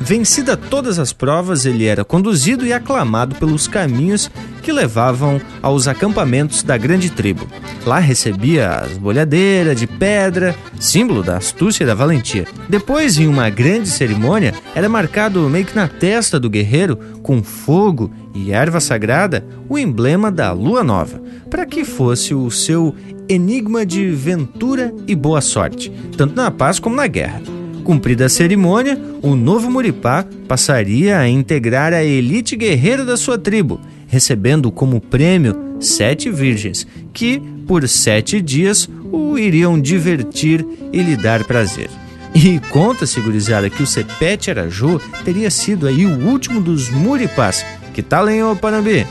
Vencida 0.00 0.56
todas 0.56 0.98
as 0.98 1.12
provas, 1.12 1.64
ele 1.64 1.86
era 1.86 2.04
conduzido 2.04 2.66
e 2.66 2.72
aclamado 2.72 3.34
pelos 3.36 3.66
caminhos 3.66 4.30
que 4.62 4.70
levavam 4.70 5.40
aos 5.62 5.88
acampamentos 5.88 6.62
da 6.62 6.76
grande 6.76 7.10
tribo. 7.10 7.46
Lá 7.84 7.98
recebia 7.98 8.80
as 8.80 8.98
bolhadeiras 8.98 9.78
de 9.78 9.86
pedra, 9.86 10.54
símbolo 10.78 11.22
da 11.22 11.36
astúcia 11.36 11.84
e 11.84 11.86
da 11.86 11.94
valentia. 11.94 12.46
Depois, 12.68 13.16
em 13.18 13.26
uma 13.26 13.48
grande 13.48 13.88
cerimônia, 13.88 14.54
era 14.74 14.88
marcado 14.88 15.48
meio 15.48 15.64
que 15.64 15.76
na 15.76 15.88
testa 15.88 16.38
do 16.38 16.50
guerreiro, 16.50 16.96
com 17.22 17.42
fogo 17.42 18.10
e 18.34 18.52
erva 18.52 18.80
sagrada, 18.80 19.46
o 19.68 19.78
emblema 19.78 20.30
da 20.30 20.52
lua 20.52 20.84
nova, 20.84 21.22
para 21.48 21.64
que 21.64 21.84
fosse 21.84 22.34
o 22.34 22.50
seu 22.50 22.94
enigma 23.28 23.86
de 23.86 24.10
ventura 24.10 24.92
e 25.06 25.14
boa 25.14 25.40
sorte, 25.40 25.90
tanto 26.16 26.34
na 26.34 26.50
paz 26.50 26.78
como 26.78 26.94
na 26.94 27.06
guerra. 27.06 27.55
Cumprida 27.86 28.26
a 28.26 28.28
cerimônia, 28.28 29.00
o 29.22 29.36
novo 29.36 29.70
Muripá 29.70 30.26
passaria 30.48 31.18
a 31.20 31.28
integrar 31.28 31.92
a 31.92 32.02
elite 32.02 32.56
guerreira 32.56 33.04
da 33.04 33.16
sua 33.16 33.38
tribo, 33.38 33.80
recebendo 34.08 34.72
como 34.72 35.00
prêmio 35.00 35.76
sete 35.78 36.28
virgens, 36.28 36.84
que, 37.12 37.40
por 37.64 37.86
sete 37.86 38.40
dias, 38.40 38.90
o 39.12 39.38
iriam 39.38 39.80
divertir 39.80 40.66
e 40.92 41.00
lhe 41.00 41.14
dar 41.14 41.44
prazer. 41.44 41.88
E 42.34 42.58
conta-se, 42.70 43.20
gurizada, 43.20 43.70
que 43.70 43.84
o 43.84 43.86
Sepete 43.86 44.50
Araju 44.50 45.00
teria 45.24 45.48
sido 45.48 45.86
aí 45.86 46.04
o 46.04 46.26
último 46.26 46.60
dos 46.60 46.90
Muripás. 46.90 47.64
Que 47.94 48.02
tal, 48.02 48.28
hein, 48.28 48.42
ô 48.42 48.56
Panambi? 48.56 49.06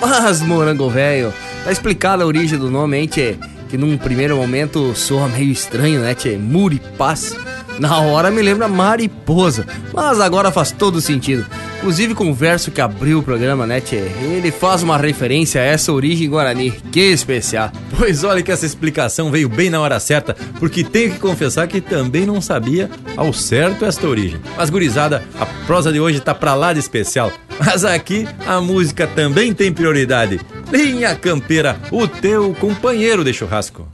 Mas, 0.00 0.40
morango 0.42 0.88
velho, 0.88 1.34
tá 1.64 1.72
explicada 1.72 2.22
a 2.22 2.26
origem 2.28 2.56
do 2.56 2.70
nome, 2.70 2.98
hein, 2.98 3.08
tchê? 3.08 3.34
Que 3.68 3.76
num 3.76 3.98
primeiro 3.98 4.36
momento 4.36 4.94
soa 4.94 5.26
meio 5.26 5.50
estranho, 5.50 6.02
né, 6.02 6.14
tchê? 6.14 6.36
Muripás. 6.36 7.34
Na 7.78 8.00
hora 8.00 8.30
me 8.30 8.42
lembra 8.42 8.68
mariposa, 8.68 9.66
mas 9.92 10.20
agora 10.20 10.52
faz 10.52 10.70
todo 10.70 11.00
sentido. 11.00 11.46
Inclusive 11.78 12.14
com 12.14 12.30
o 12.30 12.34
verso 12.34 12.70
que 12.70 12.80
abriu 12.80 13.18
o 13.18 13.22
programa, 13.22 13.66
né, 13.66 13.80
tchê? 13.80 13.96
Ele 13.96 14.52
faz 14.52 14.84
uma 14.84 14.96
referência 14.96 15.60
a 15.60 15.64
essa 15.64 15.92
origem 15.92 16.30
guarani. 16.30 16.70
Que 16.70 17.00
especial. 17.00 17.72
Pois 17.98 18.22
olha 18.22 18.40
que 18.42 18.52
essa 18.52 18.64
explicação 18.64 19.30
veio 19.30 19.48
bem 19.48 19.68
na 19.68 19.80
hora 19.80 19.98
certa, 19.98 20.36
porque 20.60 20.84
tenho 20.84 21.12
que 21.12 21.18
confessar 21.18 21.66
que 21.66 21.80
também 21.80 22.24
não 22.24 22.40
sabia 22.40 22.88
ao 23.16 23.32
certo 23.32 23.84
esta 23.84 24.06
origem. 24.06 24.40
Mas 24.56 24.70
gurizada, 24.70 25.24
a 25.40 25.46
prosa 25.66 25.92
de 25.92 25.98
hoje 25.98 26.20
tá 26.20 26.34
pra 26.34 26.54
lá 26.54 26.72
de 26.72 26.78
especial. 26.78 27.32
Mas 27.58 27.84
aqui 27.84 28.28
a 28.46 28.60
música 28.60 29.06
também 29.06 29.52
tem 29.52 29.72
prioridade. 29.72 30.40
Linha 30.70 31.14
Campeira, 31.14 31.76
o 31.90 32.06
teu 32.06 32.54
companheiro 32.54 33.24
de 33.24 33.32
churrasco. 33.32 33.88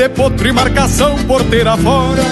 De 0.00 0.08
potro 0.08 0.48
e 0.48 0.52
marcação 0.52 1.14
porteira 1.24 1.76
fora 1.76 2.22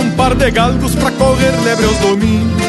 Um 0.00 0.08
par 0.12 0.36
de 0.36 0.52
galgos 0.52 0.94
pra 0.94 1.10
correr 1.10 1.50
lebre 1.64 1.84
aos 1.86 1.96
domingos 1.98 2.62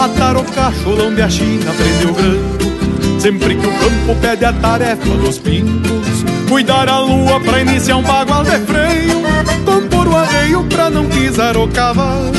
Atar 0.00 0.34
o 0.34 0.44
cacholão 0.44 1.14
de 1.14 1.20
a 1.20 1.28
China, 1.28 1.70
prender 1.74 2.08
o 2.08 2.14
granco 2.14 3.20
Sempre 3.20 3.54
que 3.54 3.66
o 3.66 3.70
campo 3.70 4.16
pede 4.22 4.46
a 4.46 4.52
tarefa 4.54 5.10
dos 5.18 5.36
pingos 5.36 6.24
Cuidar 6.48 6.88
a 6.88 7.00
lua 7.00 7.38
pra 7.40 7.60
iniciar 7.60 7.96
um 7.96 8.02
bagual 8.02 8.42
de 8.44 8.58
freio 8.60 9.20
Compor 9.66 10.08
o 10.08 10.16
arreio 10.16 10.64
pra 10.64 10.88
não 10.88 11.06
pisar 11.06 11.56
o 11.58 11.68
cavalo. 11.68 12.32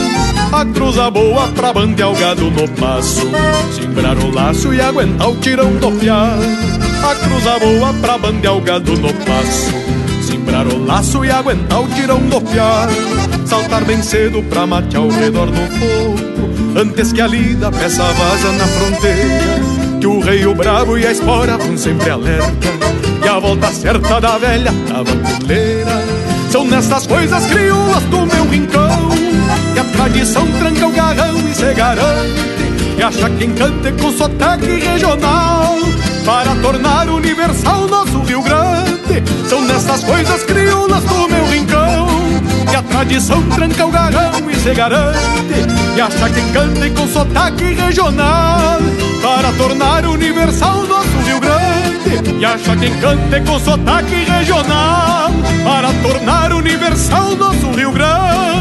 A 0.51 0.65
cruza 0.65 1.11
boa 1.11 1.49
pra 1.49 1.71
bandear 1.71 2.11
o 2.11 2.15
gado 2.15 2.49
no 2.49 2.67
passo 2.69 3.29
Simbrar 3.79 4.17
o 4.17 4.33
laço 4.33 4.73
e 4.73 4.81
aguentar 4.81 5.29
o 5.29 5.35
tirão 5.35 5.71
do 5.75 5.91
fiado 5.99 6.43
A 7.03 7.15
cruza 7.15 7.59
boa 7.59 7.93
pra 8.01 8.17
bandear 8.17 8.55
o 8.55 8.61
gado 8.61 8.97
no 8.97 9.13
passo 9.13 9.92
Simbrar 10.53 10.67
o 10.67 10.85
laço 10.85 11.25
e 11.25 11.31
aguentar 11.31 11.81
o 11.81 11.87
tirão 11.87 12.19
do 12.19 12.39
fiado 12.41 12.93
Saltar 13.43 13.83
bem 13.85 14.03
cedo 14.03 14.43
pra 14.43 14.67
matear 14.67 15.01
ao 15.01 15.09
redor 15.09 15.47
do 15.47 15.55
fogo 15.55 16.79
Antes 16.79 17.11
que 17.11 17.21
a 17.21 17.27
lida 17.27 17.71
peça 17.71 18.03
vaza 18.03 18.51
na 18.51 18.67
fronteira. 18.67 19.99
Que 19.99 20.05
o 20.05 20.19
rei, 20.19 20.45
o 20.45 20.53
bravo 20.53 20.97
e 20.97 21.07
a 21.07 21.11
espora 21.11 21.57
vão 21.57 21.77
sempre 21.77 22.09
alerta. 22.09 22.67
E 23.23 23.27
a 23.27 23.39
volta 23.39 23.67
certa 23.67 24.19
da 24.19 24.37
velha 24.37 24.71
tabaculeira 24.87 26.03
São 26.51 26.65
nessas 26.65 27.07
coisas 27.07 27.45
crioulas 27.47 28.03
do 28.03 28.25
meu 28.25 28.47
rincão 28.47 29.09
Que 29.73 29.79
a 29.79 29.83
tradição 29.85 30.45
tranca 30.59 30.87
o 30.87 30.91
garrão 30.91 31.49
e 31.49 31.55
se 31.55 31.73
garante. 31.73 32.95
E 32.97 33.01
acha 33.01 33.29
quem 33.31 33.53
cante 33.55 33.91
com 33.93 34.11
sotaque 34.11 34.67
regional 34.67 35.77
Para 36.23 36.55
tornar 36.55 37.09
universal 37.09 37.87
nosso 37.87 38.19
Rio 38.19 38.43
Grande 38.43 38.92
São 39.47 39.61
nessas 39.61 40.03
coisas 40.03 40.43
crioulas 40.43 41.03
do 41.03 41.27
meu 41.27 41.45
rincão 41.47 42.07
Que 42.69 42.75
a 42.75 42.81
tradição 42.81 43.41
tranca 43.49 43.85
o 43.85 43.91
garrão 43.91 44.49
e 44.49 44.55
se 44.55 44.73
garante 44.73 45.17
E 45.95 46.01
acha 46.01 46.29
quem 46.29 46.49
cante 46.51 46.89
com 46.91 47.07
sotaque 47.07 47.73
regional 47.73 48.79
Para 49.21 49.51
tornar 49.53 50.05
universal 50.05 50.83
nosso 50.87 51.17
Rio 51.25 51.39
Grande 51.39 52.39
E 52.39 52.45
acha 52.45 52.75
quem 52.75 52.93
cante 52.99 53.41
com 53.41 53.59
sotaque 53.59 54.15
regional 54.23 55.31
Para 55.63 55.93
tornar 56.01 56.53
universal 56.53 57.35
nosso 57.35 57.71
Rio 57.71 57.91
Grande 57.91 58.52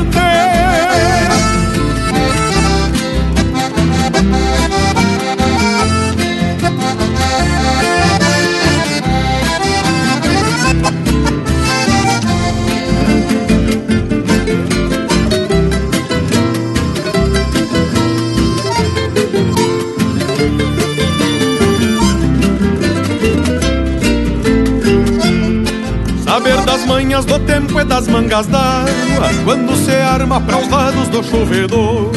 das 27.93 28.09
mangas 28.09 28.47
d'água 28.47 29.29
Quando 29.45 29.77
se 29.77 29.91
arma 29.91 30.41
para 30.41 30.57
os 30.57 30.69
lados 30.71 31.09
do 31.09 31.23
chovedor 31.23 32.11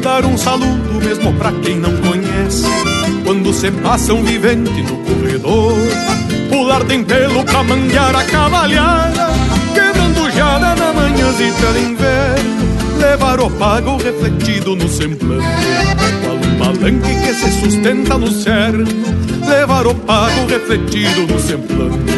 Dar 0.00 0.24
um 0.24 0.38
saludo 0.38 1.04
mesmo 1.04 1.34
pra 1.34 1.50
quem 1.50 1.76
não 1.76 1.96
conhece. 1.96 2.64
Quando 3.24 3.52
se 3.52 3.68
passa 3.72 4.14
um 4.14 4.22
vivente 4.22 4.80
no 4.82 4.96
corredor 4.98 5.74
Pular 6.48 6.84
de 6.84 7.02
pelo 7.02 7.44
pra 7.44 7.64
manguear 7.64 8.14
a 8.14 8.24
cavalhada 8.24 9.28
Quebrando 9.74 10.30
jada 10.30 10.76
na 10.76 10.92
manhãzita 10.92 11.72
de 11.72 11.80
inverno 11.80 12.68
Levar 12.98 13.40
o 13.40 13.50
pago 13.50 13.96
refletido 13.96 14.76
no 14.76 14.88
semblante. 14.88 15.44
Qual 16.22 16.36
um 16.36 16.58
palanque 16.58 17.14
que 17.26 17.34
se 17.34 17.60
sustenta 17.60 18.16
no 18.16 18.30
cerno 18.30 18.86
Levar 19.48 19.86
o 19.86 19.94
pago 19.94 20.46
refletido 20.46 21.26
no 21.26 21.40
semblante 21.40 22.17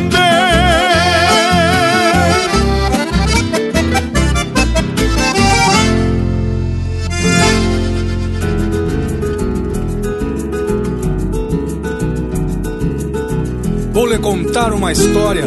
contar 14.21 14.71
uma 14.71 14.91
história 14.91 15.45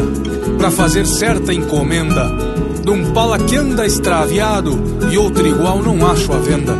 para 0.57 0.69
fazer 0.69 1.05
certa 1.05 1.53
encomenda 1.53 2.29
de 2.83 2.91
um 2.91 3.13
pala 3.13 3.39
que 3.39 3.55
anda 3.55 3.85
extraviado 3.85 4.77
e 5.09 5.17
outro 5.17 5.47
igual 5.47 5.81
não 5.81 6.05
acho 6.05 6.31
à 6.33 6.37
venda. 6.37 6.77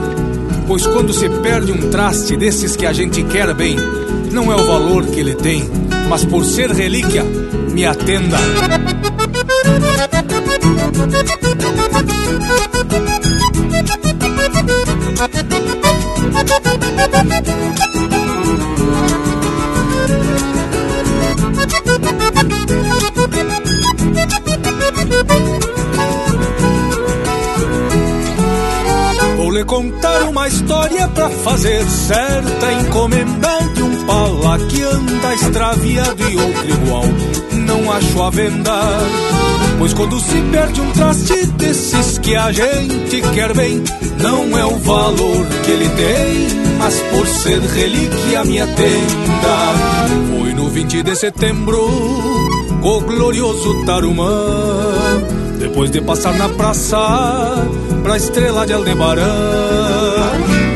Pois 0.67 0.85
quando 0.85 1.13
se 1.13 1.29
perde 1.29 1.71
um 1.71 1.89
traste 1.89 2.35
desses 2.35 2.75
que 2.75 2.85
a 2.85 2.91
gente 2.91 3.23
quer 3.23 3.53
bem, 3.53 3.77
não 4.31 4.51
é 4.51 4.55
o 4.55 4.65
valor 4.67 5.05
que 5.05 5.19
ele 5.19 5.35
tem, 5.35 5.63
mas 6.09 6.25
por 6.25 6.43
ser 6.43 6.69
relíquia, 6.69 7.23
me 7.71 7.85
atenda. 7.85 8.37
Lhe 29.55 29.63
contar 29.63 30.23
uma 30.23 30.49
história 30.49 31.07
pra 31.07 31.29
fazer 31.29 31.81
certa 31.85 32.73
encomenda 32.73 33.59
de 33.73 33.83
um 33.83 34.05
pala 34.05 34.59
que 34.67 34.81
anda 34.81 35.33
extraviado 35.33 36.29
e 36.29 36.35
outro 36.35 36.69
igual 36.69 37.05
não 37.53 37.89
acho 37.89 38.21
a 38.21 38.29
venda. 38.31 38.73
Pois 39.79 39.93
quando 39.93 40.19
se 40.19 40.41
perde 40.51 40.81
um 40.81 40.91
traste 40.91 41.45
desses 41.53 42.17
que 42.17 42.35
a 42.35 42.51
gente 42.51 43.21
quer 43.33 43.53
bem, 43.55 43.81
não 44.21 44.57
é 44.57 44.65
o 44.65 44.77
valor 44.77 45.47
que 45.63 45.71
ele 45.71 45.87
tem, 45.87 46.77
mas 46.77 46.99
por 47.11 47.25
ser 47.25 47.61
relíquia 47.61 48.43
me 48.43 48.59
atenda. 48.59 50.37
Foi 50.37 50.53
no 50.53 50.67
20 50.69 51.01
de 51.01 51.15
setembro, 51.15 51.79
o 51.81 53.01
glorioso 53.01 53.85
Tarumã, 53.85 54.33
depois 55.57 55.91
de 55.91 56.01
passar 56.01 56.33
na 56.33 56.49
praça, 56.49 56.97
pra 58.03 58.17
estrela 58.17 58.65
de 58.65 58.73
Aldebarã. 58.73 59.25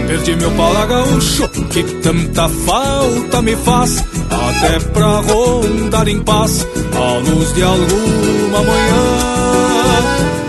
Perdi 0.08 0.36
meu 0.36 0.52
pala 0.52 0.86
gaúcho, 0.86 1.48
que 1.70 1.84
tanta 2.02 2.50
falta 2.50 3.42
me 3.42 3.56
faz, 3.56 4.04
até 4.30 4.80
pra 4.80 5.20
rondar 5.22 6.08
em 6.08 6.20
paz, 6.22 6.66
à 6.96 7.18
luz 7.20 7.54
de 7.54 7.64
alguma 7.64 8.64
manhã. 8.64 9.30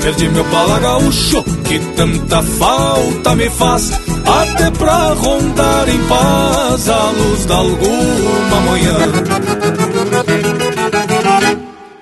Perdi 0.02 0.28
meu 0.30 0.44
pala 0.46 0.78
gaúcho, 0.78 1.42
que 1.64 1.78
tanta 1.94 2.42
falta 2.42 3.36
me 3.36 3.50
faz, 3.50 3.92
até 4.24 4.70
pra 4.70 5.12
rondar 5.12 5.88
em 5.88 5.98
paz, 6.04 6.88
à 6.88 7.10
luz 7.10 7.46
de 7.46 7.52
alguma 7.52 8.60
manhã. 8.66 8.96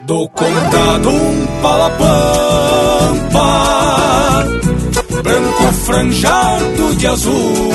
Dou 0.02 0.28
conta 0.28 0.98
de 1.02 1.08
um 1.58 1.62
palapampa 1.62 3.48
Branco 5.22 5.72
franjado 5.84 6.94
de 6.96 7.06
azul 7.06 7.72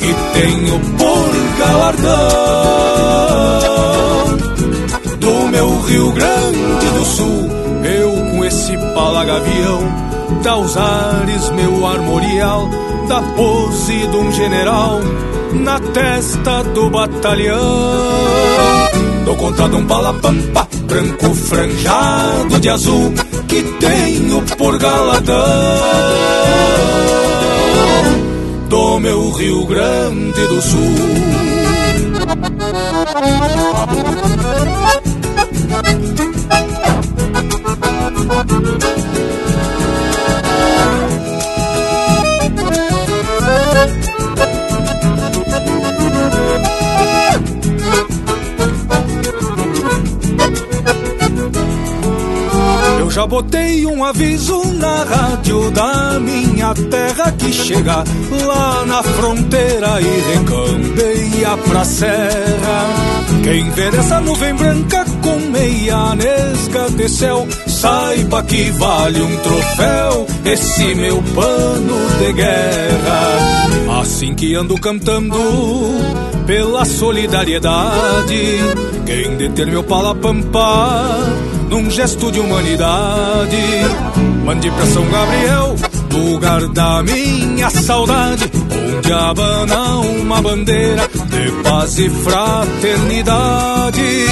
E 0.00 0.14
tenho 0.38 0.80
por 0.96 1.30
galardão 1.58 2.10
Do 5.18 5.48
meu 5.50 5.80
Rio 5.82 6.12
Grande 6.12 6.86
do 6.96 7.04
Sul. 7.04 7.50
Eu 7.84 8.12
com 8.30 8.44
esse 8.44 8.76
palagavião 8.94 9.80
Dá 10.42 10.56
os 10.56 10.76
ares 10.76 11.50
meu 11.50 11.86
armorial 11.86 12.68
Da 13.08 13.20
pose 13.20 14.06
de 14.06 14.16
um 14.16 14.32
general 14.32 15.00
Na 15.52 15.80
testa 15.80 16.62
do 16.62 16.88
batalhão. 16.90 17.58
Dou 19.24 19.36
conta 19.36 19.68
de 19.68 19.76
um 19.76 19.86
palapampa 19.86 20.79
branco 20.90 21.32
franjado 21.32 22.58
de 22.58 22.68
azul 22.68 23.14
que 23.46 23.62
tenho 23.78 24.42
por 24.58 24.76
galadão 24.76 25.36
do 28.68 28.98
meu 28.98 29.30
Rio 29.30 29.66
Grande 29.66 30.46
do 30.48 30.60
Sul. 30.60 31.30
Já 53.20 53.26
botei 53.26 53.84
um 53.84 54.02
aviso 54.02 54.64
na 54.76 55.04
rádio 55.04 55.70
da 55.72 56.18
minha 56.18 56.72
terra 56.72 57.30
que 57.32 57.52
chega 57.52 58.02
lá 58.46 58.86
na 58.86 59.02
fronteira 59.02 60.00
e 60.00 60.38
recambeia 60.38 61.54
pra 61.68 61.84
serra. 61.84 62.86
Quem 63.44 63.68
ver 63.72 63.94
essa 63.94 64.22
nuvem 64.22 64.54
branca 64.54 65.04
com 65.22 65.36
meia 65.50 66.14
nesga 66.14 66.88
de 66.96 67.10
céu, 67.10 67.46
saiba 67.66 68.42
que 68.42 68.70
vale 68.70 69.20
um 69.20 69.36
troféu 69.36 70.26
esse 70.46 70.94
meu 70.94 71.22
pano 71.34 71.96
de 72.20 72.32
guerra. 72.32 74.00
Assim 74.00 74.34
que 74.34 74.54
ando 74.54 74.80
cantando 74.80 75.36
pela 76.46 76.86
solidariedade, 76.86 78.60
quem 79.04 79.36
deter 79.36 79.66
meu 79.66 79.84
palapampa 79.84 81.29
num 81.70 81.88
gesto 81.88 82.30
de 82.30 82.38
humanidade. 82.40 83.56
Mande 84.44 84.70
pra 84.70 84.84
São 84.86 85.08
Gabriel, 85.08 85.76
lugar 86.12 86.66
da 86.68 87.02
minha 87.02 87.70
saudade, 87.70 88.50
onde 88.96 89.10
abana 89.12 90.00
uma 90.00 90.42
bandeira 90.42 91.08
de 91.08 91.50
paz 91.62 91.98
e 91.98 92.10
fraternidade. 92.10 94.26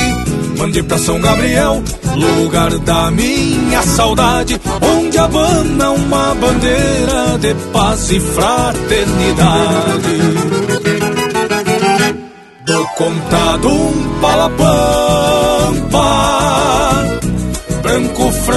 Mande 0.58 0.82
pra 0.82 0.98
São 0.98 1.18
Gabriel, 1.20 1.80
lugar 2.16 2.76
da 2.78 3.10
minha 3.12 3.80
saudade, 3.82 4.60
onde 4.82 5.16
abana 5.16 5.92
uma 5.92 6.34
bandeira 6.34 7.38
de 7.38 7.54
paz 7.72 8.10
e 8.10 8.18
fraternidade. 8.18 10.18
Do 12.66 12.84
contado 12.96 13.68
um 13.68 14.20
palapampa, 14.20 16.08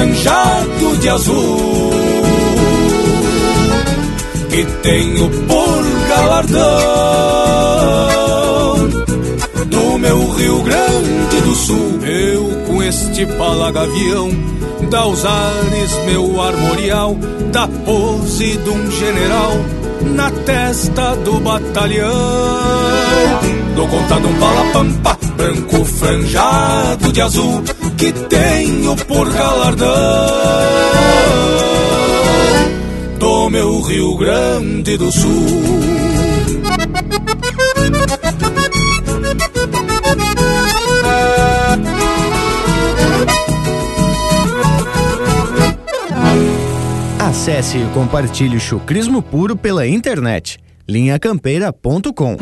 franjado 0.02 0.98
de 0.98 1.10
azul, 1.10 1.92
que 4.50 4.66
tenho 4.82 5.30
por 5.30 5.84
galardão 6.10 6.60
do 9.68 10.00
meu 10.00 10.32
Rio 10.32 10.64
Grande 10.64 11.42
do 11.44 11.54
Sul. 11.54 12.00
Eu 12.04 12.64
com 12.66 12.82
este 12.82 13.28
palagavião, 13.28 14.32
dá 14.90 15.06
os 15.06 15.24
ares 15.24 15.96
meu 16.08 16.42
armorial, 16.42 17.16
da 17.52 17.68
pose 17.68 18.58
de 18.58 18.70
um 18.72 18.90
general 18.90 19.54
na 20.16 20.32
testa 20.32 21.16
do 21.18 21.40
batalhão. 21.40 22.10
Dou 23.76 23.88
conta 23.88 24.20
de 24.20 24.26
um 24.26 24.34
palapampa, 24.40 25.21
branco 25.42 25.84
franjado 25.84 27.12
de 27.12 27.20
azul, 27.20 27.64
que 27.98 28.12
tenho 28.14 28.96
por 29.08 29.28
galardão 29.34 29.88
do 33.18 33.50
meu 33.50 33.82
Rio 33.82 34.18
Grande 34.18 34.98
do 34.98 35.12
Sul. 35.12 35.82
Acesse 47.18 47.78
e 47.80 47.86
compartilhe 47.96 48.60
chucrismo 48.60 49.24
puro 49.24 49.56
pela 49.56 49.88
internet. 49.88 50.60
linhacampeira.com 50.88 52.38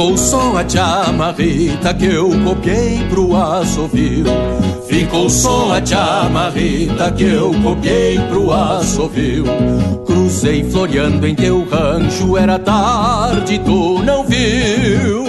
Ficou 0.00 0.16
só 0.16 0.56
a 0.56 0.66
chamarrita 0.66 1.92
que 1.92 2.06
eu 2.06 2.30
copiei 2.42 3.04
pro 3.10 3.36
assovio. 3.36 4.24
Ficou 4.88 5.28
só 5.28 5.74
a 5.74 5.84
chamarrita 5.84 7.12
que 7.12 7.24
eu 7.24 7.52
copiei 7.62 8.18
pro 8.18 8.50
assovio. 8.50 9.44
Cruzei 10.06 10.64
floreando 10.70 11.26
em 11.26 11.34
teu 11.34 11.68
rancho, 11.68 12.34
era 12.38 12.58
tarde, 12.58 13.58
tu 13.58 14.02
não 14.02 14.24
viu. 14.24 15.26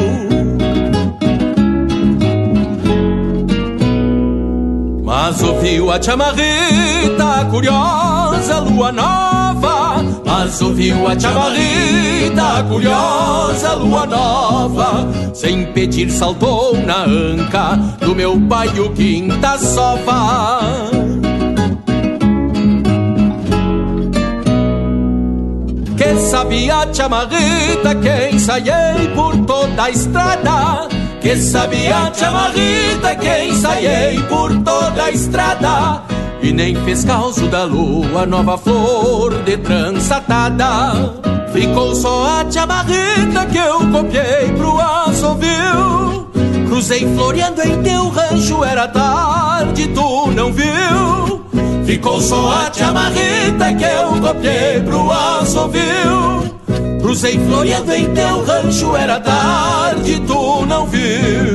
Mas 5.03 5.43
ouviu 5.43 5.91
a 5.91 6.01
chamarrita 6.01 7.45
curiosa, 7.51 8.59
lua 8.59 8.89
nova. 8.93 10.10
Mas 10.33 10.61
ouviu 10.61 11.09
a 11.09 11.19
chamarrita 11.19 12.63
curiosa, 12.69 13.73
lua 13.73 14.05
nova. 14.05 15.05
Sem 15.33 15.65
pedir 15.73 16.09
saltou 16.09 16.73
na 16.85 17.03
anca 17.03 17.75
do 17.99 18.15
meu 18.15 18.39
pai 18.47 18.69
o 18.79 18.89
quinta 18.91 19.57
sova. 19.57 20.69
Que 25.97 26.15
sabia 26.15 26.77
a 26.77 26.93
chamarrita 26.93 27.93
que 27.95 28.29
ensaiei 28.33 29.09
por 29.13 29.35
toda 29.45 29.83
a 29.83 29.89
estrada 29.89 30.87
que 31.19 31.35
sabia 31.35 32.07
a 32.07 32.13
chamarrita 32.13 33.15
que 33.15 33.43
ensaiei 33.43 34.19
por 34.23 34.49
toda 34.63 35.03
a 35.03 35.11
estrada 35.11 36.10
E 36.41 36.51
nem 36.51 36.75
fez 36.83 37.03
causo 37.03 37.47
da 37.47 37.63
lua 37.63 38.25
nova 38.25 38.57
flor 38.57 39.43
de 39.43 39.57
trançatada 39.57 41.13
Ficou 41.53 41.93
só 41.95 42.41
a 42.41 42.51
chamarrita 42.51 43.45
que 43.45 43.57
eu 43.57 43.79
copiei 43.91 44.51
pro 44.57 44.79
assovio 44.79 46.27
Cruzei 46.67 47.05
floreando 47.15 47.61
em 47.61 47.83
teu 47.83 48.09
rancho, 48.09 48.63
era 48.63 48.87
tarde, 48.87 49.89
tu 49.89 50.31
não 50.31 50.53
viu. 50.53 51.45
Ficou 51.85 52.21
só 52.21 52.49
a 52.49 52.73
chamarrita 52.73 53.73
que 53.73 53.83
eu 53.83 54.21
copiei 54.21 54.79
pro 54.79 55.11
assovio 55.11 56.49
Cruzei 57.01 57.37
floreando 57.39 57.93
em 57.93 58.13
teu 58.13 58.45
rancho, 58.45 58.95
era 58.95 59.19
tarde, 59.19 60.21
tu 60.25 60.65
não 60.65 60.85
viu. 60.87 61.50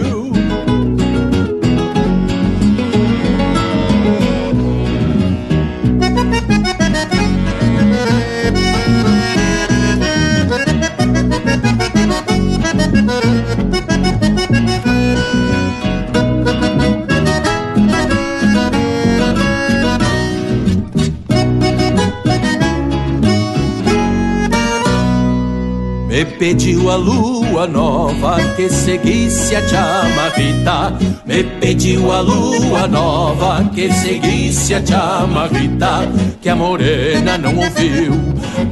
Me 26.17 26.25
pediu 26.25 26.91
a 26.91 26.97
lua 26.97 27.67
nova 27.67 28.39
que 28.57 28.71
seguisse 28.71 29.55
a 29.55 29.69
chamarrita. 29.69 30.97
Me 31.27 31.45
pediu 31.45 32.11
a 32.11 32.23
lua 32.23 32.89
nova 32.89 33.63
que 33.75 33.93
seguisse 33.93 34.73
a 34.73 34.87
chamarrita. 34.87 36.11
Que 36.41 36.49
a 36.49 36.57
morena 36.57 37.37
não 37.37 37.55
ouviu, 37.57 38.15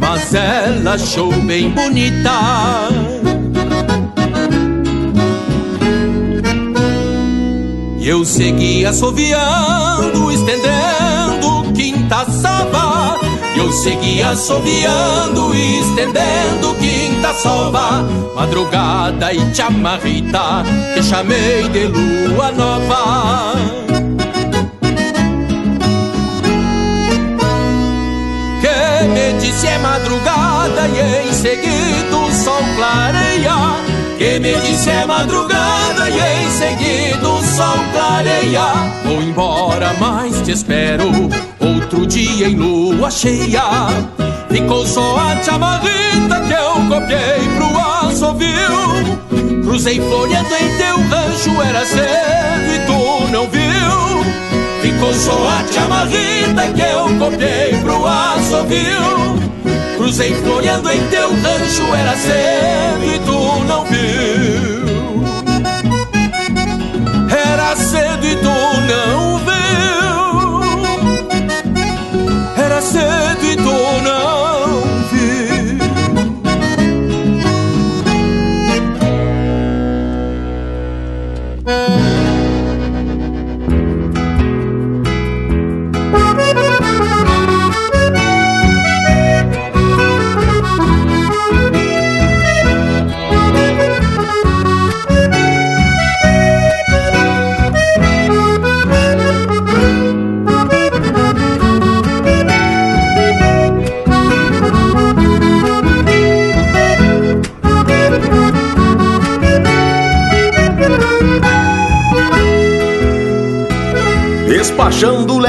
mas 0.00 0.32
ela 0.32 0.94
achou 0.94 1.30
bem 1.42 1.68
bonita. 1.68 2.88
E 7.98 8.08
eu 8.08 8.24
segui 8.24 8.86
assoviando, 8.86 10.32
estendendo 10.32 11.70
quinta 11.74 12.24
saba. 12.30 12.93
E 13.64 13.66
eu 13.66 13.72
segui 13.72 14.22
assoviando, 14.22 15.54
estendendo 15.54 16.74
quinta 16.74 17.32
sova. 17.32 18.02
Madrugada 18.36 19.32
e 19.32 19.54
chamarrita, 19.54 20.62
que 20.92 21.02
chamei 21.02 21.66
de 21.70 21.86
lua 21.86 22.52
nova. 22.52 23.54
Que 28.60 29.08
me 29.08 29.40
disse 29.40 29.66
é 29.66 29.78
madrugada 29.78 30.86
e 30.88 31.26
em 31.26 31.32
seguida 31.32 32.16
o 32.18 32.30
sol 32.32 32.62
clareia. 32.76 33.93
Que 34.24 34.40
me 34.40 34.54
disse 34.54 34.88
é 34.88 35.04
madrugada 35.04 36.08
e 36.08 36.14
em 36.14 36.50
seguida 36.50 37.28
o 37.28 37.42
sol 37.42 37.76
clareia. 37.92 38.62
Vou 39.04 39.20
embora, 39.20 39.94
mas 40.00 40.40
te 40.40 40.52
espero 40.52 41.10
outro 41.60 42.06
dia 42.06 42.48
em 42.48 42.56
lua 42.56 43.10
cheia. 43.10 43.62
Ficou 44.48 44.86
só 44.86 45.18
a 45.18 45.42
chamarrita 45.42 46.40
que 46.40 46.54
eu 46.54 46.72
copiei 46.88 47.48
pro 47.54 48.08
assovio. 48.08 49.62
Cruzei 49.62 50.00
floreando 50.00 50.54
em 50.54 50.74
teu 50.78 50.96
rancho, 51.10 51.60
era 51.60 51.84
cedo 51.84 52.72
e 52.74 52.86
tu 52.86 53.30
não 53.30 53.46
viu. 53.50 54.24
Ficou 54.80 55.12
só 55.12 55.36
a 55.48 55.70
chamarrita 55.70 56.72
que 56.74 56.80
eu 56.80 57.18
copiei 57.18 57.78
pro 57.82 58.06
assovio. 58.06 59.34
Cruzei 60.04 60.34
floreando 60.34 60.90
em 60.90 61.08
teu 61.08 61.30
rancho, 61.30 61.94
era 61.94 62.14
cedo 62.14 63.04
e 63.06 63.18
tu 63.20 63.64
não 63.64 63.86
viu. 63.86 65.24
Era 67.30 67.74
cedo 67.74 68.26
e 68.26 68.36
tu 68.36 68.50
não 68.86 69.23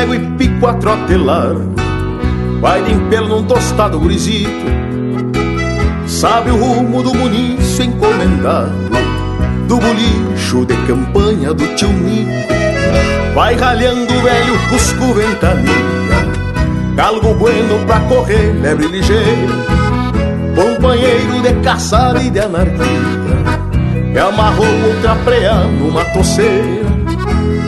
pego 0.06 0.14
e 0.14 0.20
pico 0.38 0.68
a 0.68 0.74
trotelar. 0.76 1.56
Vai 2.62 2.84
de 2.84 2.96
pelo 3.10 3.28
num 3.28 3.44
tostado 3.44 4.00
gurizito, 4.00 4.66
sabe 6.08 6.52
o 6.52 6.56
rumo 6.56 7.04
do 7.04 7.14
munício 7.14 7.84
encomendado, 7.86 8.72
do 9.68 9.78
bolicho 9.78 10.66
de 10.66 10.76
campanha 10.88 11.54
do 11.54 11.68
tio 11.76 11.90
Nico. 11.90 12.32
Vai 13.34 13.56
ralhando 13.56 14.14
o 14.14 14.22
velho 14.22 14.60
cusco 14.70 15.14
ventania, 15.14 15.74
galgo 16.96 17.34
bueno 17.34 17.86
pra 17.86 18.00
correr, 18.02 18.54
lebre 18.62 18.88
ligeiro, 18.88 19.54
companheiro 20.56 21.42
de 21.42 21.54
caçada 21.62 22.22
e 22.22 22.30
de 22.30 22.40
anarquia, 22.40 22.86
que 24.14 24.18
amarrou 24.18 24.66
outra 24.88 25.16
preá 25.26 25.56
numa 25.66 26.06
toceira, 26.06 26.95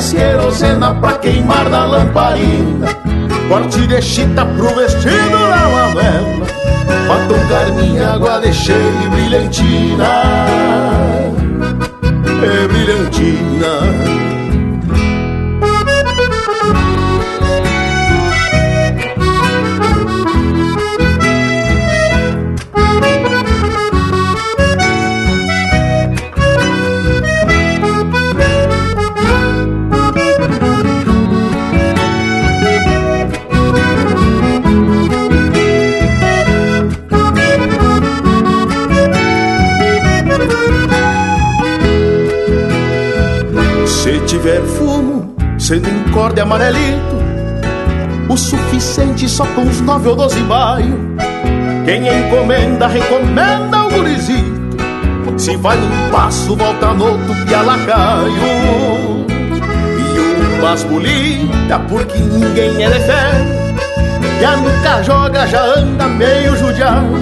se 0.00 0.16
querosena 0.16 0.94
pra 0.94 1.12
queimar 1.18 1.68
da 1.68 1.84
lamparina. 1.84 2.88
Corte 3.48 3.86
de 3.86 4.00
chita 4.00 4.46
pro 4.46 4.74
vestido 4.74 5.30
da 5.30 5.68
Manuela 5.68 6.46
Batom 7.08 7.48
carminha, 7.48 8.14
água 8.14 8.40
de 8.40 8.52
cheio 8.52 9.02
e 9.04 9.08
brilhantina. 9.08 10.08
É 12.42 12.68
brilhantina 12.68 14.41
tiver 44.42 44.60
fumo, 44.62 45.36
sendo 45.56 45.88
um 45.88 46.10
corde 46.10 46.40
amarelito, 46.40 47.16
o 48.28 48.36
suficiente 48.36 49.28
só 49.28 49.46
com 49.46 49.60
uns 49.60 49.80
nove 49.80 50.08
ou 50.08 50.16
doze 50.16 50.40
baio. 50.40 50.98
Quem 51.84 52.08
encomenda, 52.08 52.88
recomenda 52.88 53.84
o 53.84 53.90
gurizito. 53.90 54.76
Se 55.36 55.56
vai 55.56 55.76
num 55.76 56.10
passo, 56.10 56.56
volta 56.56 56.92
no 56.92 57.04
outro, 57.12 57.34
pialacaio. 57.46 59.26
E 59.28 60.58
o 60.58 60.62
mais 60.62 60.82
bonita, 60.82 61.78
porque 61.88 62.18
ninguém 62.18 62.82
é 62.82 62.90
de 62.90 63.00
fé. 63.00 63.30
E 64.40 64.44
a 64.44 64.56
nunca 64.56 65.02
joga, 65.04 65.46
já 65.46 65.64
anda 65.64 66.08
meio 66.08 66.56
judiado. 66.56 67.14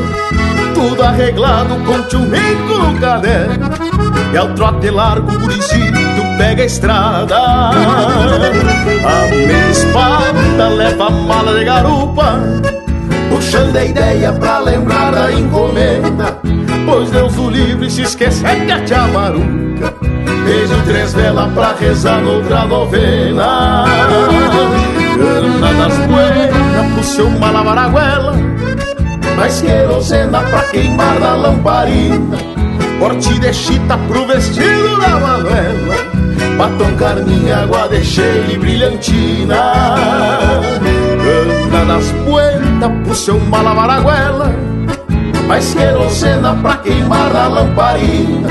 Tudo 0.72 1.02
arreglado 1.02 1.74
com 1.84 2.02
tchumico 2.04 2.78
no 2.78 2.98
caderno. 2.98 3.89
E 4.32 4.36
ao 4.36 4.48
trote 4.54 4.90
largo, 4.90 5.32
o 5.32 5.38
gurizito 5.40 6.22
pega 6.38 6.62
a 6.62 6.66
estrada. 6.66 7.36
A 7.36 9.26
minha 9.28 9.70
espada 9.70 10.68
leva 10.68 11.06
a 11.06 11.10
mala 11.10 11.58
de 11.58 11.64
garupa, 11.64 12.38
puxando 13.28 13.76
a 13.76 13.84
ideia 13.84 14.32
pra 14.32 14.60
lembrar 14.60 15.12
da 15.12 15.32
encomenda. 15.32 16.38
Pois 16.86 17.10
Deus 17.10 17.36
o 17.36 17.50
livre 17.50 17.90
se 17.90 18.02
esquecer 18.02 18.66
que 18.66 18.72
a 18.72 18.84
tia 18.84 19.06
Maruca 19.08 19.94
Beijo 20.44 20.82
três 20.84 21.12
velas 21.12 21.52
pra 21.52 21.74
rezar 21.74 22.20
noutra 22.22 22.64
novena. 22.64 23.84
Ana 25.24 25.72
das 25.74 25.98
buenas 26.06 26.92
pro 26.94 27.04
seu 27.04 27.30
malavaraguela, 27.30 28.34
mais 29.36 29.60
querosena 29.60 30.40
pra 30.42 30.62
queimar 30.64 31.20
da 31.20 31.34
lamparina. 31.34 32.59
Corte 33.00 33.38
de 33.40 33.50
chita 33.54 33.96
pro 33.96 34.26
vestido 34.26 35.00
da 35.00 35.18
Manuela 35.18 35.96
Batom 36.58 36.94
carminha, 36.98 37.62
água 37.62 37.88
de 37.88 38.04
cheia 38.04 38.52
e 38.52 38.58
brilhantina. 38.58 39.56
Anda 41.64 41.84
nas 41.86 42.12
poeiras 42.26 42.92
pro 43.02 43.14
seu 43.14 43.40
malavaraguela 43.40 44.54
Mais 45.48 45.72
querosena 45.72 46.54
pra 46.56 46.76
queimar 46.76 47.34
a 47.34 47.48
lamparina. 47.48 48.50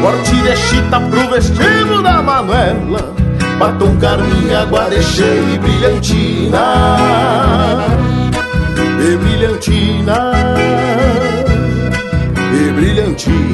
Corte 0.00 0.36
de 0.36 0.56
chita 0.56 1.00
pro 1.00 1.28
vestido 1.28 2.00
da 2.00 2.22
Manuela 2.22 3.12
Batom 3.58 3.96
carminha, 3.96 4.60
água 4.60 4.88
de 4.88 5.02
cheia 5.02 5.54
e 5.54 5.58
brilhantina. 5.58 6.64
E 9.00 9.16
brilhantina. 9.16 10.32
E 12.52 12.70
brilhantina 12.70 13.49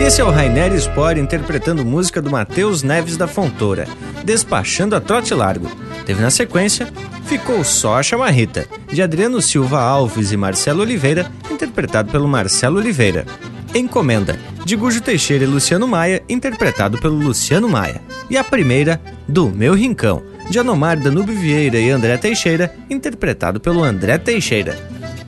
Esse 0.00 0.22
é 0.22 0.24
o 0.24 0.30
Rainer 0.30 0.72
Spore 0.80 1.20
interpretando 1.20 1.84
música 1.84 2.22
do 2.22 2.30
Matheus 2.30 2.82
Neves 2.82 3.16
da 3.16 3.28
Fontoura, 3.28 3.86
Despachando 4.24 4.96
a 4.96 5.00
Trote 5.00 5.34
Largo. 5.34 5.70
Teve 6.06 6.22
na 6.22 6.30
sequência 6.30 6.88
Ficou 7.26 7.62
Só 7.62 7.98
a 7.98 8.02
Chamarrita, 8.02 8.66
de 8.90 9.02
Adriano 9.02 9.42
Silva 9.42 9.80
Alves 9.80 10.32
e 10.32 10.36
Marcelo 10.36 10.80
Oliveira, 10.80 11.30
interpretado 11.50 12.10
pelo 12.10 12.26
Marcelo 12.26 12.78
Oliveira. 12.78 13.26
Encomenda, 13.74 14.38
de 14.64 14.74
Gujo 14.74 15.02
Teixeira 15.02 15.44
e 15.44 15.46
Luciano 15.46 15.86
Maia, 15.86 16.22
interpretado 16.28 16.98
pelo 16.98 17.14
Luciano 17.14 17.68
Maia. 17.68 18.00
E 18.30 18.36
a 18.36 18.42
primeira, 18.42 19.00
Do 19.28 19.50
Meu 19.50 19.74
Rincão, 19.74 20.22
de 20.50 20.58
Anomar 20.58 20.98
Danube 20.98 21.32
Vieira 21.32 21.78
e 21.78 21.90
André 21.90 22.16
Teixeira, 22.16 22.74
interpretado 22.88 23.60
pelo 23.60 23.84
André 23.84 24.18
Teixeira. 24.18 24.76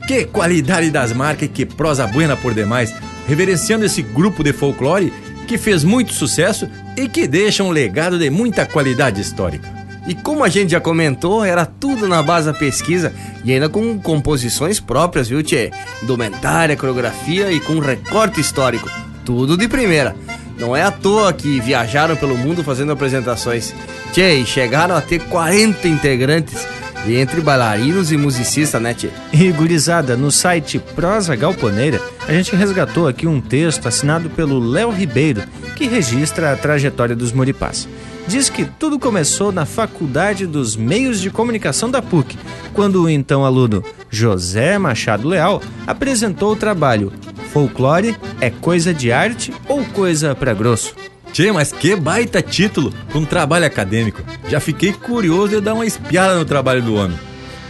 Que 0.07 0.25
qualidade 0.25 0.89
das 0.89 1.13
marcas 1.13 1.43
e 1.43 1.47
que 1.51 1.65
prosa 1.65 2.07
buena 2.07 2.35
por 2.35 2.53
demais, 2.53 2.93
reverenciando 3.27 3.85
esse 3.85 4.01
grupo 4.01 4.43
de 4.43 4.51
folclore 4.51 5.13
que 5.47 5.57
fez 5.57 5.83
muito 5.83 6.13
sucesso 6.13 6.67
e 6.97 7.07
que 7.07 7.27
deixa 7.27 7.63
um 7.63 7.71
legado 7.71 8.17
de 8.17 8.29
muita 8.29 8.65
qualidade 8.65 9.21
histórica. 9.21 9.69
E 10.07 10.15
como 10.15 10.43
a 10.43 10.49
gente 10.49 10.71
já 10.71 10.81
comentou, 10.81 11.45
era 11.45 11.65
tudo 11.65 12.07
na 12.07 12.23
base 12.23 12.47
da 12.47 12.53
pesquisa 12.53 13.13
e 13.43 13.53
ainda 13.53 13.69
com 13.69 13.99
composições 13.99 14.79
próprias, 14.79 15.27
viu, 15.27 15.43
Tchê? 15.43 15.71
Indumentária, 16.01 16.75
coreografia 16.75 17.51
e 17.51 17.59
com 17.59 17.79
recorte 17.79 18.41
histórico. 18.41 18.89
Tudo 19.23 19.55
de 19.55 19.67
primeira. 19.67 20.15
Não 20.61 20.75
é 20.75 20.83
à 20.83 20.91
toa 20.91 21.33
que 21.33 21.59
viajaram 21.59 22.15
pelo 22.15 22.37
mundo 22.37 22.63
fazendo 22.63 22.91
apresentações. 22.91 23.73
Tchê, 24.13 24.35
e 24.35 24.45
chegaram 24.45 24.95
a 24.95 25.01
ter 25.01 25.19
40 25.21 25.87
integrantes 25.87 26.67
e 27.07 27.15
entre 27.15 27.41
bailarinos 27.41 28.11
e 28.11 28.17
musicistas, 28.17 28.79
né, 28.79 28.93
Tchê? 28.93 29.09
E 29.33 29.51
gurizada, 29.51 30.15
no 30.15 30.31
site 30.31 30.77
Prosa 30.77 31.35
Galponeira, 31.35 31.99
a 32.27 32.31
gente 32.31 32.55
resgatou 32.55 33.07
aqui 33.07 33.25
um 33.25 33.41
texto 33.41 33.87
assinado 33.87 34.29
pelo 34.29 34.59
Léo 34.59 34.91
Ribeiro, 34.91 35.41
que 35.75 35.87
registra 35.87 36.53
a 36.53 36.55
trajetória 36.55 37.15
dos 37.15 37.31
Moripás. 37.31 37.87
Diz 38.27 38.47
que 38.47 38.63
tudo 38.63 38.99
começou 38.99 39.51
na 39.51 39.65
Faculdade 39.65 40.45
dos 40.45 40.75
Meios 40.75 41.19
de 41.19 41.31
Comunicação 41.31 41.89
da 41.89 42.03
PUC, 42.03 42.37
quando 42.71 43.01
o 43.01 43.09
então 43.09 43.43
aluno 43.43 43.83
José 44.11 44.77
Machado 44.77 45.27
Leal 45.27 45.59
apresentou 45.87 46.51
o 46.51 46.55
trabalho 46.55 47.11
Folclore 47.51 48.15
é 48.39 48.49
coisa 48.49 48.93
de 48.93 49.11
arte 49.11 49.53
ou 49.67 49.83
coisa 49.83 50.33
para 50.33 50.53
grosso? 50.53 50.95
Tchê, 51.33 51.51
mas 51.51 51.73
que 51.73 51.95
baita 51.97 52.41
título 52.41 52.93
para 53.09 53.19
um 53.19 53.25
trabalho 53.25 53.65
acadêmico. 53.65 54.21
Já 54.47 54.61
fiquei 54.61 54.93
curioso 54.93 55.55
de 55.55 55.61
dar 55.61 55.73
uma 55.73 55.85
espiada 55.85 56.37
no 56.37 56.45
trabalho 56.45 56.81
do 56.81 56.95
homem. 56.95 57.17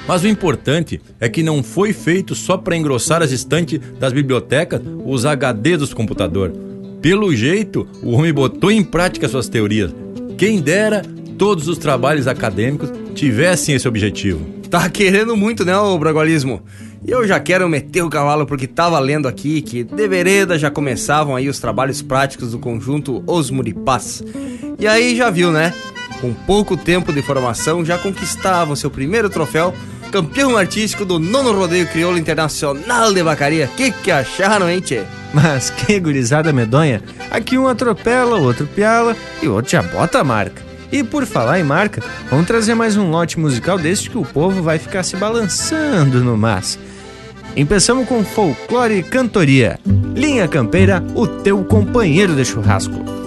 Mas 0.07 0.23
o 0.23 0.27
importante 0.27 1.01
é 1.19 1.27
que 1.27 1.41
não 1.41 1.63
foi 1.63 1.93
feito 1.93 2.35
só 2.35 2.57
para 2.57 2.75
engrossar 2.77 3.23
as 3.23 3.31
estantes 3.31 3.79
das 3.99 4.13
bibliotecas, 4.13 4.81
os 5.03 5.25
HD 5.25 5.77
dos 5.77 5.93
computadores. 5.93 6.55
Pelo 7.01 7.35
jeito, 7.35 7.87
o 8.03 8.11
homem 8.11 8.31
botou 8.31 8.71
em 8.71 8.83
prática 8.83 9.27
suas 9.27 9.49
teorias. 9.49 9.91
Quem 10.37 10.61
dera 10.61 11.01
todos 11.39 11.67
os 11.67 11.79
trabalhos 11.79 12.27
acadêmicos 12.27 12.91
tivessem 13.15 13.73
esse 13.73 13.87
objetivo. 13.87 14.45
Tá 14.69 14.87
querendo 14.89 15.35
muito, 15.35 15.65
né, 15.65 15.75
o 15.75 15.97
bragualismo? 15.97 16.61
E 17.03 17.09
eu 17.09 17.27
já 17.27 17.39
quero 17.39 17.67
meter 17.67 18.03
o 18.03 18.09
cavalo 18.09 18.45
porque 18.45 18.67
tava 18.67 18.99
lendo 18.99 19.27
aqui 19.27 19.61
que 19.61 19.83
de 19.83 20.07
vereda 20.07 20.57
já 20.59 20.69
começavam 20.69 21.35
aí 21.35 21.49
os 21.49 21.59
trabalhos 21.59 22.01
práticos 22.01 22.51
do 22.51 22.59
conjunto 22.59 23.23
Os 23.25 23.49
Muripás. 23.49 24.23
E 24.77 24.87
aí 24.87 25.15
já 25.15 25.31
viu, 25.31 25.51
né? 25.51 25.73
Com 26.19 26.31
pouco 26.31 26.77
tempo 26.77 27.11
de 27.11 27.23
formação 27.23 27.83
já 27.83 27.97
conquistavam 27.97 28.75
seu 28.75 28.91
primeiro 28.91 29.31
troféu, 29.31 29.73
campeão 30.11 30.55
artístico 30.55 31.03
do 31.03 31.17
nono 31.17 31.51
rodeio 31.53 31.87
crioulo 31.87 32.19
internacional 32.19 33.11
de 33.11 33.23
vacaria. 33.23 33.67
Que 33.75 33.91
que 33.91 34.11
acharam, 34.11 34.69
hein, 34.69 34.79
tchê? 34.79 35.03
Mas 35.33 35.71
que 35.71 35.99
gurizada 35.99 36.53
medonha. 36.53 37.01
Aqui 37.31 37.57
um 37.57 37.67
atropela, 37.67 38.37
o 38.37 38.43
outro 38.43 38.67
piala 38.67 39.17
e 39.41 39.47
o 39.47 39.53
outro 39.55 39.71
já 39.71 39.81
bota 39.81 40.19
a 40.19 40.23
marca. 40.23 40.61
E 40.91 41.03
por 41.03 41.25
falar 41.25 41.59
em 41.59 41.63
marca, 41.63 42.03
vamos 42.29 42.45
trazer 42.45 42.75
mais 42.75 42.95
um 42.95 43.09
lote 43.09 43.39
musical 43.39 43.79
deste 43.79 44.09
que 44.09 44.17
o 44.17 44.25
povo 44.25 44.61
vai 44.61 44.77
ficar 44.77 45.01
se 45.01 45.15
balançando 45.15 46.23
no 46.23 46.37
mas. 46.37 46.77
Empeçamos 47.55 48.07
com 48.07 48.23
folclore 48.23 48.99
e 48.99 49.03
cantoria. 49.03 49.79
Linha 50.15 50.47
Campeira, 50.47 51.03
o 51.15 51.27
teu 51.27 51.63
companheiro 51.65 52.35
de 52.35 52.45
churrasco. 52.45 53.20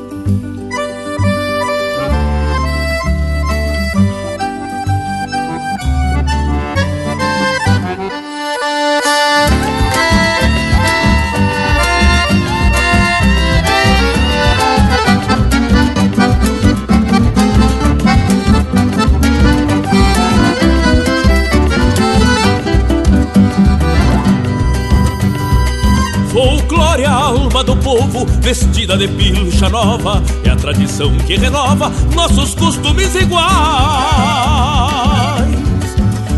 Vestida 28.40 28.96
de 28.96 29.08
pilcha 29.08 29.68
nova, 29.68 30.22
é 30.44 30.50
a 30.50 30.56
tradição 30.56 31.16
que 31.18 31.36
renova 31.36 31.90
nossos 32.14 32.54
costumes 32.54 33.14
iguais. 33.14 33.44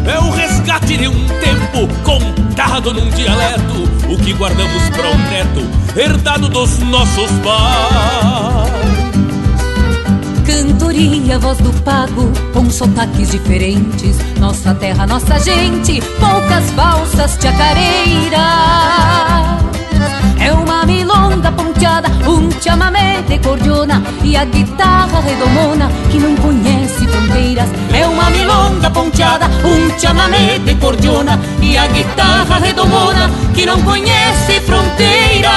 É 0.07 0.19
o 0.19 0.31
resgate 0.31 0.97
de 0.97 1.09
um 1.09 1.27
tempo 1.41 1.89
contado 2.03 2.95
num 2.95 3.11
dialeto, 3.11 3.89
o 4.09 4.17
que 4.17 4.33
guardamos 4.33 4.89
para 4.91 5.11
o 5.11 5.19
neto, 5.19 5.99
herdado 5.99 6.49
dos 6.49 6.79
nossos 6.79 7.31
pais. 7.45 8.77
Cantoria, 10.47 11.39
voz 11.41 11.59
do 11.59 11.73
pago, 11.83 12.33
com 12.53 12.71
sotaques 12.71 13.33
diferentes. 13.33 14.17
Nossa 14.39 14.73
terra, 14.75 15.07
nossa 15.07 15.41
gente, 15.41 16.01
poucas 16.21 16.71
valsas 16.71 17.37
chacareiras. 17.43 18.41
É 20.41 20.53
uma 20.53 20.83
milonga 21.37 21.53
ponteada, 21.53 22.09
um 22.27 22.51
chamamé 22.61 23.23
de 23.29 23.39
cordiona 23.39 24.03
e 24.23 24.37
a 24.37 24.45
guitarra 24.45 25.21
redomona 25.21 25.91
que 26.11 26.19
não 26.19 26.35
conhece 26.37 27.07
fronteiras. 27.07 27.69
É 27.93 28.07
uma 28.07 28.31
milonga 28.31 28.91
ponteada, 28.91 29.47
um 29.65 29.99
chamamé 29.99 30.59
de 30.59 30.75
cordiona 30.77 31.39
e 31.61 31.77
a 31.77 31.87
guitarra 31.89 32.59
redomona 32.59 33.31
que 33.55 33.67
não 33.67 33.81
conhece 33.83 34.61
fronteiras. 34.61 35.53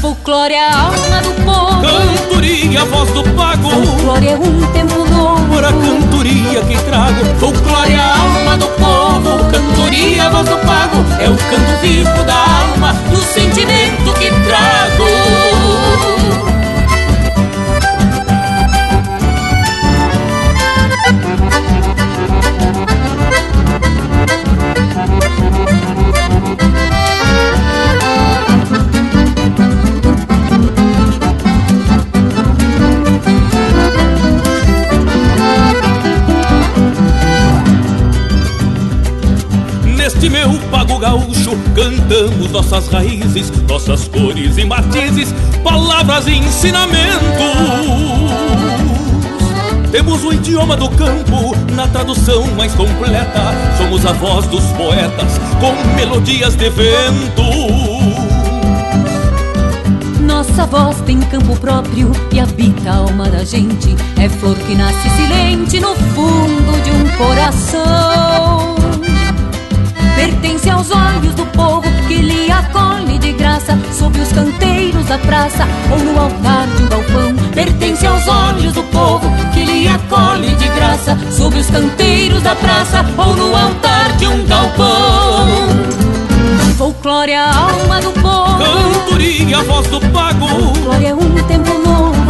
Folclore 0.00 0.54
é 0.54 0.70
a 0.70 0.82
alma 0.82 1.20
do 1.22 1.32
povo. 1.44 1.82
Cantoria, 1.82 2.84
voz 2.84 3.10
do 3.10 3.24
pago. 3.34 3.70
Folclore 3.70 4.28
é 4.28 4.36
um 4.36 4.72
tempo 4.72 5.04
novo. 5.10 5.47
A 5.64 5.72
cantoria 5.72 6.62
que 6.62 6.76
trago. 6.84 7.24
Folclore 7.38 7.92
é 7.92 7.98
a 7.98 8.16
alma 8.16 8.56
do 8.56 8.68
povo. 8.68 9.50
Cantoria, 9.50 10.30
voz 10.30 10.48
do 10.48 10.56
pago. 10.58 11.04
É 11.20 11.28
o 11.28 11.36
canto 11.36 11.80
vivo 11.82 12.24
da 12.24 12.34
alma, 12.34 12.92
do 13.10 13.16
sentimento 13.16 14.12
que 14.14 14.30
trago. 14.30 16.17
Nossas 42.50 42.88
raízes, 42.88 43.50
nossas 43.68 44.08
cores 44.08 44.58
e 44.58 44.64
matizes, 44.64 45.34
palavras 45.62 46.26
e 46.26 46.32
ensinamentos. 46.32 46.98
Temos 49.90 50.22
o 50.22 50.32
idioma 50.32 50.76
do 50.76 50.88
campo 50.90 51.56
na 51.72 51.88
tradução 51.88 52.46
mais 52.56 52.74
completa. 52.74 53.54
Somos 53.78 54.04
a 54.04 54.12
voz 54.12 54.46
dos 54.46 54.64
poetas 54.72 55.38
com 55.60 55.72
melodias 55.96 56.54
de 56.54 56.68
vento. 56.68 57.42
Nossa 60.20 60.66
voz 60.66 61.00
tem 61.06 61.18
campo 61.20 61.56
próprio 61.56 62.12
e 62.30 62.38
habita 62.38 62.90
a 62.90 62.96
alma 62.96 63.30
da 63.30 63.44
gente. 63.44 63.96
É 64.20 64.28
flor 64.28 64.56
que 64.56 64.74
nasce 64.74 65.08
silente 65.10 65.80
no 65.80 65.94
fundo 65.94 66.82
de 66.84 66.90
um 66.90 67.16
coração. 67.16 68.77
Pertence 70.18 70.68
aos 70.68 70.90
olhos 70.90 71.32
do 71.36 71.46
povo 71.46 71.88
que 72.08 72.16
lhe 72.16 72.50
acolhe 72.50 73.20
de 73.20 73.32
graça 73.34 73.78
sob 73.92 74.18
os 74.18 74.32
canteiros 74.32 75.06
da 75.06 75.16
praça 75.16 75.64
ou 75.92 75.98
no 76.00 76.20
altar 76.20 76.66
de 76.66 76.82
um 76.82 76.88
galpão. 76.88 77.34
Pertence 77.54 78.04
aos 78.04 78.26
olhos 78.26 78.72
do 78.72 78.82
povo 78.82 79.30
que 79.54 79.64
lhe 79.64 79.86
acolhe 79.86 80.56
de 80.56 80.68
graça 80.70 81.16
sob 81.30 81.56
os 81.56 81.70
canteiros 81.70 82.42
da 82.42 82.56
praça 82.56 83.06
ou 83.16 83.36
no 83.36 83.54
altar 83.54 84.12
de 84.16 84.26
um 84.26 84.44
galpão. 84.44 85.46
Folclore 86.76 87.30
é 87.30 87.38
a 87.38 87.56
alma 87.56 88.00
do 88.00 88.10
povo. 88.10 88.58
Cantoria, 88.58 89.62
voz 89.62 89.86
do 89.86 90.00
pago. 90.10 90.48
Folclore 90.48 91.06
é 91.06 91.14
um 91.14 91.34
tempo 91.46 91.70
novo. 91.74 91.87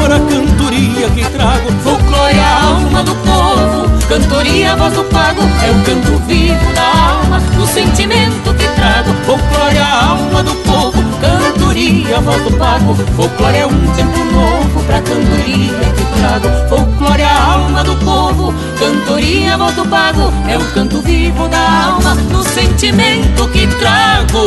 Por 0.08 0.14
a 0.14 0.20
cantoria 0.20 1.10
que 1.10 1.22
trago. 1.36 1.70
Folclore 1.84 2.38
a 2.40 2.64
alma 2.64 3.02
do 3.02 3.14
povo. 3.16 4.08
Cantoria, 4.08 4.74
voz 4.74 4.94
do 4.94 5.04
pago. 5.04 5.42
É 5.62 5.70
o 5.70 5.84
canto 5.84 6.16
vivo 6.26 6.72
da 6.72 7.10
alma, 7.10 7.38
do 7.40 7.66
sentimento 7.66 8.54
que 8.54 8.66
trago. 8.68 9.12
Folclore 9.26 9.76
a 9.76 10.06
alma 10.06 10.42
do 10.42 10.54
povo. 10.64 11.04
Cantoria, 11.20 12.20
voz 12.22 12.42
do 12.42 12.56
pago. 12.56 12.94
Folclore 13.16 13.58
é 13.58 13.66
um 13.66 13.86
tempo 13.96 14.24
novo 14.32 14.82
pra 14.84 15.02
cantoria 15.02 15.92
que 15.94 16.04
trago. 16.18 16.48
Folclore 16.70 17.22
a 17.22 17.52
alma 17.52 17.84
do 17.84 17.94
povo. 17.96 18.54
Cantoria, 18.78 19.58
voz 19.58 19.74
do 19.74 19.84
pago. 19.88 20.32
É 20.48 20.56
o 20.56 20.64
canto 20.72 21.02
vivo 21.02 21.46
da 21.48 21.84
alma, 21.84 22.14
do 22.14 22.42
sentimento 22.44 23.46
que 23.48 23.66
trago. 23.66 24.38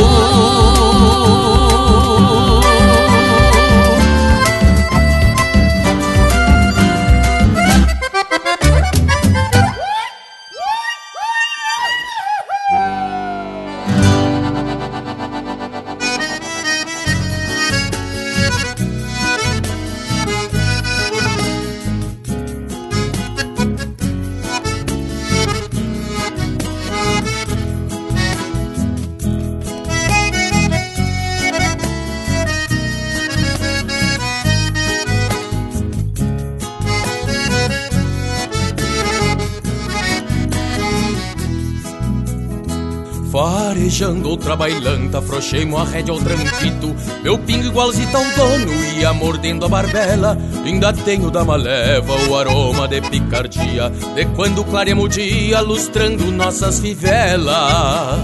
Farejando 44.02 44.30
outra 44.30 44.56
bailanta, 44.56 45.18
afrouxei-mo 45.18 45.78
a 45.78 45.84
rédea 45.84 46.12
ao 46.12 46.18
tranquito 46.18 46.92
Meu 47.22 47.38
pingo 47.38 47.66
igualzito 47.66 48.16
ao 48.16 48.24
dono, 48.24 48.72
ia 48.98 49.12
mordendo 49.12 49.64
a 49.64 49.68
barbela 49.68 50.36
Ainda 50.64 50.92
tenho 50.92 51.30
da 51.30 51.44
maleva 51.44 52.12
o 52.28 52.36
aroma 52.36 52.88
de 52.88 53.00
picardia 53.00 53.90
De 54.12 54.24
quando 54.34 54.64
clareamos 54.64 55.04
o 55.04 55.08
dia, 55.08 55.60
lustrando 55.60 56.32
nossas 56.32 56.80
fivelas 56.80 58.18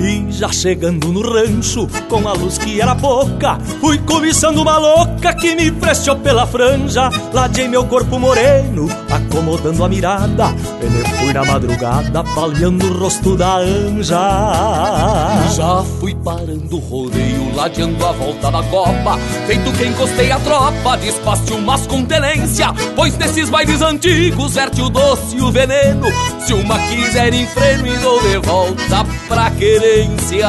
E 0.00 0.32
já 0.32 0.50
chegando 0.50 1.12
no 1.12 1.22
rancho, 1.22 1.86
com 2.08 2.26
a 2.26 2.32
luz 2.32 2.58
que 2.58 2.80
era 2.80 2.96
pouca, 2.96 3.56
fui 3.80 3.98
cobiçando 3.98 4.62
uma 4.62 4.78
louca 4.78 5.32
que 5.34 5.54
me 5.56 5.72
prestou 5.72 6.16
pela 6.16 6.46
franja. 6.46 7.10
Ladei 7.32 7.66
meu 7.66 7.84
corpo 7.84 8.18
moreno, 8.18 8.88
acomodando 9.10 9.82
a 9.82 9.88
mirada. 9.88 10.54
Ele 10.80 11.02
fui 11.28 11.32
na 11.34 11.44
madrugada, 11.44 12.24
palhando 12.24 12.86
o 12.86 12.98
rosto 12.98 13.36
da 13.36 13.56
anja. 13.58 14.16
Já 15.54 15.84
fui 16.00 16.14
parando 16.14 16.76
o 16.76 16.78
rodeio, 16.78 17.54
ladeando 17.54 18.06
a 18.06 18.12
volta 18.12 18.50
da 18.50 18.62
copa. 18.64 19.18
Feito 19.46 19.70
que 19.72 19.86
encostei 19.86 20.32
a 20.32 20.38
tropa, 20.40 20.96
despaste 20.96 21.52
umas 21.52 21.86
com 21.86 22.04
tenência. 22.04 22.68
Pois 22.96 23.16
nesses 23.18 23.50
bailes 23.50 23.82
antigos, 23.82 24.54
verte 24.54 24.80
o 24.80 24.88
doce 24.88 25.36
e 25.36 25.42
o 25.42 25.50
veneno. 25.50 26.06
Se 26.46 26.54
uma 26.54 26.78
quiser 26.78 27.34
em 27.34 27.46
freno, 27.46 27.86
e 27.86 27.98
dou 27.98 28.20
de 28.22 28.38
volta 28.38 29.04
pra 29.28 29.50
querência. 29.50 30.48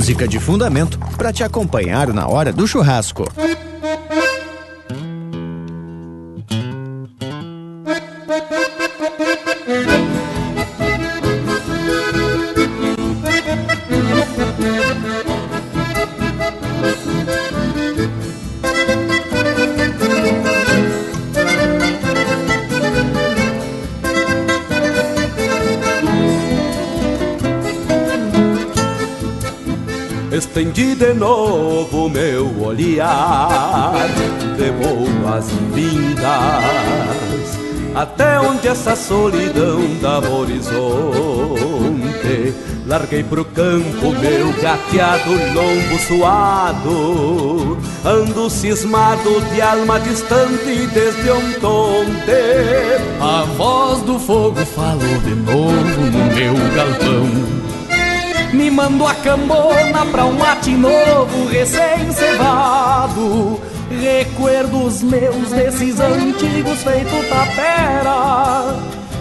Música 0.00 0.26
de 0.26 0.40
fundamento 0.40 0.98
para 1.18 1.30
te 1.30 1.44
acompanhar 1.44 2.10
na 2.10 2.26
hora 2.26 2.50
do 2.50 2.66
churrasco. 2.66 3.24
Estendi 30.60 30.94
de 30.94 31.14
novo 31.14 32.10
meu 32.10 32.62
olhar 32.62 33.94
de 34.58 34.70
boas-vindas 34.72 36.20
até 37.94 38.38
onde 38.38 38.68
essa 38.68 38.94
solidão 38.94 39.80
dava 40.02 40.28
horizonte. 40.28 40.74
Larguei 42.86 43.22
pro 43.22 43.42
campo 43.42 44.12
meu 44.20 44.52
gateado 44.60 45.30
lombo 45.30 45.98
suado, 46.06 47.78
ando 48.04 48.50
cismado 48.50 49.40
de 49.54 49.62
alma 49.62 49.98
distante 49.98 50.86
desde 50.92 51.30
ontem. 51.30 53.00
A 53.18 53.44
voz 53.56 54.02
do 54.02 54.18
fogo 54.18 54.62
falou 54.66 55.18
de 55.24 55.34
novo 55.36 56.02
no 56.02 56.26
meu 56.34 56.52
galpão. 56.74 57.59
Me 58.52 58.70
mando 58.70 59.06
a 59.06 59.14
cambona 59.14 60.04
pra 60.10 60.24
um 60.24 60.32
mate 60.32 60.72
novo, 60.72 61.46
recém-cevado. 61.48 63.60
Recuerdos 64.00 65.02
meus 65.02 65.50
desses 65.50 66.00
antigos 66.00 66.82
feito 66.82 67.28
tapera. 67.28 68.74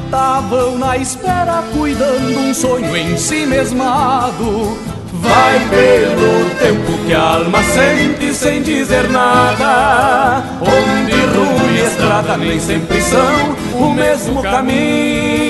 Tavam 0.09 0.79
na 0.79 0.97
espera, 0.97 1.63
cuidando 1.73 2.39
um 2.39 2.51
sonho 2.53 2.95
em 2.97 3.17
si 3.17 3.45
mesmado. 3.45 4.79
Vai 5.13 5.59
pelo 5.69 6.49
tempo 6.59 6.97
que 7.05 7.13
a 7.13 7.21
alma 7.21 7.61
sente 7.63 8.33
sem 8.33 8.63
dizer 8.63 9.09
nada. 9.09 10.43
Onde 10.61 11.11
rua 11.11 11.71
e 11.71 11.81
estrada 11.85 12.35
nem 12.37 12.59
sempre 12.59 12.99
são 13.01 13.55
o 13.73 13.93
mesmo 13.93 14.41
caminho. 14.41 15.48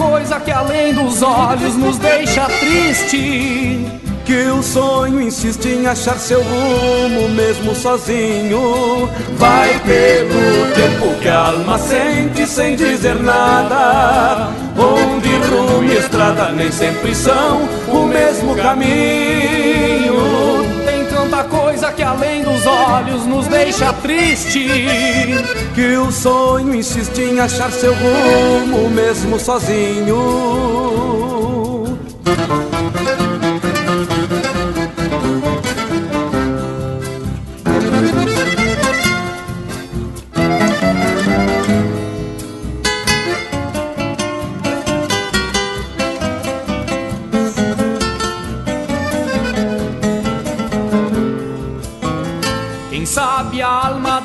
Coisa 0.00 0.40
que 0.40 0.50
além 0.50 0.94
dos 0.94 1.20
olhos 1.22 1.76
nos 1.76 1.98
deixa 1.98 2.46
triste. 2.46 3.84
Que 4.24 4.44
o 4.46 4.62
sonho 4.62 5.20
insiste 5.20 5.68
em 5.68 5.86
achar 5.86 6.18
seu 6.18 6.42
rumo 6.42 7.28
mesmo 7.28 7.74
sozinho. 7.74 9.10
Vai 9.36 9.78
pelo 9.80 10.74
tempo 10.74 11.20
que 11.20 11.28
a 11.28 11.48
alma 11.48 11.78
sente 11.78 12.46
sem 12.46 12.76
dizer 12.76 13.16
nada. 13.16 14.48
Onde 14.78 15.28
rumo 15.28 15.84
e 15.84 15.98
estrada 15.98 16.50
nem 16.50 16.72
sempre 16.72 17.14
são 17.14 17.68
o 17.88 18.06
mesmo 18.06 18.56
caminho. 18.56 19.39
Além 22.10 22.42
dos 22.42 22.66
olhos 22.66 23.24
nos 23.26 23.46
deixa 23.46 23.92
triste. 23.92 24.66
Que 25.74 25.96
o 25.96 26.10
sonho 26.10 26.74
insiste 26.74 27.20
em 27.20 27.38
achar 27.38 27.70
seu 27.70 27.94
rumo 27.94 28.90
mesmo 28.90 29.38
sozinho. 29.38 30.16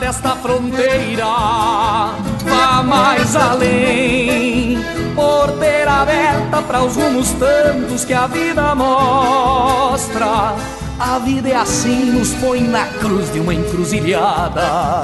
Desta 0.05 0.35
fronteira 0.35 1.25
vá 1.25 2.83
mais 2.83 3.35
além, 3.35 4.77
porteira 5.15 5.93
aberta 5.93 6.61
para 6.61 6.83
os 6.83 6.95
rumos 6.95 7.31
tantos 7.31 8.05
que 8.05 8.13
a 8.13 8.27
vida 8.27 8.75
mostra. 8.75 10.53
A 10.99 11.19
vida 11.25 11.49
é 11.49 11.55
assim, 11.55 12.11
nos 12.11 12.35
põe 12.35 12.61
na 12.61 12.85
cruz 12.85 13.33
de 13.33 13.39
uma 13.39 13.51
encruzilhada, 13.51 15.01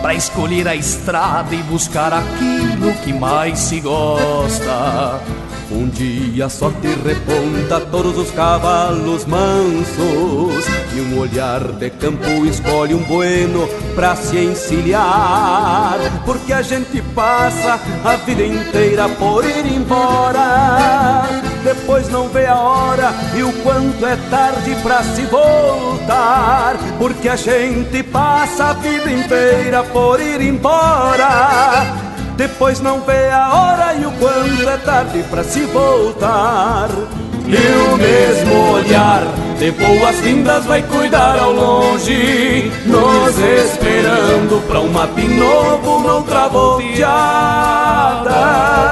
para 0.00 0.14
escolher 0.14 0.68
a 0.68 0.76
estrada 0.76 1.52
e 1.52 1.62
buscar 1.64 2.12
aquilo 2.12 2.94
que 3.02 3.12
mais 3.12 3.58
se 3.58 3.80
gosta. 3.80 5.20
Um 5.68 5.88
dia 5.88 6.46
a 6.46 6.48
sorte 6.48 6.86
reponta 7.04 7.80
todos 7.90 8.16
os 8.16 8.30
cavalos 8.30 9.24
mansos 9.24 10.64
E 10.94 11.00
um 11.00 11.18
olhar 11.18 11.60
de 11.60 11.88
campo 11.88 12.44
escolhe 12.44 12.94
um 12.94 13.02
bueno 13.04 13.66
pra 13.94 14.14
se 14.14 14.38
encilhar. 14.38 15.98
Porque 16.26 16.52
a 16.52 16.60
gente 16.60 17.00
passa 17.14 17.80
a 18.04 18.16
vida 18.16 18.44
inteira 18.44 19.08
por 19.08 19.44
ir 19.44 19.64
embora. 19.66 21.24
Depois 21.64 22.08
não 22.08 22.28
vê 22.28 22.46
a 22.46 22.56
hora 22.56 23.14
e 23.34 23.42
o 23.42 23.52
quanto 23.62 24.04
é 24.04 24.16
tarde 24.28 24.74
pra 24.82 25.02
se 25.02 25.22
voltar. 25.22 26.76
Porque 26.98 27.28
a 27.28 27.36
gente 27.36 28.02
passa 28.02 28.66
a 28.66 28.72
vida 28.74 29.10
inteira 29.10 29.82
por 29.84 30.20
ir 30.20 30.42
embora. 30.42 31.86
Depois 32.36 32.80
não 32.80 33.00
vê 33.00 33.30
a 33.30 33.48
hora 33.54 33.94
e 33.94 34.04
o 34.04 34.12
quanto 34.12 34.68
é 34.68 34.76
tarde 34.78 35.22
para 35.30 35.44
se 35.44 35.60
voltar. 35.66 36.88
E 37.52 37.92
o 37.92 37.96
mesmo 37.98 38.72
olhar 38.72 39.22
de 39.58 39.70
boas-vindas 39.72 40.64
vai 40.64 40.82
cuidar 40.82 41.38
ao 41.38 41.52
longe, 41.52 42.72
nos 42.86 43.38
esperando 43.38 44.66
pra 44.66 44.80
um 44.80 44.88
mapim 44.88 45.28
novo 45.28 46.00
noutra 46.00 46.48
volteada. 46.48 48.32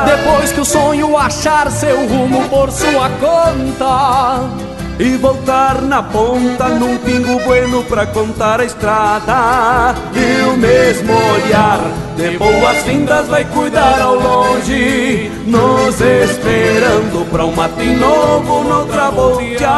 Depois 0.05 0.53
que 0.53 0.61
o 0.61 0.65
sonho 0.65 1.17
achar 1.17 1.71
seu 1.71 2.07
rumo 2.07 2.47
por 2.51 2.71
sua 2.71 3.09
conta 3.19 4.70
e 5.01 5.17
voltar 5.17 5.81
na 5.81 6.03
ponta 6.03 6.69
num 6.69 6.99
pingo 6.99 7.41
bueno 7.41 7.83
pra 7.85 8.05
contar 8.07 8.61
a 8.61 8.65
estrada. 8.67 9.95
E 10.15 10.43
o 10.43 10.59
mesmo 10.59 11.15
olhar 11.15 11.81
de 12.17 12.37
boas-vindas 12.37 13.27
vai 13.29 13.47
cuidar 13.47 13.99
ao 13.99 14.17
longe, 14.17 15.33
nos 15.47 15.99
esperando 16.03 17.25
pra 17.31 17.47
um 17.47 17.55
matim 17.55 17.97
novo 17.97 18.63
noutra 18.63 19.11
volteada. 19.11 19.71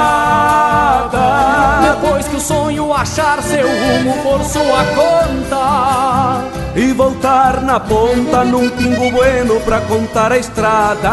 Depois 1.83 2.27
que 2.27 2.35
o 2.37 2.41
sonho 2.41 2.93
achar 2.93 3.41
seu 3.45 3.69
rumo 3.69 4.17
por 4.25 4.43
sua 4.43 4.85
conta. 4.97 6.43
E 6.75 6.93
voltar 6.95 7.61
na 7.63 7.79
ponta 7.79 8.43
num 8.43 8.69
pingo 8.71 9.13
bueno 9.13 9.61
pra 9.61 9.83
contar 9.83 10.33
a 10.33 10.39
estrada. 10.39 11.13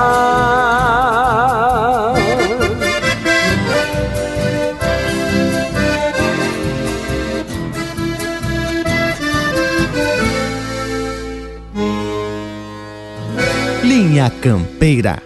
Linha 14.00 14.32
Campeira. 14.42 15.22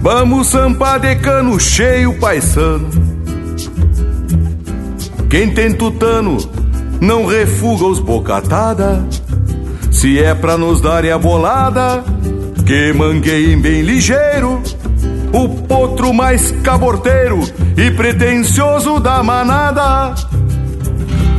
Vamos 0.00 0.48
sampar 0.48 0.98
de 0.98 1.14
cano 1.14 1.60
cheio, 1.60 2.18
paisano. 2.18 3.01
Quem 5.32 5.48
tem 5.48 5.72
tutano 5.72 6.36
não 7.00 7.24
refuga 7.24 7.86
os 7.86 7.98
bocatada. 7.98 9.02
Se 9.90 10.22
é 10.22 10.34
pra 10.34 10.58
nos 10.58 10.82
darem 10.82 11.10
a 11.10 11.16
bolada, 11.16 12.04
que 12.66 12.92
mangueiem 12.92 13.58
bem 13.58 13.80
ligeiro. 13.80 14.62
O 15.32 15.48
potro 15.48 16.12
mais 16.12 16.50
caborteiro 16.62 17.40
e 17.78 17.90
pretensioso 17.92 19.00
da 19.00 19.22
manada. 19.22 20.14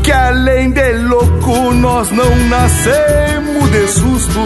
Que 0.01 0.11
além 0.11 0.71
de 0.71 0.93
louco, 0.93 1.71
nós 1.75 2.09
não 2.09 2.35
nascemos 2.49 3.69
de 3.69 3.87
susto. 3.89 4.39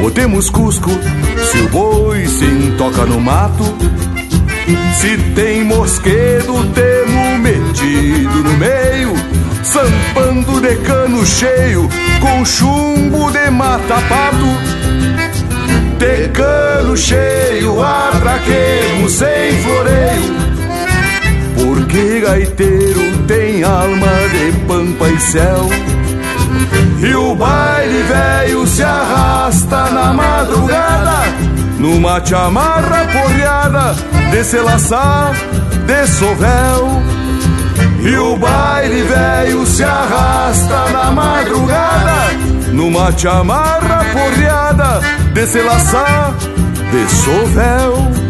Botemos 0.00 0.48
cusco 0.48 0.92
se 1.52 1.58
o 1.58 1.68
boi 1.68 2.24
se 2.24 2.74
toca 2.78 3.04
no 3.04 3.20
mato. 3.20 3.64
Se 4.94 5.18
tem 5.34 5.62
mosquedo, 5.62 6.54
meio, 6.74 7.05
sampando 9.66 10.60
de 10.60 10.76
cano 10.76 11.26
cheio, 11.26 11.88
com 12.20 12.44
chumbo 12.44 13.30
de 13.32 13.50
mata-pato. 13.50 14.46
De 15.98 16.28
cano 16.28 16.96
cheio, 16.96 17.82
atraquemos 17.82 19.12
sem 19.12 19.52
floreio, 19.62 20.36
porque 21.56 22.20
gaiteiro 22.20 23.24
tem 23.26 23.64
alma 23.64 24.06
de 24.30 24.52
pampa 24.66 25.08
e 25.08 25.20
céu. 25.20 25.68
E 27.02 27.14
o 27.14 27.34
baile 27.34 28.02
velho 28.04 28.66
se 28.66 28.82
arrasta 28.82 29.90
na 29.90 30.14
madrugada 30.14 31.24
Numa 31.78 32.24
chamarra 32.24 33.06
porreada 33.12 33.94
de 34.30 34.60
laçar 34.60 35.32
de 35.86 36.06
sovel 36.06 37.02
E 38.00 38.16
o 38.18 38.36
baile 38.36 39.02
velho 39.02 39.66
se 39.66 39.82
arrasta 39.82 40.90
na 40.92 41.10
madrugada 41.10 42.32
Numa 42.72 43.10
chamarra 43.16 44.04
porreada 44.12 45.00
de 45.32 45.46
se 45.46 45.60
laçar 45.62 46.34
de 46.90 47.10
sovel 47.10 48.25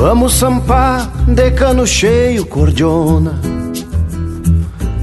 Vamos 0.00 0.34
sampar 0.34 1.10
de 1.26 1.50
cano 1.50 1.84
cheio, 1.84 2.46
cordiona 2.46 3.34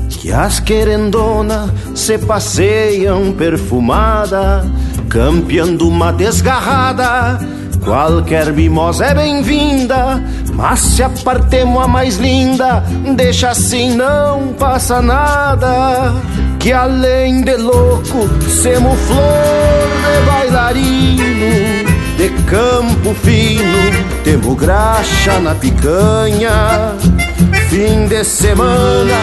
Que 0.09 0.31
as 0.31 0.61
querendona 0.61 1.69
se 1.93 2.17
passeiam 2.17 3.33
perfumada 3.33 4.65
Campeando 5.09 5.89
uma 5.89 6.13
desgarrada. 6.13 7.37
Qualquer 7.83 8.53
mimosa 8.53 9.07
é 9.07 9.13
bem-vinda 9.13 10.23
Mas 10.53 10.79
se 10.79 11.03
apartemos 11.03 11.83
a 11.83 11.89
mais 11.89 12.15
linda 12.15 12.81
Deixa 13.17 13.49
assim, 13.49 13.97
não 13.97 14.53
passa 14.53 15.01
nada. 15.01 16.13
Que 16.57 16.71
além 16.71 17.41
de 17.41 17.57
louco 17.57 18.29
Semo 18.49 18.95
flor 18.95 19.89
de 20.05 20.25
bailarino 20.25 21.74
de 22.25 22.43
campo 22.45 23.13
fino, 23.13 23.91
temos 24.23 24.55
graxa 24.57 25.39
na 25.39 25.53
picanha. 25.53 26.95
Fim 27.69 28.07
de 28.07 28.23
semana, 28.23 29.13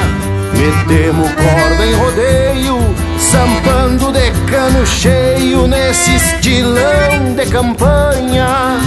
metemos 0.56 1.28
corda 1.32 1.84
em 1.84 1.94
rodeio, 1.94 2.78
sampando 3.18 4.12
de 4.12 4.30
cano 4.48 4.86
cheio 4.86 5.66
nesse 5.66 6.14
estilão 6.14 7.34
de 7.34 7.46
campanha. 7.46 8.78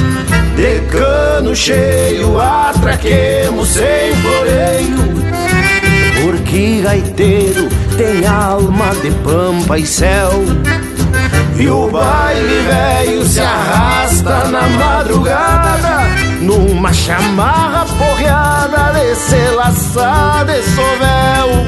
De 0.56 0.80
cano 0.90 1.54
cheio, 1.54 2.40
atraquemos 2.40 3.68
sem 3.68 4.16
floreio, 4.16 5.26
porque 6.24 6.80
gaiteiro 6.82 7.68
tem 7.98 8.26
alma 8.26 8.96
de 9.02 9.12
pampa 9.26 9.78
e 9.78 9.86
céu. 9.86 10.32
E 11.58 11.70
o 11.70 11.90
baile 11.90 12.62
velho 12.68 13.26
se 13.26 13.40
arrasta 13.40 14.46
na 14.50 14.68
madrugada 14.68 16.02
Numa 16.42 16.92
chamarra 16.92 17.86
porreada 17.98 18.92
de 19.00 19.16
ser 19.16 19.52
laçada 19.52 20.54
sovel. 20.64 21.66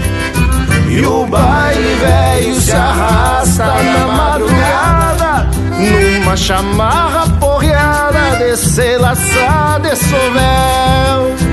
E 0.89 1.05
o 1.05 1.25
baile 1.25 1.95
velho 1.95 2.55
se 2.61 2.71
arrasta 2.73 3.65
na 3.65 4.07
madrugada 4.07 5.47
Numa 5.79 6.35
chamarra 6.35 7.27
porreada 7.39 8.37
de 8.39 8.57
ser 8.57 8.99
laçada 8.99 9.95
sovel. 9.95 11.46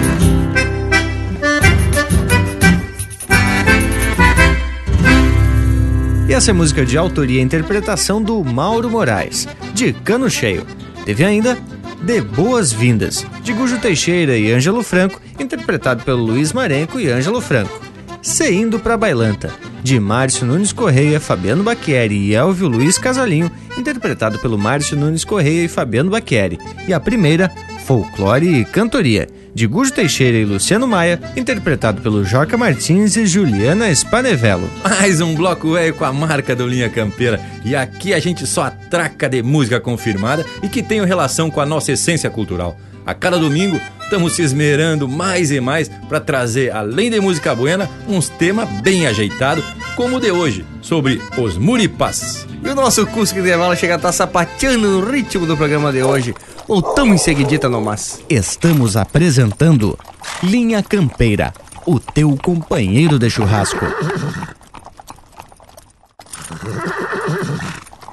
E 6.34 6.36
essa 6.36 6.50
é 6.50 6.52
música 6.52 6.84
de 6.84 6.98
autoria 6.98 7.38
e 7.38 7.44
interpretação 7.44 8.20
do 8.20 8.42
Mauro 8.42 8.90
Moraes, 8.90 9.46
de 9.72 9.92
Cano 9.92 10.28
Cheio. 10.28 10.66
Teve 11.04 11.24
ainda 11.24 11.56
De 12.02 12.20
Boas-Vindas, 12.20 13.24
de 13.44 13.52
Gujo 13.52 13.78
Teixeira 13.78 14.36
e 14.36 14.50
Ângelo 14.50 14.82
Franco, 14.82 15.20
interpretado 15.38 16.02
pelo 16.02 16.24
Luiz 16.24 16.52
Marenco 16.52 16.98
e 16.98 17.08
Ângelo 17.08 17.40
Franco. 17.40 17.80
Se 18.20 18.52
Indo 18.52 18.80
Pra 18.80 18.96
Bailanta, 18.96 19.48
de 19.80 20.00
Márcio 20.00 20.44
Nunes 20.44 20.72
Correia, 20.72 21.20
Fabiano 21.20 21.62
Baqueri 21.62 22.16
e 22.16 22.34
Elvio 22.34 22.66
Luiz 22.66 22.98
Casalinho, 22.98 23.48
interpretado 23.78 24.40
pelo 24.40 24.58
Márcio 24.58 24.96
Nunes 24.96 25.24
Correia 25.24 25.62
e 25.62 25.68
Fabiano 25.68 26.10
Baqueri. 26.10 26.58
E 26.88 26.92
a 26.92 26.98
primeira, 26.98 27.48
Folclore 27.86 28.62
e 28.62 28.64
Cantoria, 28.64 29.28
de 29.54 29.66
Gujo 29.66 29.92
Teixeira 29.92 30.36
e 30.36 30.44
Luciano 30.44 30.86
Maia, 30.86 31.20
interpretado 31.36 32.02
pelo 32.02 32.24
Joca 32.24 32.58
Martins 32.58 33.16
e 33.16 33.24
Juliana 33.24 33.90
Spanevello. 33.94 34.68
Mais 34.82 35.20
um 35.20 35.34
bloco 35.34 35.74
velho 35.74 35.94
com 35.94 36.04
a 36.04 36.12
marca 36.12 36.56
do 36.56 36.66
Linha 36.66 36.90
Campeira. 36.90 37.40
E 37.64 37.76
aqui 37.76 38.12
a 38.12 38.18
gente 38.18 38.46
só 38.46 38.64
atraca 38.64 39.28
de 39.28 39.42
música 39.42 39.80
confirmada 39.80 40.44
e 40.62 40.68
que 40.68 40.82
tem 40.82 41.04
relação 41.04 41.50
com 41.50 41.60
a 41.60 41.66
nossa 41.66 41.92
essência 41.92 42.28
cultural. 42.28 42.76
A 43.06 43.14
cada 43.14 43.38
domingo 43.38 43.78
estamos 44.02 44.34
se 44.34 44.42
esmerando 44.42 45.06
mais 45.06 45.50
e 45.50 45.60
mais 45.60 45.88
para 46.08 46.20
trazer, 46.20 46.72
além 46.72 47.10
de 47.10 47.20
música 47.20 47.54
buena, 47.54 47.88
uns 48.08 48.28
temas 48.28 48.68
bem 48.80 49.06
ajeitados, 49.06 49.64
como 49.94 50.16
o 50.16 50.20
de 50.20 50.30
hoje, 50.30 50.64
sobre 50.80 51.20
os 51.36 51.56
muripás. 51.56 52.46
E 52.62 52.68
o 52.68 52.74
nosso 52.74 53.06
Cusco 53.06 53.42
de 53.42 53.56
Vala 53.56 53.76
chega 53.76 53.94
a 53.94 53.96
estar 53.96 54.08
tá 54.08 54.12
sapateando 54.12 54.88
no 54.88 55.10
ritmo 55.10 55.46
do 55.46 55.56
programa 55.56 55.92
de 55.92 56.02
hoje. 56.02 56.34
Voltamos 56.66 57.14
em 57.14 57.18
seguidita 57.18 57.68
nomás. 57.68 58.22
Estamos 58.28 58.96
apresentando 58.96 59.98
Linha 60.42 60.82
Campeira, 60.82 61.52
o 61.84 62.00
teu 62.00 62.36
companheiro 62.42 63.18
de 63.18 63.28
churrasco. 63.28 63.84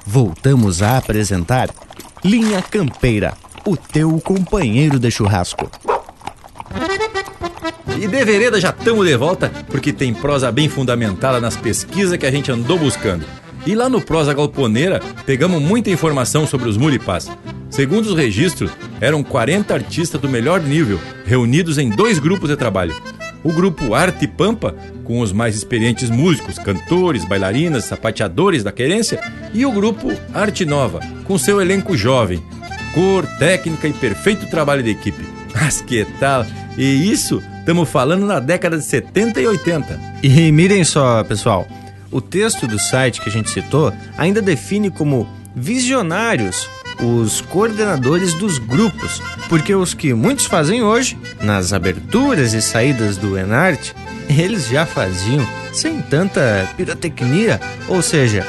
Voltamos 0.06 0.82
a 0.82 0.98
apresentar 0.98 1.70
Linha 2.22 2.60
Campeira, 2.60 3.34
o 3.64 3.74
teu 3.74 4.20
companheiro 4.20 4.98
de 4.98 5.10
churrasco. 5.10 5.70
E 7.96 8.06
de 8.06 8.24
vereda 8.24 8.60
já 8.60 8.68
estamos 8.68 9.06
de 9.06 9.16
volta, 9.16 9.50
porque 9.68 9.94
tem 9.94 10.12
prosa 10.12 10.52
bem 10.52 10.68
fundamentada 10.68 11.40
nas 11.40 11.56
pesquisas 11.56 12.18
que 12.18 12.26
a 12.26 12.30
gente 12.30 12.52
andou 12.52 12.78
buscando. 12.78 13.24
E 13.66 13.74
lá 13.74 13.88
no 13.88 14.00
Prosa 14.00 14.34
Galponeira 14.34 15.00
pegamos 15.24 15.62
muita 15.62 15.90
informação 15.90 16.46
sobre 16.46 16.68
os 16.68 16.76
Muripás. 16.76 17.30
Segundo 17.70 18.06
os 18.06 18.16
registros, 18.16 18.70
eram 19.00 19.22
40 19.22 19.72
artistas 19.72 20.20
do 20.20 20.28
melhor 20.28 20.60
nível, 20.60 21.00
reunidos 21.24 21.78
em 21.78 21.88
dois 21.88 22.18
grupos 22.18 22.50
de 22.50 22.56
trabalho. 22.56 22.94
O 23.42 23.52
grupo 23.52 23.94
Arte 23.94 24.26
Pampa, 24.26 24.74
com 25.04 25.20
os 25.20 25.32
mais 25.32 25.56
experientes 25.56 26.10
músicos, 26.10 26.58
cantores, 26.58 27.24
bailarinas, 27.24 27.84
sapateadores 27.84 28.62
da 28.62 28.70
querência, 28.70 29.20
e 29.54 29.64
o 29.64 29.72
grupo 29.72 30.12
Arte 30.34 30.64
Nova, 30.64 31.00
com 31.24 31.38
seu 31.38 31.60
elenco 31.60 31.96
jovem, 31.96 32.42
cor, 32.94 33.26
técnica 33.38 33.88
e 33.88 33.92
perfeito 33.92 34.46
trabalho 34.48 34.82
de 34.82 34.90
equipe. 34.90 35.24
Mas 35.54 35.80
que 35.80 36.04
tal? 36.20 36.44
E 36.76 37.10
isso 37.10 37.42
estamos 37.58 37.88
falando 37.88 38.26
na 38.26 38.38
década 38.38 38.76
de 38.76 38.84
70 38.84 39.40
e 39.40 39.46
80. 39.46 40.00
E 40.22 40.52
mirem 40.52 40.84
só, 40.84 41.22
pessoal, 41.24 41.66
o 42.12 42.20
texto 42.20 42.66
do 42.68 42.78
site 42.78 43.20
que 43.20 43.28
a 43.28 43.32
gente 43.32 43.50
citou 43.50 43.92
ainda 44.16 44.40
define 44.40 44.90
como 44.90 45.26
visionários 45.56 46.68
os 47.00 47.40
coordenadores 47.40 48.34
dos 48.34 48.58
grupos, 48.58 49.20
porque 49.48 49.74
os 49.74 49.94
que 49.94 50.14
muitos 50.14 50.46
fazem 50.46 50.82
hoje, 50.82 51.18
nas 51.42 51.72
aberturas 51.72 52.52
e 52.52 52.62
saídas 52.62 53.16
do 53.16 53.36
Enart, 53.36 53.92
eles 54.28 54.68
já 54.68 54.86
faziam 54.86 55.46
sem 55.72 56.00
tanta 56.02 56.68
pirotecnia, 56.76 57.60
ou 57.88 58.02
seja, 58.02 58.46